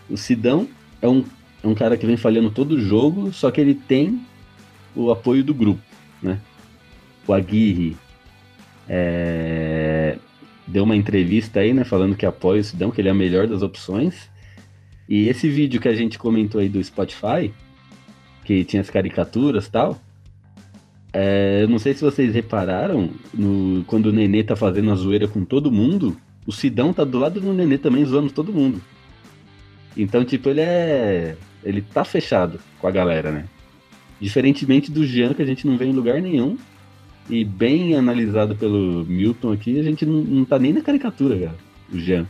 O 0.10 0.16
Sidão 0.16 0.68
é 1.02 1.08
um 1.08 1.26
é 1.64 1.68
um 1.68 1.76
cara 1.76 1.96
que 1.96 2.06
vem 2.06 2.18
falhando 2.18 2.50
todo 2.50 2.80
jogo, 2.80 3.32
só 3.32 3.52
que 3.52 3.62
ele 3.62 3.76
tem 3.76 4.20
o 4.96 5.12
apoio 5.12 5.44
do 5.44 5.54
grupo, 5.54 5.82
né? 6.22 6.40
O 7.28 7.34
Aguirre 7.34 7.96
é, 8.90 10.18
deu 10.66 10.84
uma 10.84 10.96
entrevista 10.96 11.60
aí, 11.60 11.72
né, 11.72 11.84
falando 11.84 12.16
que 12.16 12.26
apoia 12.26 12.62
o 12.62 12.64
Sidão, 12.64 12.90
que 12.90 13.00
ele 13.00 13.10
é 13.10 13.12
a 13.12 13.16
melhor 13.16 13.48
das 13.48 13.62
opções. 13.62 14.31
E 15.12 15.28
esse 15.28 15.50
vídeo 15.50 15.82
que 15.82 15.90
a 15.90 15.94
gente 15.94 16.18
comentou 16.18 16.62
aí 16.62 16.70
do 16.70 16.82
Spotify, 16.82 17.52
que 18.46 18.64
tinha 18.64 18.82
as 18.82 18.90
caricaturas 18.90 19.66
e 19.66 19.70
tal, 19.70 20.00
é, 21.12 21.64
eu 21.64 21.68
não 21.68 21.78
sei 21.80 21.94
se 21.94 22.00
vocês 22.00 22.34
repararam, 22.34 23.10
no, 23.34 23.84
quando 23.84 24.06
o 24.06 24.12
Nenê 24.14 24.42
tá 24.42 24.56
fazendo 24.56 24.90
a 24.90 24.96
zoeira 24.96 25.28
com 25.28 25.44
todo 25.44 25.70
mundo, 25.70 26.16
o 26.48 26.54
Sidão 26.54 26.94
tá 26.94 27.04
do 27.04 27.20
lado 27.20 27.42
do 27.42 27.52
Nenê 27.52 27.78
também 27.78 28.06
zoando 28.06 28.32
todo 28.32 28.54
mundo. 28.54 28.82
Então, 29.98 30.24
tipo, 30.24 30.48
ele 30.48 30.62
é 30.62 31.36
ele 31.62 31.82
tá 31.82 32.06
fechado 32.06 32.58
com 32.80 32.88
a 32.88 32.92
galera, 32.92 33.34
né? 33.34 33.50
Diferentemente 34.18 34.90
do 34.90 35.06
Jean, 35.06 35.34
que 35.34 35.42
a 35.42 35.46
gente 35.46 35.68
não 35.68 35.78
vê 35.78 35.88
em 35.88 35.94
lugar 35.94 36.22
nenhum. 36.22 36.58
E 37.30 37.44
bem 37.44 37.98
analisado 37.98 38.56
pelo 38.56 39.04
Milton 39.04 39.52
aqui, 39.52 39.78
a 39.78 39.84
gente 39.84 40.06
não, 40.06 40.22
não 40.22 40.46
tá 40.46 40.58
nem 40.58 40.72
na 40.72 40.80
caricatura, 40.80 41.38
cara, 41.38 41.58
o 41.92 42.00
Jean. 42.00 42.26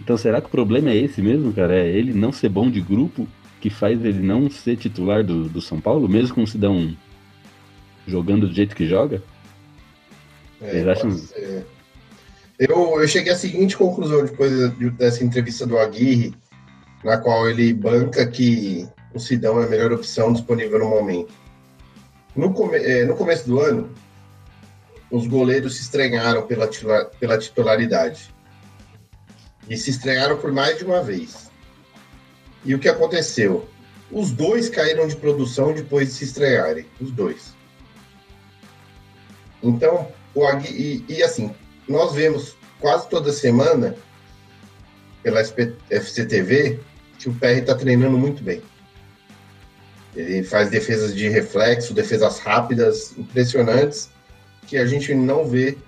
Então 0.00 0.16
será 0.16 0.40
que 0.40 0.46
o 0.46 0.50
problema 0.50 0.90
é 0.90 0.96
esse 0.96 1.20
mesmo, 1.20 1.52
cara? 1.52 1.74
É 1.74 1.88
ele 1.88 2.12
não 2.12 2.32
ser 2.32 2.48
bom 2.48 2.70
de 2.70 2.80
grupo 2.80 3.28
que 3.60 3.68
faz 3.68 4.02
ele 4.04 4.20
não 4.20 4.50
ser 4.50 4.76
titular 4.76 5.22
do, 5.22 5.48
do 5.48 5.60
São 5.60 5.80
Paulo, 5.80 6.08
mesmo 6.08 6.34
com 6.34 6.42
o 6.42 6.46
Sidão 6.46 6.96
jogando 8.06 8.48
do 8.48 8.54
jeito 8.54 8.74
que 8.74 8.86
joga? 8.86 9.22
É, 10.60 10.82
acham... 10.90 11.10
Eu, 12.58 13.00
eu 13.00 13.08
cheguei 13.08 13.32
à 13.32 13.36
seguinte 13.36 13.76
conclusão 13.76 14.24
depois 14.24 14.52
dessa 14.94 15.24
entrevista 15.24 15.66
do 15.66 15.78
Aguirre 15.78 16.34
na 17.02 17.16
qual 17.16 17.48
ele 17.48 17.72
banca 17.72 18.26
que 18.26 18.86
o 19.14 19.18
Sidão 19.18 19.60
é 19.60 19.64
a 19.64 19.68
melhor 19.68 19.92
opção 19.92 20.32
disponível 20.32 20.78
no 20.78 20.90
momento. 20.90 21.32
No, 22.36 22.52
come, 22.52 22.76
é, 22.76 23.04
no 23.04 23.16
começo 23.16 23.46
do 23.46 23.60
ano, 23.60 23.90
os 25.10 25.26
goleiros 25.26 25.76
se 25.76 25.82
estranharam 25.82 26.46
pela, 26.46 26.68
pela 27.18 27.38
titularidade. 27.38 28.32
E 29.70 29.76
se 29.76 29.90
estranharam 29.90 30.36
por 30.36 30.50
mais 30.52 30.76
de 30.78 30.84
uma 30.84 31.00
vez. 31.00 31.48
E 32.64 32.74
o 32.74 32.78
que 32.78 32.88
aconteceu? 32.88 33.68
Os 34.10 34.32
dois 34.32 34.68
caíram 34.68 35.06
de 35.06 35.14
produção 35.14 35.72
depois 35.72 36.08
de 36.08 36.14
se 36.14 36.24
estrearem. 36.24 36.84
Os 37.00 37.12
dois. 37.12 37.54
Então, 39.62 40.08
o 40.34 40.44
Agui, 40.44 40.68
e, 40.68 41.04
e 41.08 41.22
assim, 41.22 41.54
nós 41.88 42.12
vemos 42.14 42.56
quase 42.80 43.08
toda 43.08 43.32
semana 43.32 43.94
pela 45.22 45.40
FCTV 45.40 46.80
que 47.18 47.28
o 47.28 47.34
PR 47.34 47.58
está 47.58 47.74
treinando 47.74 48.18
muito 48.18 48.42
bem. 48.42 48.62
Ele 50.16 50.42
faz 50.42 50.70
defesas 50.70 51.14
de 51.14 51.28
reflexo, 51.28 51.94
defesas 51.94 52.40
rápidas, 52.40 53.16
impressionantes, 53.16 54.10
que 54.66 54.76
a 54.76 54.86
gente 54.86 55.14
não 55.14 55.46
vê 55.46 55.78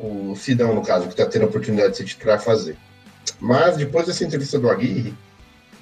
o 0.00 0.34
Sidão, 0.34 0.74
no 0.74 0.82
caso, 0.82 1.06
que 1.06 1.12
está 1.12 1.26
tendo 1.26 1.42
a 1.42 1.48
oportunidade 1.48 1.92
de 1.92 1.98
se 1.98 2.04
titular 2.04 2.40
fazer. 2.40 2.76
Mas 3.38 3.76
depois 3.76 4.06
dessa 4.06 4.24
entrevista 4.24 4.58
do 4.58 4.70
Aguirre, 4.70 5.14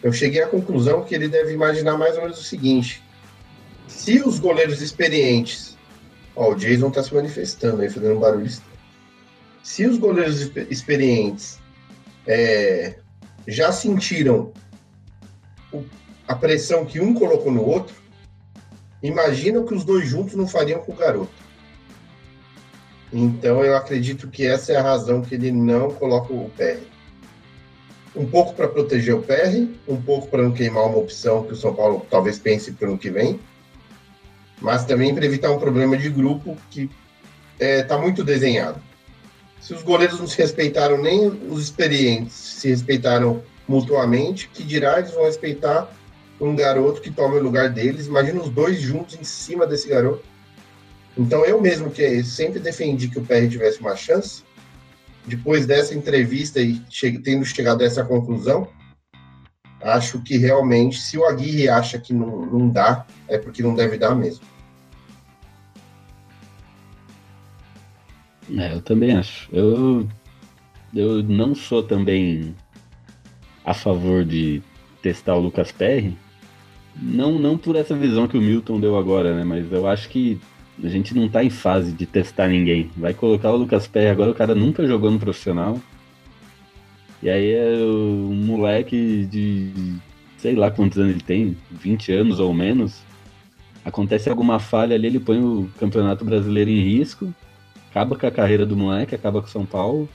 eu 0.03 0.13
cheguei 0.13 0.43
à 0.43 0.47
conclusão 0.47 1.05
que 1.05 1.15
ele 1.15 1.29
deve 1.29 1.53
imaginar 1.53 1.97
mais 1.97 2.17
ou 2.17 2.23
menos 2.23 2.39
o 2.39 2.45
seguinte: 2.45 3.03
se 3.87 4.21
os 4.21 4.39
goleiros 4.39 4.83
experientes, 4.83 5.77
ó, 6.35 6.53
o 6.53 6.55
Jason 6.57 6.89
está 6.89 7.03
se 7.03 7.15
manifestando 7.15 7.83
aí, 7.83 7.89
fazendo 7.89 8.17
um 8.17 8.21
barulho 8.21 8.47
estranho. 8.47 8.79
Se 9.63 9.87
os 9.87 9.99
goleiros 9.99 10.41
experientes 10.71 11.59
é, 12.27 12.97
já 13.47 13.71
sentiram 13.71 14.53
o, 15.73 15.85
a 16.27 16.35
pressão 16.35 16.85
que 16.85 17.01
um 17.01 17.15
colocou 17.15 17.53
no 17.53 17.65
outro, 17.65 17.95
imagina 19.03 19.61
o 19.61 19.65
que 19.65 19.75
os 19.75 19.85
dois 19.85 20.09
juntos 20.09 20.35
não 20.35 20.47
fariam 20.47 20.81
com 20.81 20.93
o 20.93 20.97
garoto. 20.97 21.48
Então 23.13 23.65
eu 23.65 23.77
acredito 23.77 24.29
que 24.29 24.47
essa 24.47 24.73
é 24.73 24.77
a 24.77 24.83
razão 24.83 25.23
que 25.23 25.35
ele 25.35 25.51
não 25.51 25.91
coloca 25.91 26.33
o 26.33 26.51
PR. 26.57 26.81
Um 28.15 28.27
pouco 28.27 28.55
para 28.55 28.69
proteger 28.69 29.15
o 29.15 29.23
PR, 29.23 29.67
um 29.87 30.01
pouco 30.01 30.29
para 30.29 30.43
não 30.43 30.53
queimar 30.53 30.87
uma 30.87 30.99
opção 30.99 31.45
que 31.45 31.53
o 31.53 31.57
São 31.57 31.75
Paulo 31.75 32.07
talvez 32.11 32.39
pense 32.39 32.73
para 32.73 32.87
o 32.87 32.91
ano 32.91 32.99
que 32.99 33.11
vem, 33.11 33.39
mas 34.61 34.85
também 34.85 35.15
para 35.15 35.25
evitar 35.25 35.51
um 35.51 35.59
problema 35.59 35.97
de 35.97 36.09
grupo 36.09 36.57
que 36.71 36.91
está 37.55 37.65
é, 37.65 37.83
tá 37.83 37.99
muito 37.99 38.25
desenhado. 38.25 38.81
Se 39.61 39.75
os 39.75 39.83
goleiros 39.83 40.19
não 40.19 40.27
se 40.27 40.39
respeitaram, 40.39 41.01
nem 41.01 41.27
os 41.27 41.63
experientes 41.63 42.35
se 42.35 42.69
respeitaram 42.69 43.43
mutuamente, 43.67 44.49
que 44.49 44.63
dirá 44.63 44.99
eles 44.99 45.13
vão 45.13 45.25
respeitar 45.25 45.91
um 46.41 46.55
garoto 46.55 47.01
que 47.01 47.11
tome 47.11 47.37
o 47.37 47.43
lugar 47.43 47.69
deles. 47.69 48.07
Imagina 48.07 48.41
os 48.41 48.49
dois 48.49 48.81
juntos 48.81 49.17
em 49.21 49.25
cima 49.25 49.67
desse 49.67 49.89
garoto. 49.89 50.25
Então 51.19 51.45
eu 51.45 51.61
mesmo 51.61 51.91
que 51.91 52.23
sempre 52.23 52.61
defendi 52.61 53.09
que 53.09 53.19
o 53.19 53.25
PR 53.25 53.49
tivesse 53.51 53.81
uma 53.81 53.97
chance, 53.97 54.45
depois 55.27 55.67
dessa 55.67 55.93
entrevista 55.95 56.61
e 56.61 56.81
che 56.89 57.19
tendo 57.19 57.45
chegado 57.45 57.83
a 57.83 57.87
essa 57.87 58.05
conclusão, 58.05 58.69
acho 59.83 60.23
que 60.23 60.39
realmente, 60.39 60.99
se 60.99 61.19
o 61.19 61.25
Aguirre 61.25 61.69
acha 61.69 61.99
que 61.99 62.15
não, 62.15 62.47
não 62.47 62.69
dá, 62.69 63.05
é 63.27 63.37
porque 63.37 63.63
não 63.63 63.75
deve 63.75 63.99
dar 63.99 64.15
mesmo. 64.15 64.45
É, 68.57 68.73
eu 68.73 68.81
também 68.81 69.17
acho. 69.17 69.49
Eu, 69.53 70.09
eu 70.95 71.23
não 71.23 71.55
sou 71.55 71.83
também 71.83 72.55
a 73.65 73.75
favor 73.75 74.25
de 74.25 74.63
testar 75.03 75.35
o 75.35 75.41
Lucas 75.41 75.71
Perry. 75.73 76.17
Não, 76.97 77.39
não 77.39 77.59
por 77.59 77.77
essa 77.77 77.95
visão 77.95 78.27
que 78.27 78.39
o 78.39 78.41
Milton 78.41 78.81
deu 78.81 78.97
agora, 78.97 79.37
né? 79.37 79.45
Mas 79.45 79.71
eu 79.71 79.87
acho 79.87 80.09
que 80.09 80.41
a 80.83 80.89
gente 80.89 81.15
não 81.15 81.29
tá 81.29 81.43
em 81.43 81.51
fase 81.51 81.93
de 81.93 82.07
testar 82.07 82.49
ninguém. 82.49 82.91
Vai 82.97 83.15
colocar 83.15 83.51
o 83.51 83.57
Lucas 83.57 83.87
Perry 83.87 84.09
agora, 84.09 84.31
o 84.31 84.35
cara 84.35 84.55
nunca 84.55 84.87
jogou 84.87 85.11
no 85.11 85.19
profissional. 85.19 85.81
E 87.23 87.29
aí 87.29 87.53
é 87.53 87.77
um 87.85 88.35
moleque 88.35 89.27
de 89.27 89.97
sei 90.37 90.55
lá 90.55 90.71
quantos 90.71 90.99
anos 90.99 91.13
ele 91.13 91.23
tem, 91.23 91.57
20 91.71 92.13
anos 92.13 92.39
ou 92.39 92.55
menos. 92.55 93.01
Acontece 93.85 94.31
alguma 94.31 94.61
falha 94.61 94.95
ali, 94.95 95.07
ele 95.09 95.19
põe 95.19 95.39
o 95.41 95.69
Campeonato 95.79 96.25
Brasileiro 96.25 96.71
em 96.71 96.81
risco 96.81 97.35
acaba 97.99 98.17
com 98.17 98.27
a 98.27 98.31
carreira 98.31 98.65
do 98.65 98.77
moleque, 98.77 99.15
acaba 99.15 99.41
com 99.41 99.49
São 99.49 99.67
Paulo. 99.67 100.09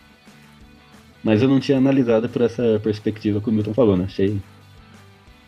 Mas 1.24 1.41
eu 1.41 1.47
não 1.47 1.59
tinha 1.59 1.78
analisado 1.78 2.30
por 2.30 2.41
essa 2.41 2.80
perspectiva 2.84 3.41
que 3.41 3.49
o 3.49 3.51
Milton 3.51 3.74
falou, 3.74 3.95
né? 3.95 4.05
Achei, 4.05 4.41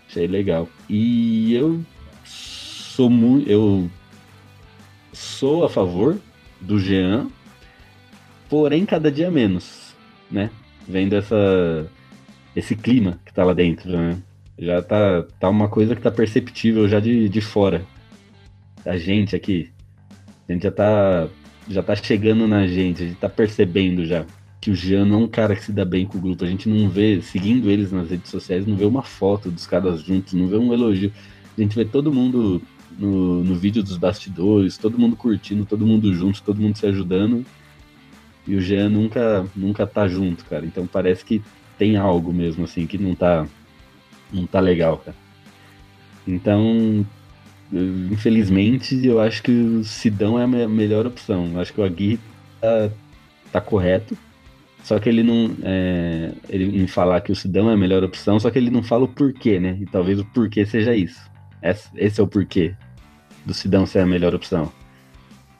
achei 0.07 0.27
legal. 0.27 0.69
E 0.89 1.53
eu 1.53 1.81
sou 2.23 3.09
muito. 3.09 3.49
Eu 3.49 3.89
sou 5.15 5.63
a 5.63 5.69
favor 5.69 6.17
do 6.59 6.79
Jean, 6.79 7.27
porém 8.49 8.85
cada 8.85 9.11
dia 9.11 9.31
menos, 9.31 9.95
né? 10.29 10.49
Vendo 10.87 11.15
essa, 11.15 11.89
esse 12.55 12.75
clima 12.75 13.19
que 13.25 13.33
tá 13.33 13.43
lá 13.43 13.53
dentro, 13.53 13.89
né? 13.91 14.17
Já 14.57 14.81
tá, 14.81 15.23
tá 15.39 15.49
uma 15.49 15.67
coisa 15.67 15.95
que 15.95 16.01
tá 16.01 16.11
perceptível 16.11 16.87
já 16.87 16.99
de, 16.99 17.27
de 17.27 17.41
fora. 17.41 17.85
A 18.85 18.97
gente 18.97 19.35
aqui. 19.35 19.71
A 20.47 20.53
gente 20.53 20.63
já 20.63 20.71
tá 20.71 21.27
já 21.67 21.81
tá 21.81 21.95
chegando 21.95 22.47
na 22.47 22.67
gente, 22.67 23.01
a 23.01 23.07
gente 23.07 23.17
tá 23.17 23.27
percebendo 23.27 24.05
já 24.05 24.23
que 24.61 24.71
o 24.71 24.75
Jean 24.75 25.05
não 25.05 25.21
é 25.21 25.23
um 25.25 25.27
cara 25.27 25.55
que 25.55 25.63
se 25.63 25.71
dá 25.71 25.85
bem 25.85 26.05
com 26.05 26.17
o 26.17 26.21
grupo. 26.21 26.43
A 26.43 26.47
gente 26.47 26.67
não 26.67 26.89
vê, 26.89 27.21
seguindo 27.21 27.69
eles 27.69 27.91
nas 27.91 28.09
redes 28.09 28.31
sociais, 28.31 28.65
não 28.65 28.75
vê 28.75 28.85
uma 28.85 29.03
foto 29.03 29.51
dos 29.51 29.67
caras 29.67 30.01
juntos, 30.01 30.33
não 30.33 30.47
vê 30.47 30.57
um 30.57 30.73
elogio. 30.73 31.11
A 31.57 31.61
gente 31.61 31.75
vê 31.75 31.85
todo 31.85 32.11
mundo 32.11 32.61
no, 32.97 33.43
no 33.43 33.55
vídeo 33.55 33.83
dos 33.83 33.97
bastidores, 33.97 34.77
todo 34.77 34.97
mundo 34.97 35.15
curtindo, 35.15 35.65
todo 35.65 35.85
mundo 35.85 36.13
junto, 36.13 36.41
todo 36.41 36.61
mundo 36.61 36.77
se 36.77 36.85
ajudando. 36.85 37.45
E 38.47 38.55
o 38.55 38.61
Jean 38.61 38.89
nunca, 38.89 39.45
nunca 39.55 39.87
tá 39.87 40.07
junto, 40.07 40.45
cara. 40.45 40.65
Então 40.65 40.85
parece 40.87 41.25
que 41.25 41.41
tem 41.77 41.97
algo 41.97 42.31
mesmo, 42.31 42.63
assim, 42.63 42.85
que 42.85 42.97
não 42.97 43.15
tá, 43.15 43.45
não 44.31 44.45
tá 44.45 44.59
legal, 44.59 44.97
cara. 44.97 45.17
Então, 46.27 47.05
infelizmente, 48.11 49.05
eu 49.05 49.19
acho 49.19 49.43
que 49.43 49.51
o 49.51 49.83
Sidão 49.83 50.39
é 50.39 50.43
a 50.43 50.67
melhor 50.67 51.05
opção. 51.05 51.51
Eu 51.53 51.59
acho 51.59 51.73
que 51.73 51.81
o 51.81 51.83
Aguirre 51.83 52.19
tá, 52.61 52.89
tá 53.51 53.61
correto. 53.61 54.17
Só 54.83 54.99
que 54.99 55.09
ele 55.09 55.23
não. 55.23 55.55
É, 55.63 56.31
ele 56.47 56.79
em 56.79 56.85
falar 56.85 57.21
que 57.21 57.31
o 57.31 57.35
Sidão 57.35 57.69
é 57.71 57.73
a 57.73 57.77
melhor 57.77 58.03
opção, 58.03 58.39
só 58.39 58.51
que 58.51 58.59
ele 58.59 58.69
não 58.69 58.83
fala 58.83 59.05
o 59.05 59.07
porquê, 59.07 59.59
né? 59.59 59.79
E 59.81 59.85
talvez 59.87 60.19
o 60.19 60.25
porquê 60.25 60.63
seja 60.63 60.95
isso. 60.95 61.19
Esse, 61.59 61.89
esse 61.95 62.21
é 62.21 62.23
o 62.23 62.27
porquê 62.27 62.75
do 63.45 63.53
Sidão 63.53 63.85
ser 63.85 63.99
a 63.99 64.05
melhor 64.05 64.33
opção. 64.33 64.71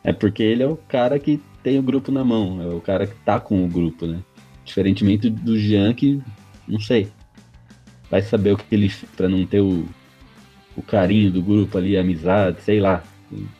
É 0.04 0.12
porque 0.14 0.44
ele 0.44 0.64
é 0.64 0.68
o 0.68 0.76
cara 0.76 1.20
que 1.20 1.42
tem 1.64 1.80
o 1.80 1.84
grupo 1.84 2.12
na 2.12 2.24
mão, 2.24 2.62
é 2.62 2.68
o 2.68 2.82
cara 2.82 3.08
que 3.08 3.16
tá 3.26 3.40
com 3.40 3.64
o 3.64 3.68
grupo, 3.68 4.06
né? 4.06 4.20
Diferentemente 4.64 5.30
do 5.30 5.58
Jean, 5.58 5.94
que 5.94 6.22
não 6.68 6.80
sei. 6.80 7.08
Vai 8.10 8.22
saber 8.22 8.54
o 8.54 8.58
que 8.58 8.74
ele. 8.74 8.92
para 9.16 9.28
não 9.28 9.46
ter 9.46 9.62
o, 9.62 9.86
o 10.76 10.82
carinho 10.82 11.32
do 11.32 11.42
grupo 11.42 11.78
ali, 11.78 11.98
a 11.98 12.02
amizade, 12.02 12.62
sei 12.62 12.80
lá. 12.80 13.04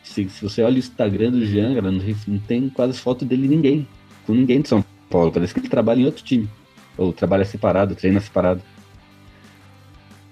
Se, 0.04 0.30
se 0.30 0.42
você 0.42 0.62
olha 0.62 0.76
o 0.76 0.80
Instagram 0.80 1.32
do 1.32 1.46
Jean, 1.46 1.82
não, 1.82 1.92
não 2.28 2.40
tem 2.40 2.70
quase 2.70 3.00
foto 3.00 3.26
dele 3.26 3.48
ninguém. 3.48 3.88
Com 4.26 4.34
ninguém 4.34 4.62
de 4.62 4.68
São 4.68 4.84
Paulo. 5.10 5.32
Parece 5.32 5.54
que 5.54 5.60
ele 5.60 5.70
trabalha 5.70 6.02
em 6.02 6.06
outro 6.06 6.24
time. 6.24 6.48
Ou 6.98 7.12
trabalha 7.12 7.44
separado, 7.44 7.96
treina 7.96 8.20
separado. 8.20 8.62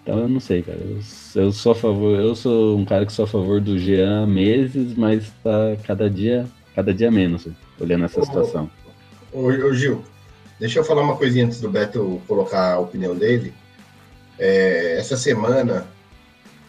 Então 0.03 0.19
eu 0.19 0.27
não 0.27 0.39
sei, 0.41 0.61
cara. 0.61 0.77
Eu, 0.77 0.99
eu 1.41 1.51
sou 1.51 1.71
a 1.71 1.75
favor, 1.75 2.19
eu 2.19 2.35
sou 2.35 2.77
um 2.77 2.83
cara 2.83 3.05
que 3.05 3.13
sou 3.13 3.23
a 3.23 3.27
favor 3.27 3.61
do 3.61 3.79
Jean 3.79 4.23
há 4.23 4.27
meses, 4.27 4.95
mas 4.95 5.31
tá 5.41 5.77
cada 5.87 6.09
dia, 6.09 6.45
cada 6.75 6.93
dia 6.93 7.09
menos, 7.09 7.47
olhando 7.79 8.03
essa 8.03 8.19
ô, 8.19 8.25
situação. 8.25 8.69
Ô, 9.31 9.45
ô, 9.45 9.73
Gil, 9.73 10.03
deixa 10.59 10.79
eu 10.79 10.83
falar 10.83 11.01
uma 11.01 11.15
coisinha 11.15 11.45
antes 11.45 11.61
do 11.61 11.69
Beto 11.69 12.21
colocar 12.27 12.73
a 12.73 12.79
opinião 12.79 13.15
dele. 13.15 13.53
É, 14.37 14.97
essa 14.97 15.15
semana 15.15 15.87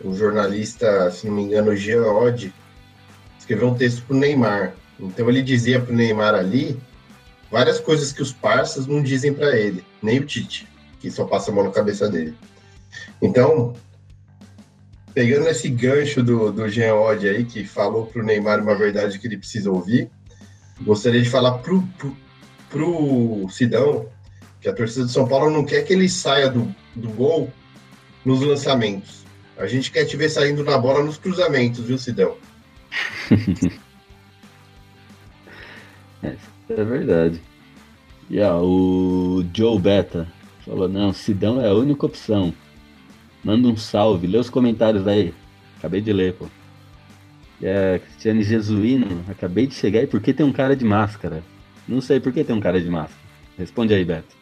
o 0.02 0.14
jornalista, 0.14 1.10
se 1.10 1.26
não 1.26 1.34
me 1.34 1.42
engano, 1.42 1.74
Jean 1.74 2.04
Odd, 2.04 2.52
escreveu 3.38 3.68
um 3.68 3.74
texto 3.74 4.02
para 4.06 4.16
o 4.16 4.18
Neymar. 4.18 4.74
Então 5.00 5.28
ele 5.28 5.42
dizia 5.42 5.80
para 5.80 5.92
o 5.92 5.96
Neymar 5.96 6.34
ali 6.34 6.78
várias 7.50 7.80
coisas 7.80 8.12
que 8.12 8.22
os 8.22 8.32
parceiros 8.32 8.86
não 8.86 9.02
dizem 9.02 9.34
para 9.34 9.56
ele, 9.56 9.84
nem 10.00 10.20
o 10.20 10.24
Tite, 10.24 10.68
que 11.00 11.10
só 11.10 11.24
passa 11.24 11.50
a 11.50 11.54
mão 11.54 11.64
na 11.64 11.70
cabeça 11.70 12.08
dele. 12.08 12.34
Então, 13.20 13.74
pegando 15.12 15.48
esse 15.48 15.68
gancho 15.68 16.22
do, 16.22 16.52
do 16.52 16.68
Jean 16.68 16.94
Odd 16.94 17.28
aí, 17.28 17.44
que 17.44 17.64
falou 17.64 18.06
para 18.06 18.20
o 18.22 18.24
Neymar 18.24 18.60
uma 18.60 18.74
verdade 18.74 19.18
que 19.18 19.26
ele 19.26 19.38
precisa 19.38 19.70
ouvir, 19.70 20.10
gostaria 20.82 21.22
de 21.22 21.30
falar 21.30 21.58
pro, 21.58 21.82
pro, 21.98 22.16
pro 22.68 23.48
Sidão 23.48 24.06
que 24.60 24.68
a 24.68 24.72
torcida 24.72 25.04
de 25.04 25.12
São 25.12 25.28
Paulo 25.28 25.50
não 25.50 25.64
quer 25.64 25.82
que 25.82 25.92
ele 25.92 26.08
saia 26.08 26.48
do, 26.48 26.74
do 26.96 27.10
gol 27.10 27.52
nos 28.24 28.40
lançamentos. 28.40 29.22
A 29.58 29.66
gente 29.66 29.92
quer 29.92 30.06
te 30.06 30.16
ver 30.16 30.30
saindo 30.30 30.64
na 30.64 30.78
bola 30.78 31.04
nos 31.04 31.18
cruzamentos, 31.18 31.84
viu, 31.84 31.98
Sidão? 31.98 32.36
é, 36.22 36.34
é 36.70 36.84
verdade. 36.84 37.40
E 38.30 38.40
ó, 38.40 38.62
o 38.62 39.44
Joe 39.54 39.78
Beta 39.78 40.26
falou, 40.64 40.88
não, 40.88 41.12
Sidão 41.12 41.60
é 41.60 41.68
a 41.68 41.74
única 41.74 42.06
opção. 42.06 42.54
Manda 43.44 43.68
um 43.68 43.76
salve, 43.76 44.26
lê 44.26 44.38
os 44.38 44.48
comentários 44.48 45.06
aí. 45.06 45.34
Acabei 45.78 46.00
de 46.00 46.12
ler, 46.12 46.32
pô. 46.32 46.46
A 47.62 47.98
Cristiane 47.98 48.42
Jesuíno, 48.42 49.24
acabei 49.28 49.66
de 49.66 49.74
chegar 49.74 50.02
e 50.02 50.06
por 50.06 50.20
que 50.20 50.32
tem 50.32 50.44
um 50.44 50.52
cara 50.52 50.74
de 50.74 50.84
máscara? 50.84 51.42
Não 51.86 52.00
sei 52.00 52.18
por 52.18 52.32
que 52.32 52.42
tem 52.42 52.56
um 52.56 52.60
cara 52.60 52.80
de 52.80 52.88
máscara. 52.88 53.20
Responde 53.58 53.92
aí, 53.94 54.04
Beto. 54.04 54.34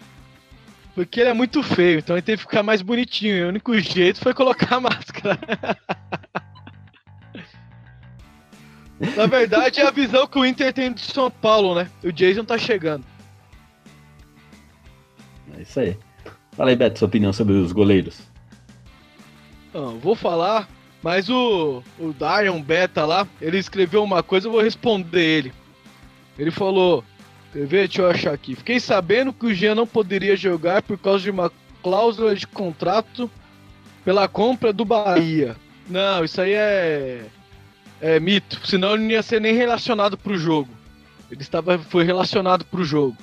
Porque 0.94 1.20
ele 1.20 1.30
é 1.30 1.34
muito 1.34 1.62
feio, 1.62 1.98
então 1.98 2.16
ele 2.16 2.22
teve 2.22 2.38
que 2.38 2.48
ficar 2.48 2.62
mais 2.62 2.80
bonitinho. 2.82 3.36
E 3.36 3.44
o 3.44 3.48
único 3.48 3.78
jeito 3.78 4.20
foi 4.20 4.32
colocar 4.32 4.76
a 4.76 4.80
máscara. 4.80 5.38
Na 9.16 9.26
verdade, 9.26 9.80
é 9.80 9.86
a 9.86 9.90
visão 9.90 10.28
que 10.28 10.38
o 10.38 10.46
Inter 10.46 10.72
tem 10.72 10.92
de 10.92 11.00
São 11.00 11.28
Paulo, 11.28 11.74
né? 11.74 11.90
O 12.04 12.12
Jason 12.12 12.44
tá 12.44 12.56
chegando. 12.56 13.04
É 15.56 15.62
isso 15.62 15.80
aí. 15.80 15.98
Fala 16.52 16.70
aí, 16.70 16.76
Beto, 16.76 17.00
sua 17.00 17.08
opinião 17.08 17.32
sobre 17.32 17.54
os 17.54 17.72
goleiros. 17.72 18.31
Não, 19.72 19.98
vou 19.98 20.14
falar, 20.14 20.68
mas 21.02 21.28
o, 21.28 21.82
o 21.98 22.12
Darion 22.12 22.60
Beta 22.60 23.04
lá, 23.04 23.26
ele 23.40 23.58
escreveu 23.58 24.04
uma 24.04 24.22
coisa, 24.22 24.46
eu 24.46 24.52
vou 24.52 24.60
responder 24.60 25.22
ele. 25.22 25.52
Ele 26.38 26.50
falou: 26.50 27.04
Quer 27.52 27.66
ver? 27.66 27.88
Deixa 27.88 28.02
eu 28.02 28.10
achar 28.10 28.32
aqui. 28.32 28.56
Fiquei 28.56 28.80
sabendo 28.80 29.32
que 29.32 29.46
o 29.46 29.54
Jean 29.54 29.74
não 29.74 29.86
poderia 29.86 30.36
jogar 30.36 30.82
por 30.82 30.96
causa 30.98 31.22
de 31.22 31.30
uma 31.30 31.52
cláusula 31.82 32.34
de 32.34 32.46
contrato 32.46 33.30
pela 34.04 34.26
compra 34.26 34.72
do 34.72 34.84
Bahia. 34.84 35.56
Não, 35.88 36.24
isso 36.24 36.40
aí 36.40 36.54
é, 36.54 37.26
é 38.00 38.18
mito. 38.18 38.66
Senão 38.66 38.94
ele 38.94 39.02
não 39.02 39.10
ia 39.10 39.22
ser 39.22 39.40
nem 39.40 39.54
relacionado 39.54 40.16
pro 40.16 40.38
jogo. 40.38 40.70
Ele 41.30 41.42
estava, 41.42 41.78
foi 41.78 42.04
relacionado 42.04 42.64
pro 42.64 42.84
jogo. 42.84 43.16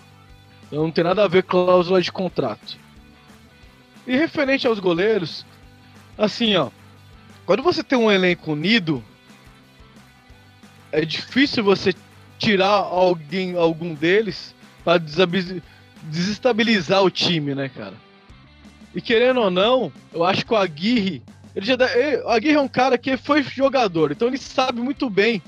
Então 0.67 0.83
não 0.83 0.91
tem 0.91 1.03
nada 1.03 1.23
a 1.23 1.27
ver 1.27 1.43
com 1.43 1.65
cláusula 1.65 2.01
de 2.01 2.11
contrato. 2.11 2.77
E 4.05 4.15
referente 4.15 4.67
aos 4.67 4.79
goleiros, 4.79 5.45
assim, 6.19 6.55
ó. 6.55 6.69
Quando 7.45 7.63
você 7.63 7.81
tem 7.81 7.97
um 7.97 8.11
elenco 8.11 8.51
unido, 8.51 9.03
é 10.91 11.03
difícil 11.03 11.63
você 11.63 11.95
tirar 12.37 12.67
alguém, 12.67 13.55
algum 13.55 13.95
deles 13.95 14.53
para 14.83 15.01
desestabilizar 16.03 17.01
o 17.03 17.09
time, 17.09 17.55
né, 17.55 17.69
cara? 17.69 17.95
E 18.93 19.01
querendo 19.01 19.39
ou 19.39 19.49
não, 19.49 19.91
eu 20.13 20.23
acho 20.23 20.45
que 20.45 20.53
o 20.53 20.57
Aguirre, 20.57 21.23
ele 21.55 21.65
já 21.65 21.75
ele, 21.95 22.21
o 22.23 22.29
Aguirre 22.29 22.55
é 22.55 22.61
um 22.61 22.67
cara 22.67 22.97
que 22.97 23.17
foi 23.17 23.41
jogador, 23.41 24.11
então 24.11 24.27
ele 24.27 24.37
sabe 24.37 24.81
muito 24.81 25.09
bem, 25.09 25.41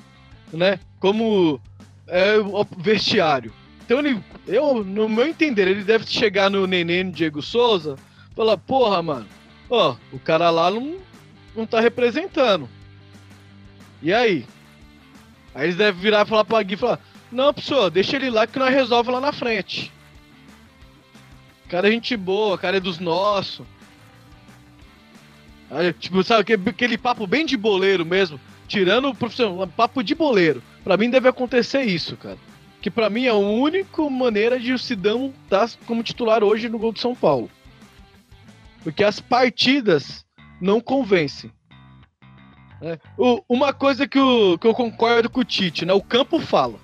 né, 0.53 0.79
como 0.99 1.59
é 2.07 2.37
o 2.37 2.65
vestiário. 2.77 3.53
Então 3.85 3.99
ele, 3.99 4.19
eu, 4.47 4.83
no 4.83 5.09
meu 5.09 5.27
entender, 5.27 5.67
ele 5.67 5.83
deve 5.83 6.05
chegar 6.05 6.49
no 6.49 6.65
Nenê, 6.67 7.03
no 7.03 7.11
Diego 7.11 7.41
Souza, 7.41 7.95
falar, 8.35 8.57
porra, 8.57 9.01
mano, 9.01 9.27
ó, 9.71 9.95
o 10.11 10.19
cara 10.19 10.49
lá 10.49 10.69
não, 10.69 10.97
não 11.55 11.65
tá 11.65 11.79
representando. 11.79 12.69
E 14.01 14.13
aí? 14.13 14.45
Aí 15.55 15.65
eles 15.65 15.75
devem 15.75 16.01
virar 16.01 16.25
e 16.25 16.29
falar 16.29 16.43
pro 16.43 16.63
Gui 16.63 16.73
e 16.73 16.77
falar: 16.77 16.99
Não, 17.31 17.53
pessoal, 17.53 17.89
deixa 17.89 18.15
ele 18.15 18.29
lá 18.29 18.45
que 18.45 18.59
nós 18.59 18.73
resolve 18.73 19.11
lá 19.11 19.19
na 19.19 19.31
frente. 19.31 19.91
Cara 21.69 21.87
é 21.87 21.91
gente 21.91 22.17
boa, 22.17 22.57
cara 22.57 22.77
é 22.77 22.79
dos 22.79 22.99
nossos. 22.99 23.65
Aí, 25.69 25.93
tipo, 25.93 26.21
sabe, 26.21 26.53
aquele, 26.53 26.97
papo 26.97 27.25
bem 27.25 27.45
de 27.45 27.55
boleiro 27.55 28.05
mesmo. 28.05 28.39
Tirando 28.67 29.09
o 29.09 29.15
profissional, 29.15 29.65
papo 29.67 30.03
de 30.03 30.13
boleiro. 30.13 30.61
Pra 30.83 30.97
mim 30.97 31.09
deve 31.09 31.29
acontecer 31.29 31.83
isso, 31.83 32.17
cara. 32.17 32.37
Que 32.81 32.91
pra 32.91 33.09
mim 33.09 33.25
é 33.25 33.29
a 33.29 33.35
única 33.35 34.01
maneira 34.09 34.59
de 34.59 34.73
o 34.73 34.79
Sidão 34.79 35.33
estar 35.43 35.67
tá 35.67 35.73
como 35.85 36.03
titular 36.03 36.43
hoje 36.43 36.67
no 36.67 36.79
gol 36.79 36.91
do 36.91 36.99
São 36.99 37.15
Paulo. 37.15 37.49
Porque 38.83 39.03
as 39.03 39.19
partidas 39.19 40.25
não 40.59 40.79
convencem. 40.81 41.51
É. 42.81 42.97
O, 43.17 43.43
uma 43.47 43.73
coisa 43.73 44.07
que, 44.07 44.19
o, 44.19 44.57
que 44.57 44.65
eu 44.65 44.73
concordo 44.73 45.29
com 45.29 45.41
o 45.41 45.45
Tite, 45.45 45.85
né? 45.85 45.93
O 45.93 46.01
campo 46.01 46.39
fala. 46.39 46.79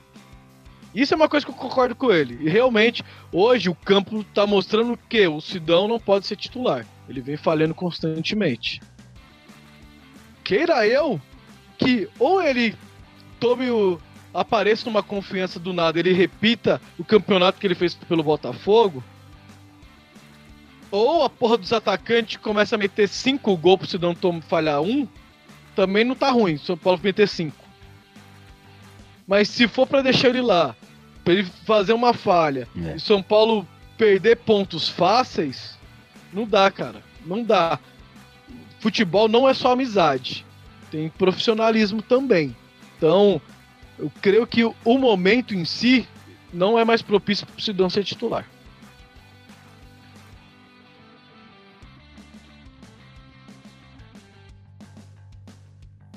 Isso 0.94 1.14
é 1.14 1.18
uma 1.18 1.30
coisa 1.30 1.46
que 1.46 1.52
eu 1.52 1.56
concordo 1.56 1.96
com 1.96 2.12
ele. 2.12 2.38
E 2.42 2.50
realmente, 2.50 3.04
hoje 3.32 3.70
o 3.70 3.76
campo 3.76 4.24
tá 4.24 4.46
mostrando 4.46 4.98
que 5.10 5.28
o 5.28 5.42
Sidão 5.42 5.88
não 5.88 6.00
pode 6.00 6.26
ser 6.26 6.36
titular. 6.36 6.86
Ele 7.10 7.22
vem 7.22 7.38
falhando 7.38 7.74
constantemente. 7.74 8.82
Queira 10.44 10.88
eu 10.88 11.20
que 11.78 12.10
ou 12.20 12.42
ele 12.42 12.76
tome 13.40 13.70
o. 13.70 14.00
apareça 14.34 14.86
numa 14.86 15.04
confiança 15.04 15.60
do 15.60 15.74
nada, 15.74 16.00
ele 16.00 16.14
repita 16.14 16.82
o 16.98 17.04
campeonato 17.04 17.60
que 17.60 17.68
ele 17.68 17.76
fez 17.76 17.94
pelo 17.94 18.24
Botafogo. 18.24 19.04
Ou 20.90 21.24
a 21.24 21.30
porra 21.30 21.58
dos 21.58 21.74
atacantes 21.74 22.38
começa 22.38 22.76
a 22.76 22.78
meter 22.78 23.08
cinco 23.08 23.56
gols 23.58 23.80
pro 23.80 23.88
Sidão 23.88 24.16
falhar 24.48 24.82
um 24.82 25.08
também 25.78 26.04
não 26.04 26.16
tá 26.16 26.32
ruim. 26.32 26.58
São 26.58 26.76
Paulo 26.76 27.00
meter 27.04 27.28
5. 27.28 27.56
Mas 29.28 29.48
se 29.48 29.68
for 29.68 29.86
para 29.86 30.02
deixar 30.02 30.30
ele 30.30 30.42
lá, 30.42 30.76
para 31.24 31.36
ele 31.36 31.44
fazer 31.66 31.94
uma 31.94 32.16
falha, 32.16 32.68
é. 32.76 32.96
e 32.96 33.00
São 33.00 33.22
Paulo 33.22 33.68
perder 33.96 34.38
pontos 34.38 34.90
fáceis, 34.90 35.78
não 36.34 36.48
dá, 36.48 36.72
cara. 36.72 37.04
Não 37.24 37.44
dá. 37.44 37.78
Futebol 38.80 39.28
não 39.28 39.48
é 39.48 39.54
só 39.54 39.74
amizade. 39.74 40.44
Tem 40.90 41.10
profissionalismo 41.10 42.02
também. 42.02 42.56
Então, 42.98 43.40
eu 44.00 44.12
creio 44.20 44.48
que 44.48 44.64
o 44.64 44.98
momento 44.98 45.54
em 45.54 45.64
si 45.64 46.08
não 46.52 46.80
é 46.80 46.84
mais 46.84 47.04
propício 47.04 47.46
para 47.46 47.60
o 47.60 47.62
Sidão 47.62 47.88
ser 47.88 48.04
titular. 48.04 48.48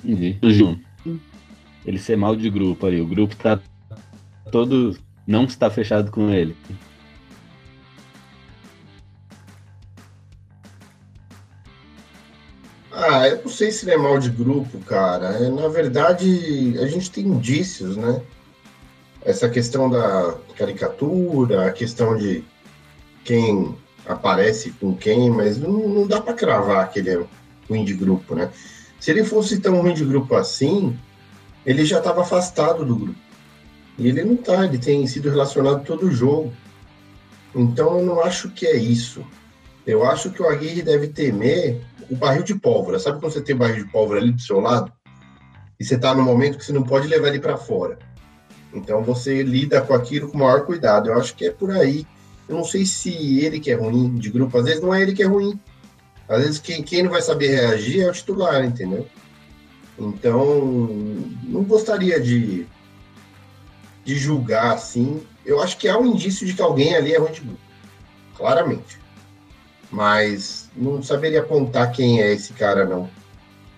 Entendi. 0.04 0.38
Ele 1.84 1.98
ser 1.98 2.16
mal 2.16 2.36
de 2.36 2.50
grupo 2.50 2.86
ali. 2.86 3.00
O 3.00 3.06
grupo 3.06 3.34
tá 3.36 3.60
todo. 4.50 4.98
Não 5.26 5.44
está 5.44 5.70
fechado 5.70 6.10
com 6.10 6.30
ele. 6.30 6.56
Ah, 12.92 13.28
eu 13.28 13.42
não 13.42 13.48
sei 13.50 13.70
se 13.70 13.84
ele 13.84 13.94
é 13.94 13.96
mal 13.96 14.18
de 14.18 14.30
grupo, 14.30 14.78
cara. 14.80 15.26
É, 15.38 15.48
na 15.48 15.68
verdade, 15.68 16.78
a 16.80 16.86
gente 16.86 17.10
tem 17.10 17.26
indícios, 17.26 17.96
né? 17.96 18.20
Essa 19.22 19.48
questão 19.48 19.88
da 19.88 20.36
caricatura, 20.56 21.66
a 21.66 21.72
questão 21.72 22.16
de 22.16 22.44
quem 23.24 23.74
aparece 24.06 24.72
com 24.72 24.94
quem, 24.94 25.30
mas 25.30 25.58
não, 25.58 25.88
não 25.88 26.06
dá 26.06 26.20
para 26.20 26.34
cravar 26.34 26.90
que 26.90 26.98
ele 26.98 27.10
é 27.10 27.26
ruim 27.68 27.84
de 27.84 27.94
grupo, 27.94 28.34
né? 28.34 28.50
Se 29.00 29.10
ele 29.10 29.24
fosse 29.24 29.58
tão 29.58 29.80
ruim 29.80 29.94
de 29.94 30.04
grupo 30.04 30.36
assim, 30.36 30.96
ele 31.64 31.84
já 31.86 31.98
estava 31.98 32.20
afastado 32.20 32.84
do 32.84 32.94
grupo. 32.94 33.18
E 33.98 34.08
ele 34.08 34.22
não 34.22 34.34
está, 34.34 34.64
ele 34.64 34.78
tem 34.78 35.06
sido 35.06 35.30
relacionado 35.30 35.84
todo 35.84 36.06
o 36.06 36.12
jogo. 36.12 36.52
Então 37.54 37.98
eu 37.98 38.04
não 38.04 38.20
acho 38.22 38.50
que 38.50 38.66
é 38.66 38.76
isso. 38.76 39.24
Eu 39.86 40.04
acho 40.04 40.30
que 40.30 40.42
o 40.42 40.48
Aguirre 40.48 40.82
deve 40.82 41.08
temer 41.08 41.80
o 42.10 42.14
barril 42.14 42.42
de 42.42 42.54
pólvora. 42.54 42.98
Sabe 42.98 43.18
quando 43.18 43.32
você 43.32 43.40
tem 43.40 43.56
barril 43.56 43.84
de 43.84 43.90
pólvora 43.90 44.20
ali 44.20 44.32
do 44.32 44.40
seu 44.40 44.60
lado? 44.60 44.92
E 45.78 45.84
você 45.84 45.94
está 45.94 46.14
no 46.14 46.22
momento 46.22 46.58
que 46.58 46.64
você 46.64 46.72
não 46.72 46.82
pode 46.82 47.08
levar 47.08 47.28
ele 47.28 47.40
para 47.40 47.56
fora. 47.56 47.98
Então 48.72 49.02
você 49.02 49.42
lida 49.42 49.80
com 49.80 49.94
aquilo 49.94 50.28
com 50.28 50.36
o 50.36 50.40
maior 50.40 50.64
cuidado. 50.66 51.08
Eu 51.08 51.18
acho 51.18 51.34
que 51.34 51.46
é 51.46 51.50
por 51.50 51.70
aí. 51.70 52.06
Eu 52.48 52.56
não 52.56 52.64
sei 52.64 52.84
se 52.84 53.40
ele 53.40 53.58
que 53.58 53.70
é 53.70 53.74
ruim 53.74 54.16
de 54.16 54.28
grupo, 54.28 54.58
às 54.58 54.64
vezes 54.64 54.82
não 54.82 54.92
é 54.92 55.00
ele 55.00 55.14
que 55.14 55.22
é 55.22 55.26
ruim. 55.26 55.58
Às 56.30 56.42
vezes 56.44 56.58
quem, 56.60 56.80
quem 56.80 57.02
não 57.02 57.10
vai 57.10 57.20
saber 57.20 57.48
reagir 57.48 58.02
é 58.02 58.08
o 58.08 58.12
titular, 58.12 58.64
entendeu? 58.64 59.04
Então, 59.98 60.46
não 61.42 61.64
gostaria 61.64 62.20
de, 62.20 62.64
de 64.04 64.14
julgar 64.16 64.74
assim. 64.74 65.26
Eu 65.44 65.60
acho 65.60 65.76
que 65.76 65.88
há 65.88 65.98
um 65.98 66.06
indício 66.06 66.46
de 66.46 66.54
que 66.54 66.62
alguém 66.62 66.94
ali 66.94 67.12
é 67.12 67.18
ruim 67.18 67.32
de 67.32 67.40
grupo. 67.40 67.60
Claramente. 68.36 69.00
Mas 69.90 70.70
não 70.76 71.02
saberia 71.02 71.40
apontar 71.40 71.90
quem 71.90 72.22
é 72.22 72.32
esse 72.32 72.52
cara, 72.52 72.84
não. 72.84 73.10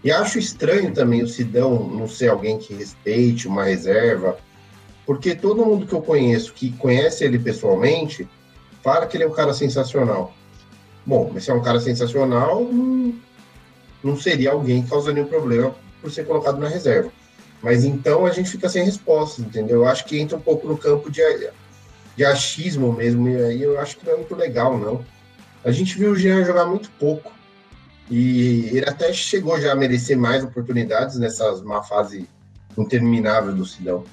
E 0.04 0.12
acho 0.12 0.38
estranho 0.38 0.92
também 0.92 1.22
o 1.22 1.28
Sidão 1.28 1.88
não 1.88 2.06
ser 2.06 2.28
alguém 2.28 2.58
que 2.58 2.74
respeite 2.74 3.48
uma 3.48 3.64
reserva, 3.64 4.36
porque 5.06 5.34
todo 5.34 5.64
mundo 5.64 5.86
que 5.86 5.94
eu 5.94 6.02
conheço, 6.02 6.52
que 6.52 6.70
conhece 6.72 7.24
ele 7.24 7.38
pessoalmente, 7.38 8.28
fala 8.82 9.06
que 9.06 9.16
ele 9.16 9.24
é 9.24 9.28
um 9.28 9.32
cara 9.32 9.54
sensacional. 9.54 10.34
Bom, 11.04 11.30
mas 11.32 11.44
se 11.44 11.50
é 11.50 11.54
um 11.54 11.62
cara 11.62 11.80
sensacional, 11.80 12.62
não, 14.02 14.16
seria 14.16 14.52
alguém 14.52 14.82
que 14.82 14.90
causa 14.90 15.12
nenhum 15.12 15.26
problema 15.26 15.74
por 16.00 16.10
ser 16.10 16.24
colocado 16.26 16.58
na 16.58 16.68
reserva. 16.68 17.10
Mas 17.62 17.84
então 17.84 18.26
a 18.26 18.30
gente 18.30 18.50
fica 18.50 18.68
sem 18.68 18.84
resposta, 18.84 19.40
entendeu? 19.40 19.82
Eu 19.82 19.88
acho 19.88 20.04
que 20.04 20.18
entra 20.18 20.36
um 20.36 20.40
pouco 20.40 20.66
no 20.66 20.76
campo 20.76 21.10
de, 21.10 21.22
de 22.16 22.24
achismo 22.24 22.92
mesmo, 22.92 23.28
e 23.28 23.36
aí 23.36 23.62
eu 23.62 23.78
acho 23.78 23.96
que 23.98 24.06
não 24.06 24.14
é 24.14 24.16
muito 24.16 24.34
legal, 24.34 24.78
não. 24.78 25.04
A 25.64 25.70
gente 25.70 25.96
viu 25.96 26.12
o 26.12 26.16
Jean 26.16 26.44
jogar 26.44 26.66
muito 26.66 26.90
pouco, 26.98 27.32
e 28.10 28.68
ele 28.72 28.88
até 28.88 29.12
chegou 29.12 29.60
já 29.60 29.72
a 29.72 29.76
merecer 29.76 30.18
mais 30.18 30.42
oportunidades 30.44 31.18
nessas 31.18 31.62
má 31.62 31.82
fase 31.82 32.28
interminável 32.76 33.54
do 33.54 33.64
Sidão. 33.64 34.04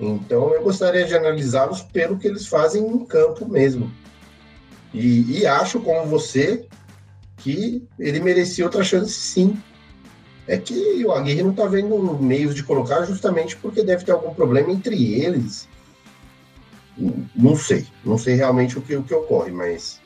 Então 0.00 0.52
eu 0.54 0.62
gostaria 0.62 1.06
de 1.06 1.14
analisá-los 1.14 1.82
pelo 1.82 2.18
que 2.18 2.26
eles 2.26 2.46
fazem 2.46 2.82
no 2.82 3.06
campo 3.06 3.46
mesmo. 3.46 3.90
E, 4.96 5.40
e 5.40 5.46
acho, 5.46 5.78
como 5.80 6.06
você, 6.06 6.66
que 7.36 7.86
ele 7.98 8.18
merecia 8.18 8.64
outra 8.64 8.82
chance 8.82 9.12
sim. 9.12 9.60
É 10.48 10.56
que 10.56 11.04
o 11.04 11.12
Aguirre 11.12 11.42
não 11.42 11.50
está 11.50 11.66
vendo 11.66 12.18
meios 12.18 12.54
de 12.54 12.62
colocar 12.62 13.04
justamente 13.04 13.56
porque 13.56 13.82
deve 13.82 14.04
ter 14.04 14.12
algum 14.12 14.32
problema 14.32 14.72
entre 14.72 15.20
eles. 15.20 15.68
Não 17.34 17.54
sei, 17.56 17.86
não 18.04 18.16
sei 18.16 18.36
realmente 18.36 18.78
o 18.78 18.80
que, 18.80 18.96
o 18.96 19.02
que 19.02 19.12
ocorre, 19.12 19.50
mas 19.50 20.00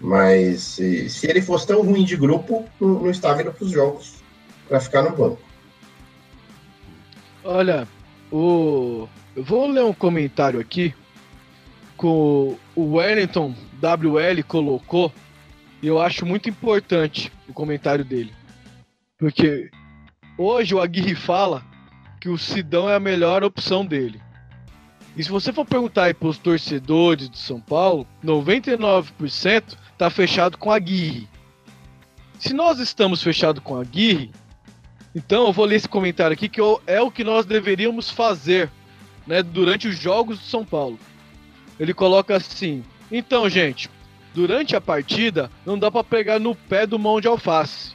Mas 0.00 0.62
se, 0.62 1.08
se 1.10 1.26
ele 1.26 1.42
fosse 1.42 1.66
tão 1.66 1.82
ruim 1.82 2.04
de 2.04 2.16
grupo, 2.16 2.64
não, 2.80 3.00
não 3.00 3.10
estava 3.10 3.40
indo 3.42 3.52
para 3.52 3.64
os 3.64 3.70
jogos 3.72 4.16
para 4.68 4.78
ficar 4.78 5.02
no 5.02 5.16
banco. 5.16 5.40
Olha, 7.42 7.88
o... 8.30 9.08
eu 9.34 9.42
vou 9.42 9.68
ler 9.68 9.84
um 9.84 9.94
comentário 9.94 10.60
aqui 10.60 10.94
o 12.04 12.56
Wellington 12.76 13.54
WL 13.80 14.42
colocou 14.46 15.12
e 15.82 15.86
eu 15.86 16.00
acho 16.00 16.26
muito 16.26 16.48
importante 16.48 17.32
o 17.48 17.52
comentário 17.52 18.04
dele. 18.04 18.32
Porque 19.18 19.70
hoje 20.36 20.74
o 20.74 20.80
Aguirre 20.80 21.14
fala 21.14 21.64
que 22.20 22.28
o 22.28 22.36
Sidão 22.36 22.88
é 22.88 22.94
a 22.94 23.00
melhor 23.00 23.44
opção 23.44 23.84
dele. 23.84 24.20
E 25.16 25.24
se 25.24 25.30
você 25.30 25.52
for 25.52 25.64
perguntar 25.64 26.04
aí 26.04 26.14
pros 26.14 26.36
torcedores 26.36 27.30
de 27.30 27.38
São 27.38 27.60
Paulo, 27.60 28.06
99% 28.22 29.76
tá 29.96 30.10
fechado 30.10 30.58
com 30.58 30.70
a 30.70 30.76
Aguirre. 30.76 31.28
Se 32.38 32.52
nós 32.52 32.78
estamos 32.78 33.22
fechados 33.22 33.62
com 33.62 33.76
a 33.76 33.80
Aguirre, 33.80 34.30
então 35.14 35.46
eu 35.46 35.52
vou 35.52 35.64
ler 35.64 35.76
esse 35.76 35.88
comentário 35.88 36.34
aqui 36.34 36.48
que 36.48 36.60
é 36.86 37.00
o 37.00 37.10
que 37.10 37.24
nós 37.24 37.46
deveríamos 37.46 38.10
fazer 38.10 38.70
né, 39.26 39.42
durante 39.42 39.88
os 39.88 39.98
jogos 39.98 40.38
do 40.38 40.44
São 40.44 40.64
Paulo. 40.64 40.98
Ele 41.78 41.92
coloca 41.94 42.36
assim: 42.36 42.84
Então, 43.10 43.48
gente, 43.48 43.90
durante 44.34 44.74
a 44.76 44.80
partida 44.80 45.50
não 45.64 45.78
dá 45.78 45.90
para 45.90 46.04
pegar 46.04 46.38
no 46.38 46.54
pé 46.54 46.86
do 46.86 46.98
mão 46.98 47.20
de 47.20 47.28
alface. 47.28 47.94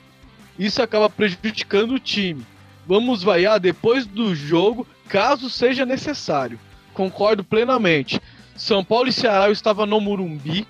Isso 0.57 0.81
acaba 0.81 1.09
prejudicando 1.09 1.95
o 1.95 1.99
time. 1.99 2.45
Vamos 2.85 3.23
vaiar 3.23 3.59
depois 3.59 4.05
do 4.05 4.35
jogo, 4.35 4.87
caso 5.07 5.49
seja 5.49 5.85
necessário. 5.85 6.59
Concordo 6.93 7.43
plenamente. 7.43 8.19
São 8.55 8.83
Paulo 8.83 9.09
e 9.09 9.13
Ceará 9.13 9.47
eu 9.47 9.51
estava 9.51 9.85
no 9.85 9.99
Murumbi. 9.99 10.67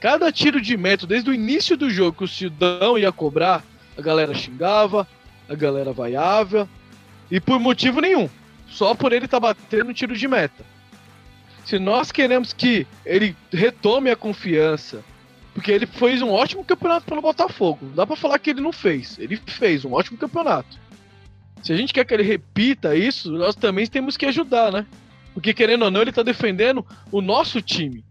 Cada 0.00 0.30
tiro 0.32 0.60
de 0.60 0.76
meta, 0.76 1.06
desde 1.06 1.30
o 1.30 1.34
início 1.34 1.76
do 1.76 1.88
jogo 1.88 2.18
que 2.18 2.24
o 2.24 2.28
Cidão 2.28 2.98
ia 2.98 3.12
cobrar, 3.12 3.62
a 3.96 4.02
galera 4.02 4.34
xingava, 4.34 5.06
a 5.48 5.54
galera 5.54 5.92
vaiava. 5.92 6.68
E 7.30 7.40
por 7.40 7.58
motivo 7.58 8.00
nenhum. 8.00 8.28
Só 8.68 8.94
por 8.94 9.12
ele 9.12 9.26
estar 9.26 9.40
tá 9.40 9.48
batendo 9.48 9.94
tiro 9.94 10.16
de 10.16 10.26
meta. 10.26 10.64
Se 11.64 11.78
nós 11.78 12.12
queremos 12.12 12.52
que 12.52 12.86
ele 13.04 13.34
retome 13.52 14.10
a 14.10 14.16
confiança, 14.16 15.02
porque 15.54 15.70
ele 15.70 15.86
fez 15.86 16.20
um 16.20 16.30
ótimo 16.30 16.64
campeonato 16.64 17.06
pelo 17.06 17.22
Botafogo. 17.22 17.78
Não 17.82 17.94
dá 17.94 18.06
pra 18.06 18.16
falar 18.16 18.38
que 18.38 18.50
ele 18.50 18.60
não 18.60 18.72
fez. 18.72 19.18
Ele 19.18 19.36
fez 19.36 19.84
um 19.84 19.92
ótimo 19.92 20.18
campeonato. 20.18 20.78
Se 21.62 21.72
a 21.72 21.76
gente 21.76 21.92
quer 21.94 22.04
que 22.04 22.12
ele 22.12 22.24
repita 22.24 22.94
isso, 22.94 23.30
nós 23.32 23.54
também 23.54 23.86
temos 23.86 24.16
que 24.16 24.26
ajudar, 24.26 24.70
né? 24.70 24.84
Porque 25.32 25.54
querendo 25.54 25.84
ou 25.84 25.90
não, 25.90 26.02
ele 26.02 26.12
tá 26.12 26.22
defendendo 26.22 26.84
o 27.10 27.22
nosso 27.22 27.62
time. 27.62 28.04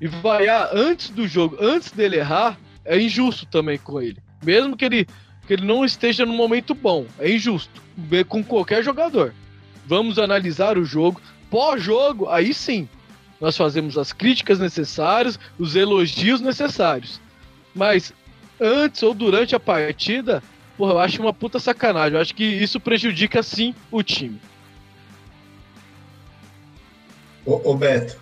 E 0.00 0.06
vaiar 0.06 0.70
antes 0.72 1.10
do 1.10 1.26
jogo, 1.26 1.58
antes 1.60 1.90
dele 1.90 2.16
errar, 2.16 2.58
é 2.84 2.98
injusto 2.98 3.44
também 3.44 3.76
com 3.76 4.00
ele. 4.00 4.18
Mesmo 4.42 4.76
que 4.76 4.84
ele, 4.84 5.06
que 5.46 5.52
ele 5.52 5.66
não 5.66 5.84
esteja 5.84 6.24
no 6.24 6.32
momento 6.32 6.74
bom, 6.74 7.04
é 7.18 7.30
injusto. 7.30 7.82
Com 8.28 8.44
qualquer 8.44 8.82
jogador. 8.82 9.34
Vamos 9.84 10.18
analisar 10.18 10.78
o 10.78 10.84
jogo. 10.84 11.20
Pós-jogo, 11.50 12.28
aí 12.28 12.52
sim, 12.52 12.88
nós 13.40 13.56
fazemos 13.56 13.96
as 13.96 14.12
críticas 14.12 14.58
necessárias, 14.58 15.38
os 15.58 15.76
elogios 15.76 16.40
necessários. 16.40 17.20
Mas 17.74 18.12
antes 18.60 19.02
ou 19.02 19.14
durante 19.14 19.54
a 19.54 19.60
partida, 19.60 20.42
porra, 20.76 20.92
eu 20.92 20.98
acho 20.98 21.22
uma 21.22 21.32
puta 21.32 21.58
sacanagem. 21.58 22.14
Eu 22.14 22.20
acho 22.20 22.34
que 22.34 22.44
isso 22.44 22.80
prejudica 22.80 23.42
sim 23.42 23.74
o 23.90 24.02
time. 24.02 24.40
Ô, 27.46 27.70
ô, 27.70 27.74
Beto, 27.74 28.18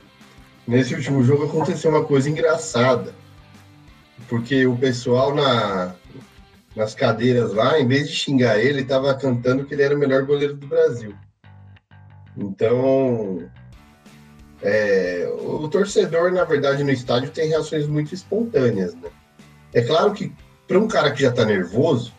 nesse 0.66 0.94
último 0.94 1.22
jogo 1.24 1.46
aconteceu 1.46 1.90
uma 1.90 2.04
coisa 2.04 2.28
engraçada. 2.28 3.14
Porque 4.28 4.66
o 4.66 4.76
pessoal 4.76 5.34
na, 5.34 5.94
nas 6.74 6.94
cadeiras 6.94 7.52
lá, 7.52 7.78
em 7.80 7.86
vez 7.86 8.08
de 8.08 8.14
xingar 8.14 8.58
ele, 8.58 8.82
estava 8.82 9.14
cantando 9.14 9.64
que 9.64 9.74
ele 9.74 9.82
era 9.82 9.94
o 9.94 9.98
melhor 9.98 10.24
goleiro 10.24 10.54
do 10.54 10.66
Brasil. 10.66 11.14
Então, 12.36 13.48
é, 14.62 15.28
o 15.40 15.68
torcedor, 15.68 16.32
na 16.32 16.44
verdade, 16.44 16.84
no 16.84 16.90
estádio 16.90 17.30
tem 17.30 17.48
reações 17.48 17.86
muito 17.86 18.14
espontâneas. 18.14 18.94
Né? 18.94 19.10
É 19.72 19.82
claro 19.82 20.12
que 20.12 20.32
para 20.66 20.78
um 20.78 20.88
cara 20.88 21.10
que 21.12 21.22
já 21.22 21.30
está 21.30 21.44
nervoso, 21.44 22.12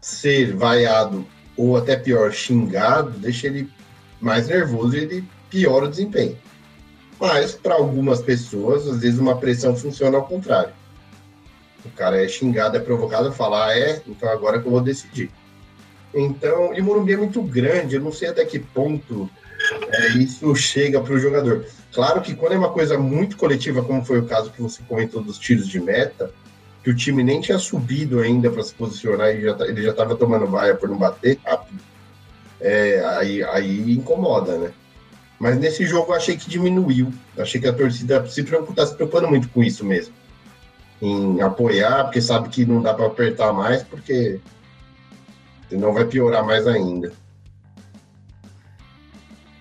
ser 0.00 0.54
vaiado 0.54 1.26
ou 1.56 1.76
até 1.76 1.96
pior, 1.96 2.32
xingado, 2.32 3.10
deixa 3.10 3.46
ele 3.46 3.70
mais 4.20 4.48
nervoso 4.48 4.96
e 4.96 5.00
ele 5.00 5.28
piora 5.48 5.86
o 5.86 5.88
desempenho. 5.88 6.36
Mas, 7.18 7.52
para 7.52 7.74
algumas 7.74 8.20
pessoas, 8.20 8.86
às 8.86 9.00
vezes 9.00 9.18
uma 9.18 9.38
pressão 9.38 9.74
funciona 9.74 10.18
ao 10.18 10.26
contrário. 10.26 10.72
O 11.84 11.90
cara 11.90 12.22
é 12.22 12.28
xingado, 12.28 12.76
é 12.76 12.80
provocado, 12.80 13.32
fala, 13.32 13.68
ah, 13.68 13.78
é, 13.78 14.02
então 14.06 14.28
agora 14.28 14.60
que 14.60 14.66
eu 14.66 14.72
vou 14.72 14.80
decidir. 14.80 15.30
Então, 16.16 16.72
e 16.72 16.80
o 16.80 16.84
Morumbi 16.84 17.12
é 17.12 17.16
muito 17.18 17.42
grande, 17.42 17.96
eu 17.96 18.00
não 18.00 18.10
sei 18.10 18.30
até 18.30 18.42
que 18.46 18.58
ponto 18.58 19.28
é, 19.92 20.08
isso 20.16 20.56
chega 20.56 20.98
para 20.98 21.12
o 21.12 21.18
jogador. 21.18 21.66
Claro 21.92 22.22
que 22.22 22.34
quando 22.34 22.52
é 22.52 22.58
uma 22.58 22.70
coisa 22.70 22.96
muito 22.96 23.36
coletiva, 23.36 23.82
como 23.82 24.02
foi 24.02 24.18
o 24.18 24.24
caso 24.24 24.50
que 24.50 24.62
você 24.62 24.82
comentou 24.88 25.22
dos 25.22 25.38
tiros 25.38 25.68
de 25.68 25.78
meta, 25.78 26.32
que 26.82 26.88
o 26.88 26.96
time 26.96 27.22
nem 27.22 27.40
tinha 27.40 27.58
subido 27.58 28.20
ainda 28.20 28.50
para 28.50 28.62
se 28.62 28.72
posicionar 28.72 29.34
e 29.34 29.42
já, 29.42 29.54
tá, 29.54 29.66
ele 29.66 29.82
já 29.82 29.90
estava 29.90 30.16
tomando 30.16 30.46
vaia 30.46 30.74
por 30.74 30.88
não 30.88 30.96
bater 30.96 31.38
rápido, 31.44 31.80
é, 32.62 33.04
aí, 33.18 33.42
aí 33.44 33.92
incomoda, 33.92 34.56
né? 34.56 34.72
Mas 35.38 35.58
nesse 35.58 35.84
jogo 35.84 36.12
eu 36.12 36.16
achei 36.16 36.34
que 36.34 36.48
diminuiu. 36.48 37.12
Achei 37.36 37.60
que 37.60 37.68
a 37.68 37.72
torcida 37.74 38.26
se 38.26 38.40
está 38.40 38.86
se 38.86 38.94
preocupando 38.94 39.28
muito 39.28 39.50
com 39.50 39.62
isso 39.62 39.84
mesmo. 39.84 40.14
Em 41.02 41.42
apoiar, 41.42 42.04
porque 42.04 42.22
sabe 42.22 42.48
que 42.48 42.64
não 42.64 42.80
dá 42.80 42.94
para 42.94 43.06
apertar 43.06 43.52
mais, 43.52 43.82
porque 43.82 44.40
senão 45.68 45.92
vai 45.92 46.04
piorar 46.04 46.44
mais 46.44 46.66
ainda. 46.66 47.12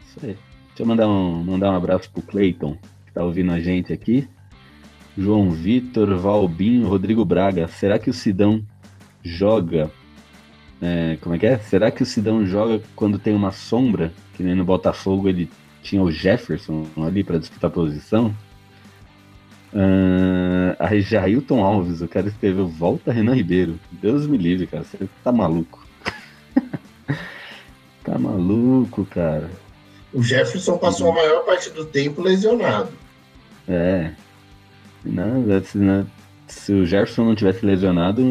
Isso 0.07 0.19
aí. 0.23 0.37
Deixa 0.67 0.83
eu 0.83 0.85
mandar 0.85 1.07
um, 1.07 1.43
mandar 1.43 1.71
um 1.71 1.75
abraço 1.75 2.11
pro 2.11 2.21
Cleiton, 2.21 2.77
que 3.05 3.13
tá 3.13 3.23
ouvindo 3.23 3.51
a 3.51 3.59
gente 3.59 3.93
aqui. 3.93 4.27
João 5.17 5.51
Vitor, 5.51 6.17
Valbinho, 6.17 6.87
Rodrigo 6.87 7.23
Braga. 7.23 7.67
Será 7.67 7.97
que 7.97 8.09
o 8.09 8.13
Sidão 8.13 8.61
joga? 9.23 9.89
É, 10.81 11.17
como 11.21 11.35
é 11.35 11.39
que 11.39 11.45
é? 11.45 11.57
Será 11.57 11.89
que 11.89 12.03
o 12.03 12.05
Sidão 12.05 12.45
joga 12.45 12.81
quando 12.95 13.17
tem 13.17 13.33
uma 13.33 13.51
sombra? 13.51 14.11
Que 14.33 14.43
nem 14.43 14.53
no 14.53 14.65
Botafogo 14.65 15.29
ele 15.29 15.49
tinha 15.81 16.01
o 16.01 16.11
Jefferson 16.11 16.85
ali 16.97 17.23
para 17.23 17.37
disputar 17.37 17.69
a 17.69 17.73
posição. 17.73 18.35
Uh, 19.73 20.75
a 20.79 20.97
Jailton 20.97 21.63
Alves, 21.63 22.01
o 22.01 22.07
cara 22.07 22.27
escreveu 22.27 22.67
Volta 22.67 23.11
Renan 23.11 23.33
Ribeiro. 23.33 23.79
Deus 23.91 24.27
me 24.27 24.37
livre, 24.37 24.67
cara. 24.67 24.83
Você 24.83 25.07
tá 25.23 25.31
maluco. 25.31 25.84
tá 28.03 28.17
maluco, 28.17 29.05
cara. 29.05 29.49
O 30.13 30.23
Jefferson 30.23 30.77
passou 30.77 31.11
a 31.11 31.15
maior 31.15 31.43
parte 31.43 31.69
do 31.71 31.85
tempo 31.85 32.21
lesionado. 32.21 32.89
É. 33.67 34.11
Não, 35.03 35.63
se, 35.63 35.77
não, 35.77 36.07
se 36.47 36.71
o 36.71 36.85
Jefferson 36.85 37.25
não 37.25 37.35
tivesse 37.35 37.65
lesionado, 37.65 38.23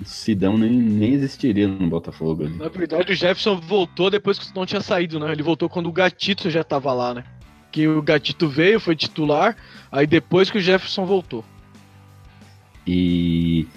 o 0.00 0.04
Sidão 0.04 0.56
nem, 0.56 0.70
nem 0.70 1.12
existiria 1.12 1.68
no 1.68 1.88
Botafogo. 1.88 2.44
Ali. 2.44 2.56
Na 2.56 2.68
verdade, 2.68 3.12
o 3.12 3.14
Jefferson 3.14 3.60
voltou 3.60 4.10
depois 4.10 4.38
que 4.38 4.44
o 4.44 4.48
Sidão 4.48 4.64
tinha 4.64 4.80
saído, 4.80 5.20
né? 5.20 5.30
Ele 5.30 5.42
voltou 5.42 5.68
quando 5.68 5.88
o 5.88 5.92
Gatito 5.92 6.48
já 6.48 6.64
tava 6.64 6.92
lá, 6.92 7.12
né? 7.14 7.24
Que 7.70 7.86
o 7.86 8.02
Gatito 8.02 8.48
veio, 8.48 8.80
foi 8.80 8.96
titular, 8.96 9.56
aí 9.92 10.06
depois 10.06 10.50
que 10.50 10.58
o 10.58 10.60
Jefferson 10.60 11.04
voltou. 11.04 11.44
E 12.86 13.68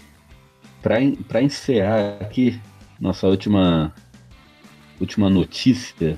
para 0.81 1.41
encerrar 1.41 2.17
aqui 2.19 2.59
nossa 2.99 3.27
última 3.27 3.93
última 5.03 5.29
notícia, 5.29 6.17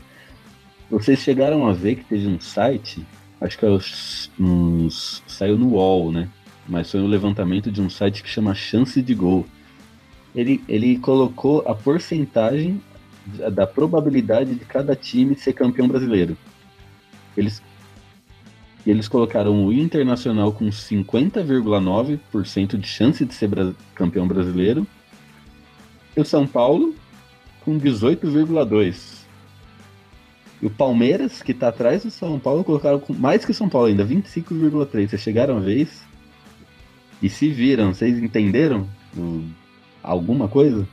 vocês 0.89 1.19
chegaram 1.19 1.67
a 1.67 1.73
ver 1.73 1.95
que 1.95 2.05
teve 2.05 2.27
um 2.27 2.39
site, 2.39 3.05
acho 3.41 3.57
que 3.57 3.65
é 3.65 3.69
uns, 3.69 5.21
saiu 5.27 5.57
no 5.57 5.73
UOL, 5.73 6.11
né? 6.11 6.29
Mas 6.67 6.89
foi 6.89 7.01
um 7.01 7.07
levantamento 7.07 7.71
de 7.71 7.81
um 7.81 7.89
site 7.89 8.23
que 8.23 8.29
chama 8.29 8.55
Chance 8.55 9.01
de 9.01 9.13
Gol 9.13 9.45
ele, 10.35 10.63
ele 10.67 10.99
colocou 10.99 11.63
a 11.65 11.73
porcentagem 11.73 12.79
da 13.53 13.65
probabilidade 13.65 14.53
de 14.53 14.65
cada 14.65 14.93
time 14.95 15.35
ser 15.35 15.53
campeão 15.53 15.87
brasileiro. 15.87 16.37
Eles, 17.35 17.59
eles 18.85 19.07
colocaram 19.07 19.65
o 19.65 19.73
Internacional 19.73 20.51
com 20.51 20.65
50,9% 20.65 22.77
de 22.77 22.87
chance 22.87 23.25
de 23.25 23.33
ser 23.33 23.47
bra 23.47 23.73
campeão 23.95 24.27
brasileiro 24.27 24.85
e 26.15 26.21
o 26.21 26.25
São 26.25 26.45
Paulo 26.45 26.93
com 27.65 27.79
18,2%. 27.79 29.25
E 30.61 30.65
o 30.65 30.69
Palmeiras, 30.69 31.41
que 31.41 31.51
está 31.51 31.67
atrás 31.67 32.03
do 32.03 32.11
São 32.11 32.39
Paulo, 32.39 32.63
colocaram 32.63 33.01
mais 33.09 33.43
que 33.43 33.51
o 33.51 33.53
São 33.53 33.67
Paulo 33.67 33.87
ainda, 33.87 34.05
25,3%. 34.05 35.09
Vocês 35.09 35.21
chegaram 35.21 35.57
a 35.57 35.69
isso? 35.69 36.05
E 37.21 37.29
se 37.29 37.49
viram, 37.49 37.93
vocês 37.93 38.17
entenderam? 38.17 38.87
alguma 40.03 40.47
coisa? 40.47 40.87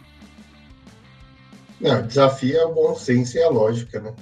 Não, 1.81 2.07
desafio 2.07 2.57
é 2.57 2.65
o 2.65 2.73
bom 2.73 2.95
senso 2.95 3.37
e 3.37 3.43
a 3.43 3.49
lógica, 3.49 4.01
né? 4.01 4.15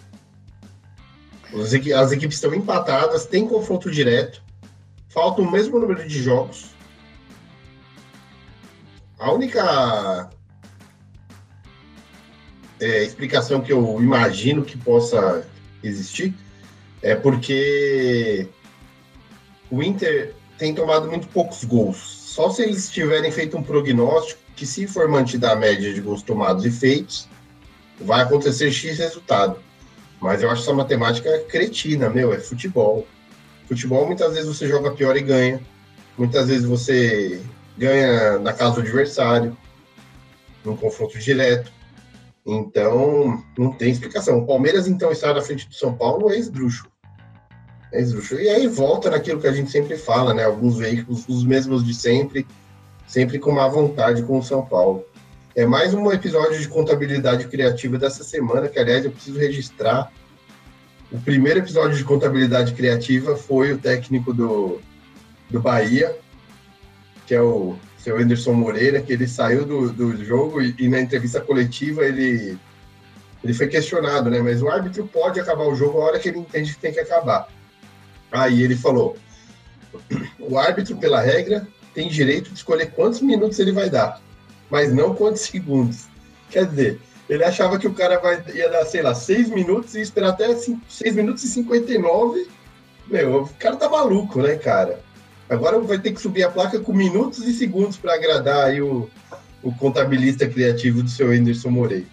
As, 1.54 1.72
equipes 2.12 2.36
estão 2.36 2.54
empatadas, 2.54 3.26
tem 3.26 3.46
confronto 3.46 3.90
direto. 3.90 4.42
falta 5.08 5.42
o 5.42 5.50
mesmo 5.50 5.78
número 5.78 6.06
de 6.06 6.22
jogos. 6.22 6.70
A 9.18 9.32
única 9.32 10.30
é, 12.80 13.04
explicação 13.04 13.60
que 13.60 13.72
eu 13.72 14.00
imagino 14.00 14.64
que 14.64 14.76
possa 14.76 15.46
existir 15.82 16.34
é 17.02 17.14
porque 17.14 18.48
o 19.70 19.82
Inter 19.82 20.34
tem 20.58 20.74
tomado 20.74 21.08
muito 21.08 21.28
poucos 21.28 21.64
gols. 21.64 21.96
Só 21.96 22.50
se 22.50 22.62
eles 22.62 22.90
tiverem 22.90 23.30
feito 23.30 23.56
um 23.56 23.62
prognóstico 23.62 24.40
que, 24.54 24.66
se 24.66 24.86
for 24.86 25.08
mantida 25.08 25.52
a 25.52 25.56
média 25.56 25.92
de 25.92 26.00
gols 26.00 26.22
tomados 26.22 26.66
e 26.66 26.70
feitos, 26.70 27.28
vai 28.00 28.22
acontecer 28.22 28.70
X 28.70 28.98
resultado. 28.98 29.58
Mas 30.20 30.42
eu 30.42 30.50
acho 30.50 30.62
essa 30.62 30.74
matemática 30.74 31.44
cretina, 31.48 32.10
meu, 32.10 32.32
é 32.32 32.38
futebol. 32.38 33.06
Futebol, 33.66 34.06
muitas 34.06 34.34
vezes 34.34 34.46
você 34.46 34.68
joga 34.68 34.90
pior 34.90 35.16
e 35.16 35.22
ganha. 35.22 35.60
Muitas 36.18 36.48
vezes 36.48 36.64
você 36.64 37.40
ganha 37.78 38.38
na 38.38 38.52
casa 38.52 38.74
do 38.74 38.80
adversário, 38.80 39.56
num 40.62 40.76
confronto 40.76 41.18
direto. 41.18 41.72
Então, 42.46 43.42
não 43.56 43.72
tem 43.72 43.90
explicação. 43.90 44.38
O 44.38 44.46
Palmeiras, 44.46 44.88
então, 44.88 45.12
está 45.12 45.32
na 45.32 45.42
frente 45.42 45.68
do 45.68 45.74
São 45.74 45.94
Paulo 45.94 46.30
é 46.30 46.38
esdrúxulo. 46.38 46.90
É 47.92 48.00
esdrúxulo. 48.00 48.40
E 48.40 48.48
aí 48.48 48.66
volta 48.66 49.10
naquilo 49.10 49.40
que 49.40 49.46
a 49.46 49.52
gente 49.52 49.70
sempre 49.70 49.96
fala, 49.96 50.32
né? 50.32 50.44
Alguns 50.44 50.78
veículos, 50.78 51.28
os 51.28 51.44
mesmos 51.44 51.84
de 51.84 51.92
sempre, 51.92 52.46
sempre 53.06 53.38
com 53.38 53.52
má 53.52 53.68
vontade 53.68 54.22
com 54.22 54.38
o 54.38 54.42
São 54.42 54.64
Paulo. 54.64 55.04
É 55.54 55.66
mais 55.66 55.92
um 55.92 56.10
episódio 56.12 56.58
de 56.58 56.68
contabilidade 56.68 57.48
criativa 57.48 57.98
dessa 57.98 58.22
semana, 58.22 58.68
que, 58.68 58.78
aliás, 58.78 59.04
eu 59.04 59.10
preciso 59.10 59.38
registrar. 59.38 60.10
O 61.12 61.18
primeiro 61.20 61.58
episódio 61.58 61.96
de 61.96 62.04
contabilidade 62.04 62.72
criativa 62.72 63.36
foi 63.36 63.72
o 63.72 63.78
técnico 63.78 64.32
do, 64.32 64.80
do 65.50 65.60
Bahia, 65.60 66.16
que 67.26 67.34
é 67.34 67.42
o 67.42 67.76
seu 68.02 68.16
Anderson 68.16 68.54
Moreira, 68.54 69.02
que 69.02 69.12
ele 69.12 69.28
saiu 69.28 69.64
do, 69.64 69.92
do 69.92 70.24
jogo 70.24 70.62
e, 70.62 70.74
e, 70.78 70.88
na 70.88 71.00
entrevista 71.00 71.40
coletiva 71.40 72.04
ele, 72.04 72.58
ele 73.44 73.54
foi 73.54 73.68
questionado, 73.68 74.30
né? 74.30 74.40
Mas 74.40 74.62
o 74.62 74.68
árbitro 74.68 75.06
pode 75.06 75.38
acabar 75.38 75.64
o 75.64 75.74
jogo 75.74 76.00
a 76.00 76.06
hora 76.06 76.18
que 76.18 76.28
ele 76.28 76.38
entende 76.38 76.72
que 76.72 76.80
tem 76.80 76.92
que 76.92 77.00
acabar. 77.00 77.48
Aí 78.32 78.62
ele 78.62 78.74
falou: 78.74 79.16
o 80.38 80.58
árbitro, 80.58 80.96
pela 80.96 81.20
regra, 81.20 81.66
tem 81.94 82.08
direito 82.08 82.50
de 82.50 82.56
escolher 82.56 82.90
quantos 82.92 83.20
minutos 83.20 83.58
ele 83.58 83.72
vai 83.72 83.90
dar, 83.90 84.20
mas 84.70 84.92
não 84.92 85.14
quantos 85.14 85.42
segundos. 85.42 86.06
Quer 86.48 86.66
dizer, 86.66 87.00
ele 87.28 87.44
achava 87.44 87.78
que 87.78 87.86
o 87.86 87.94
cara 87.94 88.18
vai, 88.18 88.42
ia 88.54 88.68
dar, 88.70 88.84
sei 88.86 89.02
lá, 89.02 89.14
seis 89.14 89.48
minutos 89.50 89.94
e 89.94 90.00
esperar 90.00 90.30
até 90.30 90.54
cinco, 90.56 90.80
seis 90.88 91.14
minutos 91.14 91.44
e 91.44 91.48
59. 91.48 92.48
Meu, 93.06 93.42
o 93.42 93.48
cara 93.58 93.76
tá 93.76 93.88
maluco, 93.88 94.40
né, 94.40 94.56
cara? 94.56 95.00
Agora 95.50 95.80
vai 95.80 95.98
ter 95.98 96.12
que 96.12 96.20
subir 96.20 96.44
a 96.44 96.50
placa 96.50 96.78
com 96.78 96.92
minutos 96.92 97.40
e 97.40 97.52
segundos 97.52 97.96
para 97.96 98.14
agradar 98.14 98.66
aí 98.66 98.80
o, 98.80 99.10
o 99.60 99.74
contabilista 99.74 100.48
criativo 100.48 101.02
do 101.02 101.10
seu 101.10 101.32
Anderson 101.32 101.70
Moreira. 101.70 102.06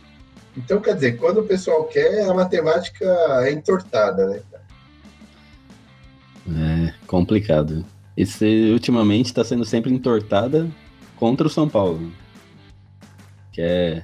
Então, 0.57 0.81
quer 0.81 0.95
dizer, 0.95 1.17
quando 1.17 1.41
o 1.41 1.43
pessoal 1.43 1.83
quer, 1.83 2.27
a 2.27 2.33
matemática 2.33 3.05
é 3.43 3.51
entortada, 3.51 4.27
né? 4.27 4.41
É 6.49 6.93
complicado. 7.05 7.85
Esse 8.15 8.71
ultimamente 8.71 9.27
está 9.27 9.43
sendo 9.43 9.63
sempre 9.63 9.93
entortada 9.93 10.67
contra 11.15 11.45
o 11.45 11.49
São 11.49 11.69
Paulo. 11.69 12.11
Que 13.51 13.61
é, 13.61 14.03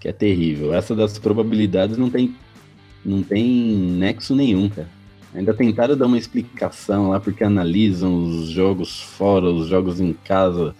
que 0.00 0.08
é 0.08 0.12
terrível. 0.14 0.72
Essa 0.72 0.94
das 0.94 1.18
probabilidades 1.18 1.98
não 1.98 2.08
tem, 2.08 2.34
não 3.04 3.22
tem 3.22 3.44
nexo 3.44 4.34
nenhum, 4.34 4.70
cara. 4.70 4.88
Ainda 5.34 5.52
tentaram 5.52 5.96
dar 5.96 6.06
uma 6.06 6.16
explicação 6.16 7.10
lá, 7.10 7.18
porque 7.18 7.42
analisam 7.42 8.22
os 8.22 8.48
jogos 8.48 9.00
fora, 9.00 9.46
os 9.46 9.66
jogos 9.66 10.00
em 10.00 10.12
casa, 10.12 10.74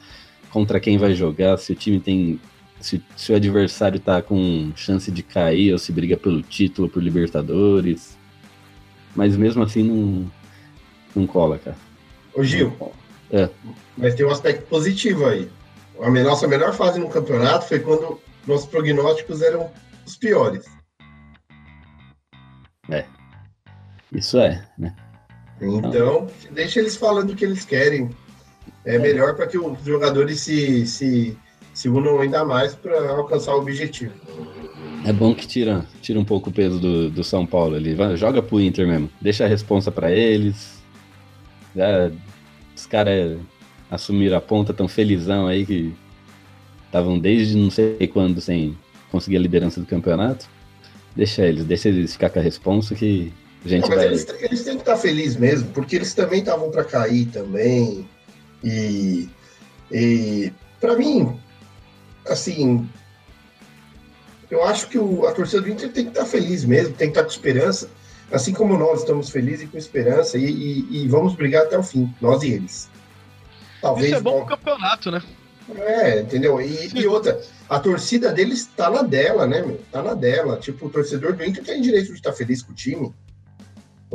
contra 0.51 0.79
quem 0.79 0.97
vai 0.97 1.13
jogar, 1.15 1.59
se 1.59 1.73
o 1.73 1.75
time 1.75 1.99
tem. 1.99 2.41
Se, 2.81 3.03
se 3.17 3.33
o 3.33 3.37
adversário 3.37 3.99
tá 3.99 4.21
com 4.21 4.71
chance 4.77 5.11
de 5.11 5.23
cair, 5.23 5.73
ou 5.73 5.79
se 5.79 5.91
briga 5.91 6.17
pelo 6.17 6.43
título, 6.43 6.89
por 6.89 7.03
Libertadores. 7.03 8.17
Mas 9.17 9.37
mesmo 9.37 9.63
assim 9.63 9.83
não, 9.83 10.31
não 11.17 11.27
cola, 11.27 11.59
cara. 11.59 11.77
Ô 12.35 12.45
Gil, 12.45 12.73
é. 13.31 13.49
mas 13.97 14.15
tem 14.15 14.27
um 14.27 14.31
aspecto 14.31 14.67
positivo 14.67 15.25
aí. 15.25 15.49
A 16.01 16.11
nossa 16.11 16.47
melhor 16.47 16.75
fase 16.75 16.99
no 16.99 17.09
campeonato 17.09 17.67
foi 17.67 17.79
quando 17.79 18.21
nossos 18.47 18.67
prognósticos 18.67 19.41
eram 19.41 19.71
os 20.05 20.17
piores. 20.17 20.65
É. 22.91 23.05
Isso 24.15 24.39
é, 24.39 24.65
né? 24.79 24.95
Então, 25.61 26.27
deixa 26.51 26.81
eles 26.81 26.97
falando 26.97 27.31
o 27.31 27.37
que 27.37 27.45
eles 27.45 27.65
querem. 27.65 28.11
É 28.85 28.99
melhor 28.99 29.35
para 29.35 29.47
que 29.47 29.57
os 29.57 29.83
jogadores 29.85 30.41
se, 30.41 30.87
se, 30.87 31.37
se 31.73 31.89
unam 31.89 32.21
ainda 32.21 32.45
mais 32.45 32.75
para 32.75 33.11
alcançar 33.11 33.55
o 33.55 33.61
objetivo. 33.61 34.13
É 35.07 35.13
bom 35.13 35.35
que 35.35 35.47
tira, 35.47 35.87
tira 36.01 36.19
um 36.19 36.25
pouco 36.25 36.51
o 36.51 36.53
peso 36.53 36.79
do, 36.79 37.11
do 37.11 37.25
São 37.25 37.47
Paulo 37.47 37.77
ali. 37.77 37.95
Vai, 37.95 38.17
joga 38.17 38.43
pro 38.43 38.61
Inter 38.61 38.87
mesmo. 38.87 39.11
Deixa 39.21 39.45
a 39.45 39.49
responsa 39.49 39.91
para 39.91 40.11
eles. 40.11 40.83
Já, 41.75 42.11
os 42.75 42.87
caras 42.87 43.39
assumiram 43.91 44.37
a 44.37 44.41
ponta 44.41 44.73
tão 44.73 44.89
felizão 44.89 45.47
aí 45.47 45.65
que 45.65 45.95
estavam 46.87 47.19
desde 47.19 47.57
não 47.57 47.71
sei 47.71 48.07
quando 48.07 48.41
sem 48.41 48.77
conseguir 49.11 49.37
a 49.37 49.41
liderança 49.41 49.81
do 49.81 49.87
campeonato. 49.87 50.49
Deixa 51.17 51.43
eles, 51.43 51.65
deixa 51.65 51.89
eles 51.89 52.13
ficar 52.13 52.31
com 52.31 52.39
a 52.39 52.43
responsa 52.43 52.95
que 52.95 53.33
não, 53.65 53.89
mas 53.89 53.89
vai... 53.89 54.07
eles, 54.07 54.27
eles, 54.41 54.63
têm 54.63 54.75
que 54.75 54.83
estar 54.83 54.97
felizes 54.97 55.37
mesmo, 55.37 55.71
porque 55.71 55.97
eles 55.97 56.13
também 56.13 56.41
estavam 56.41 56.71
para 56.71 56.85
cair 56.85 57.27
também. 57.27 58.09
E, 58.63 59.29
e 59.91 60.53
para 60.81 60.97
mim, 60.97 61.39
assim, 62.29 62.89
eu 64.51 64.63
acho 64.65 64.89
que 64.89 64.99
o, 64.99 65.27
a 65.27 65.33
torcida 65.33 65.63
do 65.63 65.71
Inter 65.71 65.91
tem 65.91 66.05
que 66.05 66.11
estar 66.11 66.27
feliz 66.27 66.65
mesmo, 66.65 66.95
tem 66.95 67.09
que 67.09 67.13
estar 67.13 67.23
com 67.23 67.31
esperança, 67.31 67.89
assim 68.31 68.53
como 68.53 68.77
nós 68.77 69.01
estamos 69.01 69.31
felizes 69.31 69.63
e 69.63 69.67
com 69.67 69.79
esperança, 69.79 70.37
e, 70.37 70.45
e, 70.45 71.03
e 71.03 71.09
vamos 71.09 71.35
brigar 71.35 71.65
até 71.65 71.79
o 71.79 71.83
fim, 71.83 72.13
nós 72.21 72.43
e 72.43 72.53
eles. 72.53 72.91
Talvez, 73.81 74.09
Isso 74.09 74.17
é 74.17 74.21
bom 74.21 74.45
pro 74.45 74.57
campeonato, 74.57 75.11
né? 75.11 75.23
É, 75.77 76.21
entendeu? 76.21 76.61
E, 76.61 76.91
e, 76.95 77.07
outra, 77.07 77.41
a 77.69 77.81
torcida 77.81 78.33
deles 78.33 78.61
está 78.61 78.91
na 78.91 79.03
dela, 79.03 79.47
né, 79.47 79.63
meu? 79.63 79.81
Tá 79.91 80.03
na 80.03 80.13
dela. 80.13 80.59
Tipo, 80.59 80.87
o 80.87 80.91
torcedor 80.91 81.35
do 81.35 81.45
Inter 81.45 81.65
tem 81.65 81.81
direito 81.81 82.09
de 82.09 82.15
estar 82.15 82.33
feliz 82.33 82.63
com 82.63 82.73
o 82.73 82.75
time. 82.75 83.15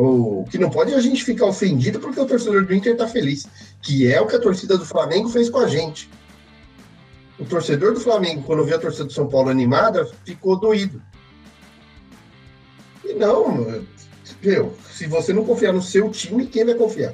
O 0.02 0.46
que 0.50 0.58
não 0.58 0.70
pode 0.70 0.94
é 0.94 0.96
a 0.96 1.02
gente 1.02 1.26
ficar 1.26 1.48
ofendido 1.48 2.00
porque 2.00 2.22
o 2.22 2.26
torcedor 2.26 2.66
do 2.66 2.74
Inter 2.74 2.94
está 2.94 3.06
feliz, 3.06 3.46
que 3.82 4.10
é 4.10 4.22
o 4.22 4.26
que 4.26 4.38
a 4.38 4.40
torcida 4.40 4.78
do 4.78 4.86
Flamengo 4.86 5.28
fez 5.28 5.50
com 5.50 5.60
a 5.60 5.68
gente. 5.68 6.10
O 7.38 7.44
torcedor 7.44 7.94
do 7.94 8.00
Flamengo, 8.00 8.44
quando 8.44 8.64
viu 8.64 8.78
a 8.78 8.80
torcida 8.80 9.04
do 9.04 9.12
São 9.12 9.28
Paulo 9.28 9.50
animada, 9.50 10.10
ficou 10.24 10.58
doído. 10.58 11.02
E 13.04 13.14
não, 13.16 13.84
meu, 14.42 14.74
se 14.90 15.06
você 15.06 15.34
não 15.34 15.44
confiar 15.44 15.74
no 15.74 15.82
seu 15.82 16.10
time, 16.10 16.48
quem 16.48 16.64
vai 16.64 16.76
confiar? 16.76 17.14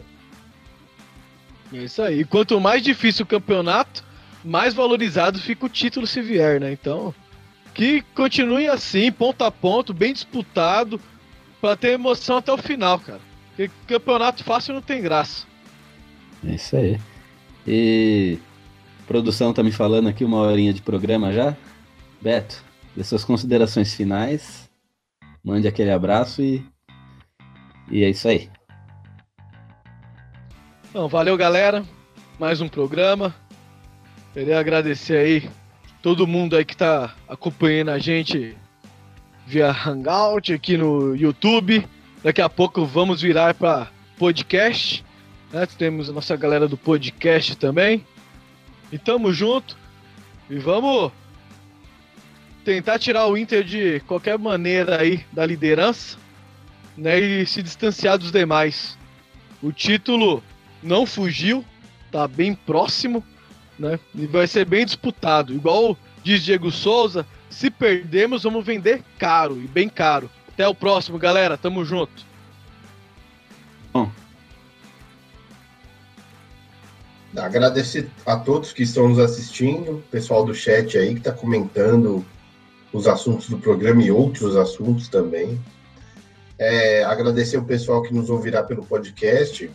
É 1.74 1.78
isso 1.78 2.04
aí. 2.04 2.24
Quanto 2.24 2.62
mais 2.62 2.84
difícil 2.84 3.26
o 3.26 3.28
campeonato, 3.28 4.04
mais 4.44 4.76
valorizado 4.76 5.40
fica 5.40 5.66
o 5.66 5.70
título 5.70 6.06
se 6.06 6.22
vier, 6.22 6.62
né? 6.62 6.72
Então, 6.72 7.16
que 7.74 8.04
continue 8.14 8.68
assim, 8.68 9.12
ponto 9.12 9.44
a 9.44 9.50
ponto, 9.50 9.92
bem 9.92 10.14
disputado 10.14 11.02
Pra 11.66 11.76
ter 11.76 11.93
emoção 11.93 12.38
até 12.38 12.53
o 12.53 12.59
final, 12.59 12.99
cara. 12.99 13.20
Porque 13.47 13.72
campeonato 13.88 14.43
fácil 14.43 14.76
não 14.76 14.84
tem 14.84 15.01
graça. 15.01 15.47
É 16.45 16.53
isso 16.53 16.78
aí. 16.78 16.99
E 17.66 18.38
produção 19.07 19.51
tá 19.51 19.63
me 19.63 19.72
falando 19.72 20.07
aqui 20.07 20.24
uma 20.24 20.38
horinha 20.38 20.72
de 20.72 20.84
programa 20.84 21.34
já. 21.34 21.57
Beto, 22.22 22.63
dê 22.95 23.03
suas 23.03 23.26
considerações 23.26 23.95
finais. 23.95 24.70
Mande 25.43 25.68
aquele 25.68 25.89
abraço 25.89 26.43
e. 26.43 26.63
E 27.89 28.03
é 28.03 28.11
isso 28.11 28.28
aí. 28.28 28.47
Então, 30.91 31.07
valeu, 31.07 31.36
galera. 31.36 31.84
Mais 32.38 32.61
um 32.61 32.70
programa. 32.70 33.34
Queria 34.36 34.59
agradecer 34.59 35.18
aí 35.18 35.49
todo 35.99 36.28
mundo 36.28 36.55
aí 36.55 36.63
que 36.63 36.78
tá 36.78 37.16
acompanhando 37.28 37.89
a 37.89 37.97
gente 37.97 38.55
via 39.46 39.72
Hangout 39.72 40.54
aqui 40.54 40.78
no 40.78 41.16
YouTube. 41.16 41.88
Daqui 42.24 42.41
a 42.41 42.50
pouco 42.50 42.86
vamos 42.86 43.22
virar 43.22 43.54
para 43.54 43.88
podcast. 44.18 45.06
Né? 45.52 45.66
Temos 45.66 46.10
a 46.10 46.14
nossa 46.14 46.36
galera 46.36 46.68
do 46.68 46.78
podcast 46.78 47.56
também. 47.56 48.06
E 48.91 48.98
tamo 48.98 49.32
junto. 49.32 49.78
E 50.50 50.58
vamos 50.58 51.12
tentar 52.64 52.98
tirar 52.98 53.28
o 53.28 53.38
Inter 53.38 53.64
de 53.64 54.00
qualquer 54.02 54.38
maneira 54.39 55.00
aí 55.00 55.24
da 55.32 55.46
liderança, 55.46 56.18
né? 56.98 57.20
E 57.20 57.46
se 57.46 57.62
distanciar 57.62 58.18
dos 58.18 58.32
demais. 58.32 58.98
O 59.62 59.72
título 59.72 60.43
não 60.82 61.06
fugiu, 61.06 61.64
tá 62.12 62.28
bem 62.28 62.56
próximo, 62.56 63.24
né? 63.78 64.00
E 64.14 64.26
vai 64.26 64.48
ser 64.48 64.66
bem 64.66 64.86
disputado. 64.86 65.54
Igual 65.54 65.98
diz 66.24 66.43
Diego 66.43 66.72
Souza, 66.72 67.26
se 67.56 67.72
perdemos, 67.72 68.43
vamos 68.43 68.66
vender 68.66 69.01
caro 69.18 69.62
e 69.62 69.68
bem 69.68 69.88
caro. 69.88 70.30
Até 70.49 70.68
o 70.68 70.76
próximo, 70.76 71.18
galera. 71.18 71.58
Tamo 71.58 71.86
junto. 71.86 72.26
Bom, 73.93 74.12
Agradecer 77.38 78.10
a 78.26 78.38
todos 78.38 78.72
que 78.72 78.84
estão 78.84 79.10
nos 79.10 79.20
assistindo, 79.20 80.03
pessoal 80.10 80.45
do 80.45 80.56
chat 80.56 80.97
aí 80.97 81.14
que 81.14 81.20
está 81.20 81.34
comentando 81.34 82.26
os 82.93 83.08
assuntos 83.08 83.49
do 83.49 83.58
programa 83.58 84.01
e 84.01 84.12
outros 84.12 84.56
assuntos 84.56 85.10
também. 85.10 85.60
É, 86.58 87.03
agradecer 87.03 87.58
o 87.58 87.66
pessoal 87.66 88.01
que 88.01 88.14
nos 88.14 88.30
ouvirá 88.30 88.64
pelo 88.64 88.86
podcast. 88.86 89.70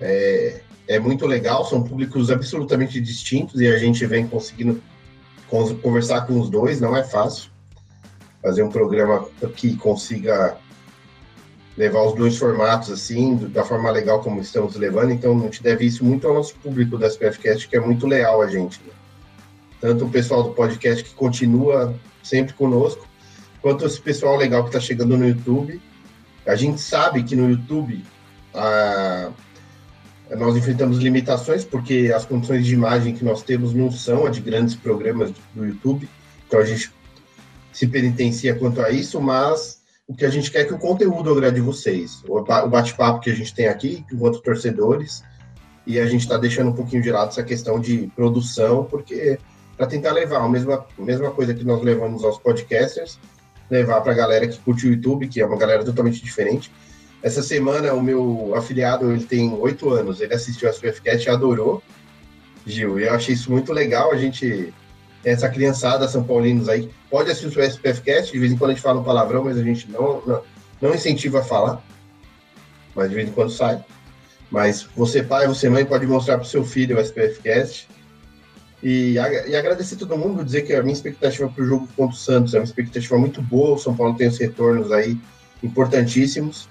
É, 0.00 0.60
é 0.88 0.98
muito 0.98 1.26
legal, 1.26 1.64
são 1.66 1.82
públicos 1.82 2.30
absolutamente 2.30 3.00
distintos 3.00 3.60
e 3.60 3.66
a 3.66 3.76
gente 3.76 4.04
vem 4.06 4.26
conseguindo 4.26 4.82
conversar 5.48 6.26
com 6.26 6.40
os 6.40 6.50
dois, 6.50 6.80
não 6.80 6.96
é 6.96 7.04
fácil. 7.04 7.50
Fazer 8.42 8.62
um 8.62 8.70
programa 8.70 9.26
que 9.56 9.76
consiga 9.76 10.56
levar 11.76 12.02
os 12.02 12.14
dois 12.14 12.38
formatos 12.38 12.90
assim, 12.90 13.36
da 13.48 13.64
forma 13.64 13.90
legal 13.90 14.20
como 14.22 14.40
estamos 14.40 14.76
levando, 14.76 15.12
então 15.12 15.38
a 15.38 15.42
gente 15.42 15.62
deve 15.62 15.84
isso 15.84 16.04
muito 16.04 16.26
ao 16.26 16.34
nosso 16.34 16.54
público 16.56 16.96
da 16.96 17.06
SPFcast, 17.06 17.68
que 17.68 17.76
é 17.76 17.80
muito 17.80 18.06
leal 18.06 18.40
a 18.40 18.46
gente. 18.46 18.80
Né? 18.84 18.92
Tanto 19.80 20.06
o 20.06 20.10
pessoal 20.10 20.42
do 20.42 20.50
podcast 20.50 21.04
que 21.04 21.14
continua 21.14 21.94
sempre 22.22 22.54
conosco, 22.54 23.06
quanto 23.60 23.84
esse 23.84 24.00
pessoal 24.00 24.36
legal 24.36 24.62
que 24.62 24.70
está 24.70 24.80
chegando 24.80 25.16
no 25.16 25.28
YouTube. 25.28 25.80
A 26.46 26.54
gente 26.54 26.80
sabe 26.80 27.24
que 27.24 27.34
no 27.34 27.50
YouTube 27.50 28.04
a, 28.54 29.30
nós 30.30 30.56
enfrentamos 30.56 30.98
limitações, 30.98 31.64
porque 31.64 32.12
as 32.14 32.24
condições 32.24 32.66
de 32.66 32.74
imagem 32.74 33.14
que 33.14 33.24
nós 33.24 33.42
temos 33.42 33.72
não 33.72 33.90
são 33.90 34.26
a 34.26 34.30
de 34.30 34.40
grandes 34.40 34.74
programas 34.74 35.30
do 35.54 35.64
YouTube, 35.64 36.08
então 36.46 36.58
a 36.58 36.64
gente 36.64 36.90
se 37.72 37.86
penitencia 37.86 38.54
quanto 38.54 38.80
a 38.80 38.90
isso, 38.90 39.20
mas 39.20 39.80
o 40.08 40.14
que 40.14 40.24
a 40.24 40.30
gente 40.30 40.50
quer 40.50 40.60
é 40.60 40.64
que 40.64 40.74
o 40.74 40.78
conteúdo 40.78 41.30
agrade 41.30 41.60
vocês. 41.60 42.22
O 42.28 42.40
bate-papo 42.42 43.20
que 43.20 43.30
a 43.30 43.34
gente 43.34 43.54
tem 43.54 43.66
aqui, 43.66 44.04
enquanto 44.10 44.40
torcedores, 44.40 45.22
e 45.86 46.00
a 46.00 46.06
gente 46.06 46.22
está 46.22 46.36
deixando 46.36 46.70
um 46.70 46.74
pouquinho 46.74 47.02
de 47.02 47.10
lado 47.10 47.28
essa 47.28 47.42
questão 47.42 47.78
de 47.78 48.10
produção, 48.16 48.84
porque 48.84 49.38
para 49.76 49.86
tentar 49.86 50.12
levar 50.12 50.38
a 50.38 50.48
mesma, 50.48 50.86
a 50.98 51.02
mesma 51.02 51.30
coisa 51.30 51.54
que 51.54 51.64
nós 51.64 51.82
levamos 51.82 52.24
aos 52.24 52.38
podcasters, 52.38 53.18
levar 53.70 54.00
para 54.00 54.12
a 54.12 54.14
galera 54.14 54.48
que 54.48 54.58
curte 54.58 54.86
o 54.86 54.90
YouTube, 54.90 55.28
que 55.28 55.40
é 55.40 55.46
uma 55.46 55.56
galera 55.56 55.84
totalmente 55.84 56.22
diferente. 56.22 56.72
Essa 57.22 57.42
semana, 57.42 57.92
o 57.92 58.02
meu 58.02 58.54
afiliado, 58.54 59.10
ele 59.10 59.24
tem 59.24 59.52
oito 59.54 59.90
anos, 59.90 60.20
ele 60.20 60.34
assistiu 60.34 60.68
a 60.68 60.72
SPFcast 60.72 61.26
e 61.26 61.30
adorou, 61.30 61.82
Gil, 62.66 62.98
eu 62.98 63.14
achei 63.14 63.34
isso 63.34 63.50
muito 63.50 63.72
legal, 63.72 64.12
a 64.12 64.16
gente 64.16 64.72
essa 65.24 65.48
criançada 65.48 66.06
São 66.06 66.22
Paulinos 66.22 66.68
aí 66.68 66.88
pode 67.10 67.30
assistir 67.30 67.58
o 67.58 67.62
SPFcast, 67.62 68.32
de 68.32 68.38
vez 68.38 68.52
em 68.52 68.56
quando 68.56 68.70
a 68.70 68.74
gente 68.74 68.82
fala 68.82 69.00
um 69.00 69.04
palavrão, 69.04 69.44
mas 69.44 69.58
a 69.58 69.62
gente 69.62 69.90
não, 69.90 70.22
não, 70.24 70.42
não 70.80 70.94
incentiva 70.94 71.40
a 71.40 71.44
falar, 71.44 71.82
mas 72.94 73.08
de 73.08 73.16
vez 73.16 73.28
em 73.28 73.32
quando 73.32 73.50
sai. 73.50 73.84
Mas 74.50 74.84
você 74.94 75.24
pai, 75.24 75.48
você 75.48 75.68
mãe, 75.68 75.84
pode 75.84 76.06
mostrar 76.06 76.36
para 76.36 76.44
o 76.44 76.48
seu 76.48 76.64
filho 76.64 76.96
o 76.96 77.00
SPFcast. 77.00 77.88
E, 78.82 79.14
e 79.14 79.56
agradecer 79.56 79.96
a 79.96 79.98
todo 79.98 80.16
mundo, 80.16 80.44
dizer 80.44 80.62
que 80.62 80.72
a 80.72 80.82
minha 80.82 80.92
expectativa 80.92 81.48
para 81.48 81.64
o 81.64 81.66
jogo 81.66 81.88
contra 81.96 82.14
o 82.14 82.18
Santos 82.18 82.54
é 82.54 82.58
uma 82.58 82.64
expectativa 82.64 83.18
muito 83.18 83.42
boa, 83.42 83.74
o 83.74 83.78
São 83.78 83.96
Paulo 83.96 84.14
tem 84.14 84.28
os 84.28 84.38
retornos 84.38 84.92
aí 84.92 85.18
importantíssimos. 85.60 86.68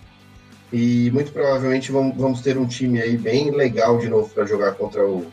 E 0.78 1.10
muito 1.12 1.32
provavelmente 1.32 1.90
vamos, 1.90 2.18
vamos 2.18 2.42
ter 2.42 2.58
um 2.58 2.68
time 2.68 3.02
aí 3.02 3.16
bem 3.16 3.50
legal 3.50 3.98
de 3.98 4.10
novo 4.10 4.28
para 4.28 4.46
jogar 4.46 4.74
contra 4.74 5.08
o, 5.08 5.26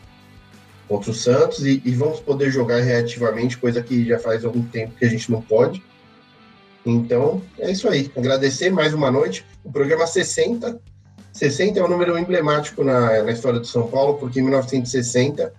contra 0.87 1.11
o 1.11 1.13
Santos 1.13 1.65
e, 1.65 1.81
e, 1.83 1.91
vamos 1.91 2.21
poder 2.21 2.49
jogar 2.49 2.79
reativamente, 2.79 3.57
coisa 3.57 3.83
que 3.83 4.05
já 4.05 4.17
faz 4.17 4.45
algum 4.45 4.63
tempo 4.63 4.95
que 4.95 5.03
a 5.03 5.09
gente 5.09 5.29
não 5.29 5.41
pode. 5.41 5.83
Então, 6.85 7.41
é 7.59 7.69
isso 7.69 7.89
aí. 7.89 8.09
Agradecer 8.15 8.69
mais 8.69 8.93
uma 8.93 9.11
noite. 9.11 9.45
O 9.65 9.69
programa 9.69 10.07
60. 10.07 10.79
60 11.33 11.77
é 11.77 11.83
um 11.83 11.89
número 11.89 12.17
emblemático 12.17 12.81
na, 12.81 13.21
na 13.23 13.31
história 13.33 13.59
do 13.59 13.67
São 13.67 13.87
Paulo, 13.87 14.13
porque 14.13 14.39
em 14.39 14.43
1960 14.43 15.53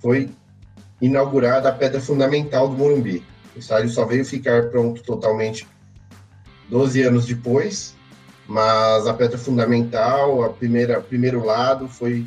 foi 0.00 0.30
inaugurada 1.00 1.68
a 1.68 1.72
pedra 1.72 2.00
fundamental 2.00 2.68
do 2.68 2.76
Morumbi. 2.76 3.24
O 3.56 3.58
estádio 3.58 3.90
só 3.90 4.04
veio 4.04 4.24
ficar 4.24 4.68
pronto 4.68 5.02
totalmente 5.02 5.66
12 6.70 7.02
anos 7.02 7.26
depois, 7.26 7.96
mas 8.52 9.06
a 9.06 9.14
pedra 9.14 9.38
fundamental, 9.38 10.44
a 10.44 10.50
primeira 10.50 11.00
primeiro 11.00 11.42
lado 11.42 11.88
foi 11.88 12.26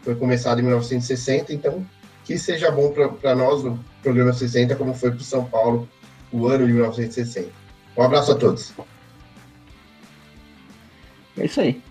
foi 0.00 0.14
começado 0.14 0.58
em 0.58 0.62
1960, 0.62 1.52
então 1.52 1.86
que 2.24 2.38
seja 2.38 2.70
bom 2.70 2.94
para 3.20 3.34
nós 3.34 3.62
no 3.62 3.78
programa 4.02 4.32
60, 4.32 4.74
como 4.76 4.94
foi 4.94 5.10
para 5.10 5.20
o 5.20 5.24
São 5.24 5.44
Paulo 5.44 5.86
o 6.32 6.46
ano 6.46 6.66
de 6.66 6.72
1960. 6.72 7.50
Um 7.94 8.02
abraço 8.02 8.32
a 8.32 8.36
todos. 8.36 8.72
É 11.36 11.44
isso 11.44 11.60
aí. 11.60 11.82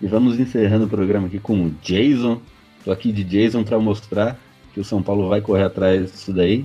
E 0.00 0.06
vamos 0.06 0.40
encerrando 0.40 0.86
o 0.86 0.88
programa 0.88 1.26
aqui 1.26 1.38
com 1.38 1.66
o 1.66 1.70
Jason. 1.82 2.40
Tô 2.84 2.90
aqui 2.90 3.12
de 3.12 3.22
Jason 3.22 3.62
para 3.64 3.78
mostrar 3.78 4.40
que 4.72 4.80
o 4.80 4.84
São 4.84 5.02
Paulo 5.02 5.28
vai 5.28 5.42
correr 5.42 5.64
atrás 5.64 6.10
disso 6.10 6.32
daí. 6.32 6.64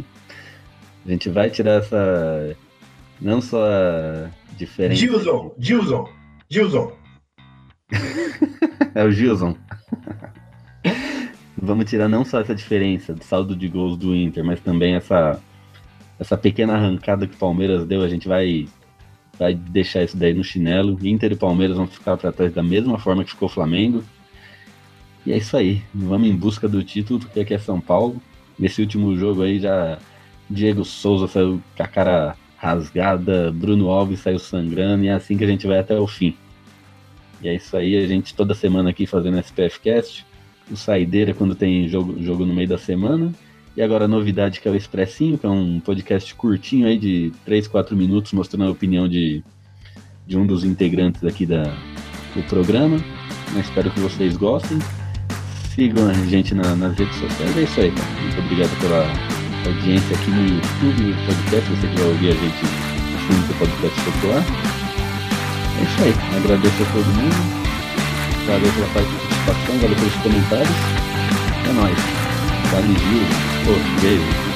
A 1.06 1.10
gente 1.10 1.30
vai 1.30 1.50
tirar 1.50 1.82
essa. 1.82 2.56
Não 3.20 3.42
só 3.42 3.62
a 3.66 4.30
diferença. 4.58 5.02
Gilson! 5.02 5.54
Gilson! 5.60 6.15
Gilson! 6.50 6.94
é 8.94 9.04
o 9.04 9.12
Gilson. 9.12 9.56
Vamos 11.58 11.90
tirar 11.90 12.08
não 12.08 12.24
só 12.24 12.42
essa 12.42 12.54
diferença 12.54 13.14
do 13.14 13.24
saldo 13.24 13.56
de 13.56 13.68
gols 13.68 13.98
do 13.98 14.16
Inter, 14.16 14.44
mas 14.44 14.60
também 14.60 14.96
essa, 14.96 15.42
essa 16.20 16.38
pequena 16.38 16.74
arrancada 16.74 17.26
que 17.26 17.34
o 17.34 17.40
Palmeiras 17.40 17.86
deu. 17.86 18.04
A 18.04 18.08
gente 18.08 18.28
vai, 18.28 18.68
vai 19.40 19.56
deixar 19.56 20.04
isso 20.04 20.16
daí 20.16 20.34
no 20.34 20.44
chinelo. 20.44 20.98
Inter 21.02 21.32
e 21.32 21.36
Palmeiras 21.36 21.78
vão 21.78 21.88
ficar 21.88 22.18
para 22.18 22.32
trás 22.32 22.54
da 22.54 22.62
mesma 22.62 23.00
forma 23.00 23.24
que 23.24 23.32
ficou 23.32 23.48
o 23.48 23.52
Flamengo. 23.52 24.04
E 25.26 25.32
é 25.32 25.38
isso 25.38 25.58
aí. 25.58 25.82
Vamos 25.94 26.28
em 26.28 26.36
busca 26.36 26.68
do 26.68 26.84
título, 26.84 27.20
porque 27.20 27.40
aqui 27.40 27.54
é 27.56 27.60
São 27.60 27.82
Paulo. 27.82 28.22
Nesse 28.60 28.82
último 28.82 29.16
jogo 29.18 29.42
aí 29.42 29.60
já 29.60 29.98
Diego 30.50 30.86
Souza 30.86 31.28
saiu 31.28 31.62
com 31.76 31.84
a 31.84 31.88
cara 31.88 32.38
rasgada, 32.66 33.52
Bruno 33.52 33.90
Alves 33.90 34.20
saiu 34.20 34.40
sangrando, 34.40 35.04
e 35.04 35.08
é 35.08 35.14
assim 35.14 35.38
que 35.38 35.44
a 35.44 35.48
gente 35.48 35.68
vai 35.68 35.80
até 35.80 35.98
o 35.98 36.08
fim. 36.08 36.36
E 37.42 37.48
é 37.48 37.56
isso 37.56 37.76
aí, 37.78 37.96
a 37.98 38.08
gente 38.08 38.34
toda 38.34 38.54
semana 38.54 38.90
aqui 38.90 39.06
fazendo 39.06 39.40
SPF 39.40 39.80
Cast 39.80 40.26
o 40.72 40.76
Saideira 40.76 41.34
quando 41.34 41.56
tem 41.56 41.88
jogo, 41.88 42.22
jogo 42.22 42.46
no 42.46 42.54
meio 42.54 42.68
da 42.68 42.78
semana. 42.78 43.32
E 43.76 43.82
agora 43.82 44.06
a 44.06 44.08
novidade 44.08 44.60
que 44.60 44.68
é 44.68 44.72
o 44.72 44.76
Expressinho, 44.76 45.38
que 45.38 45.46
é 45.46 45.50
um 45.50 45.80
podcast 45.80 46.34
curtinho 46.36 46.88
aí 46.88 46.98
de 46.98 47.32
3, 47.44 47.68
4 47.68 47.96
minutos 47.96 48.32
mostrando 48.32 48.66
a 48.66 48.72
opinião 48.72 49.08
de, 49.08 49.44
de 50.26 50.38
um 50.38 50.46
dos 50.46 50.64
integrantes 50.64 51.24
aqui 51.24 51.46
da, 51.46 51.64
do 52.36 52.42
programa. 52.48 52.98
Eu 53.54 53.62
espero 53.62 53.92
que 53.92 54.00
vocês 54.00 54.38
gostem. 54.38 54.80
Sigam 55.74 56.10
a 56.10 56.14
gente 56.14 56.56
na, 56.56 56.76
nas 56.76 56.98
redes 56.98 57.16
sociais. 57.16 57.58
É 57.58 57.64
isso 57.64 57.82
aí, 57.82 57.92
cara. 57.92 58.22
Muito 58.22 58.40
obrigado 58.40 58.80
pela 58.80 59.35
audiência 59.66 60.16
aqui 60.16 60.32
no 60.32 60.42
YouTube, 60.42 61.04
no 61.04 61.26
podcast. 61.26 61.70
Você 61.72 61.88
que 61.88 61.96
vai 61.96 62.08
ouvir 62.08 62.30
a 62.30 62.32
gente 62.32 62.66
assim 63.16 63.42
que 63.48 63.52
o 63.52 63.56
podcast 63.56 64.02
lá. 64.28 64.44
É 65.78 65.84
isso 65.84 66.04
aí. 66.04 66.38
Agradeço 66.38 66.84
a 66.84 66.86
todo 66.94 67.06
mundo. 67.06 67.66
Valeu 68.48 68.72
pela 68.74 68.88
participação 68.88 69.80
valeu 69.80 69.96
pelos 69.96 70.16
comentários. 70.16 70.70
É 71.68 71.74
nóis. 71.74 71.98
Vale 72.72 72.94
Gil. 73.00 73.24
Oh, 73.68 74.02
beijo. 74.02 74.55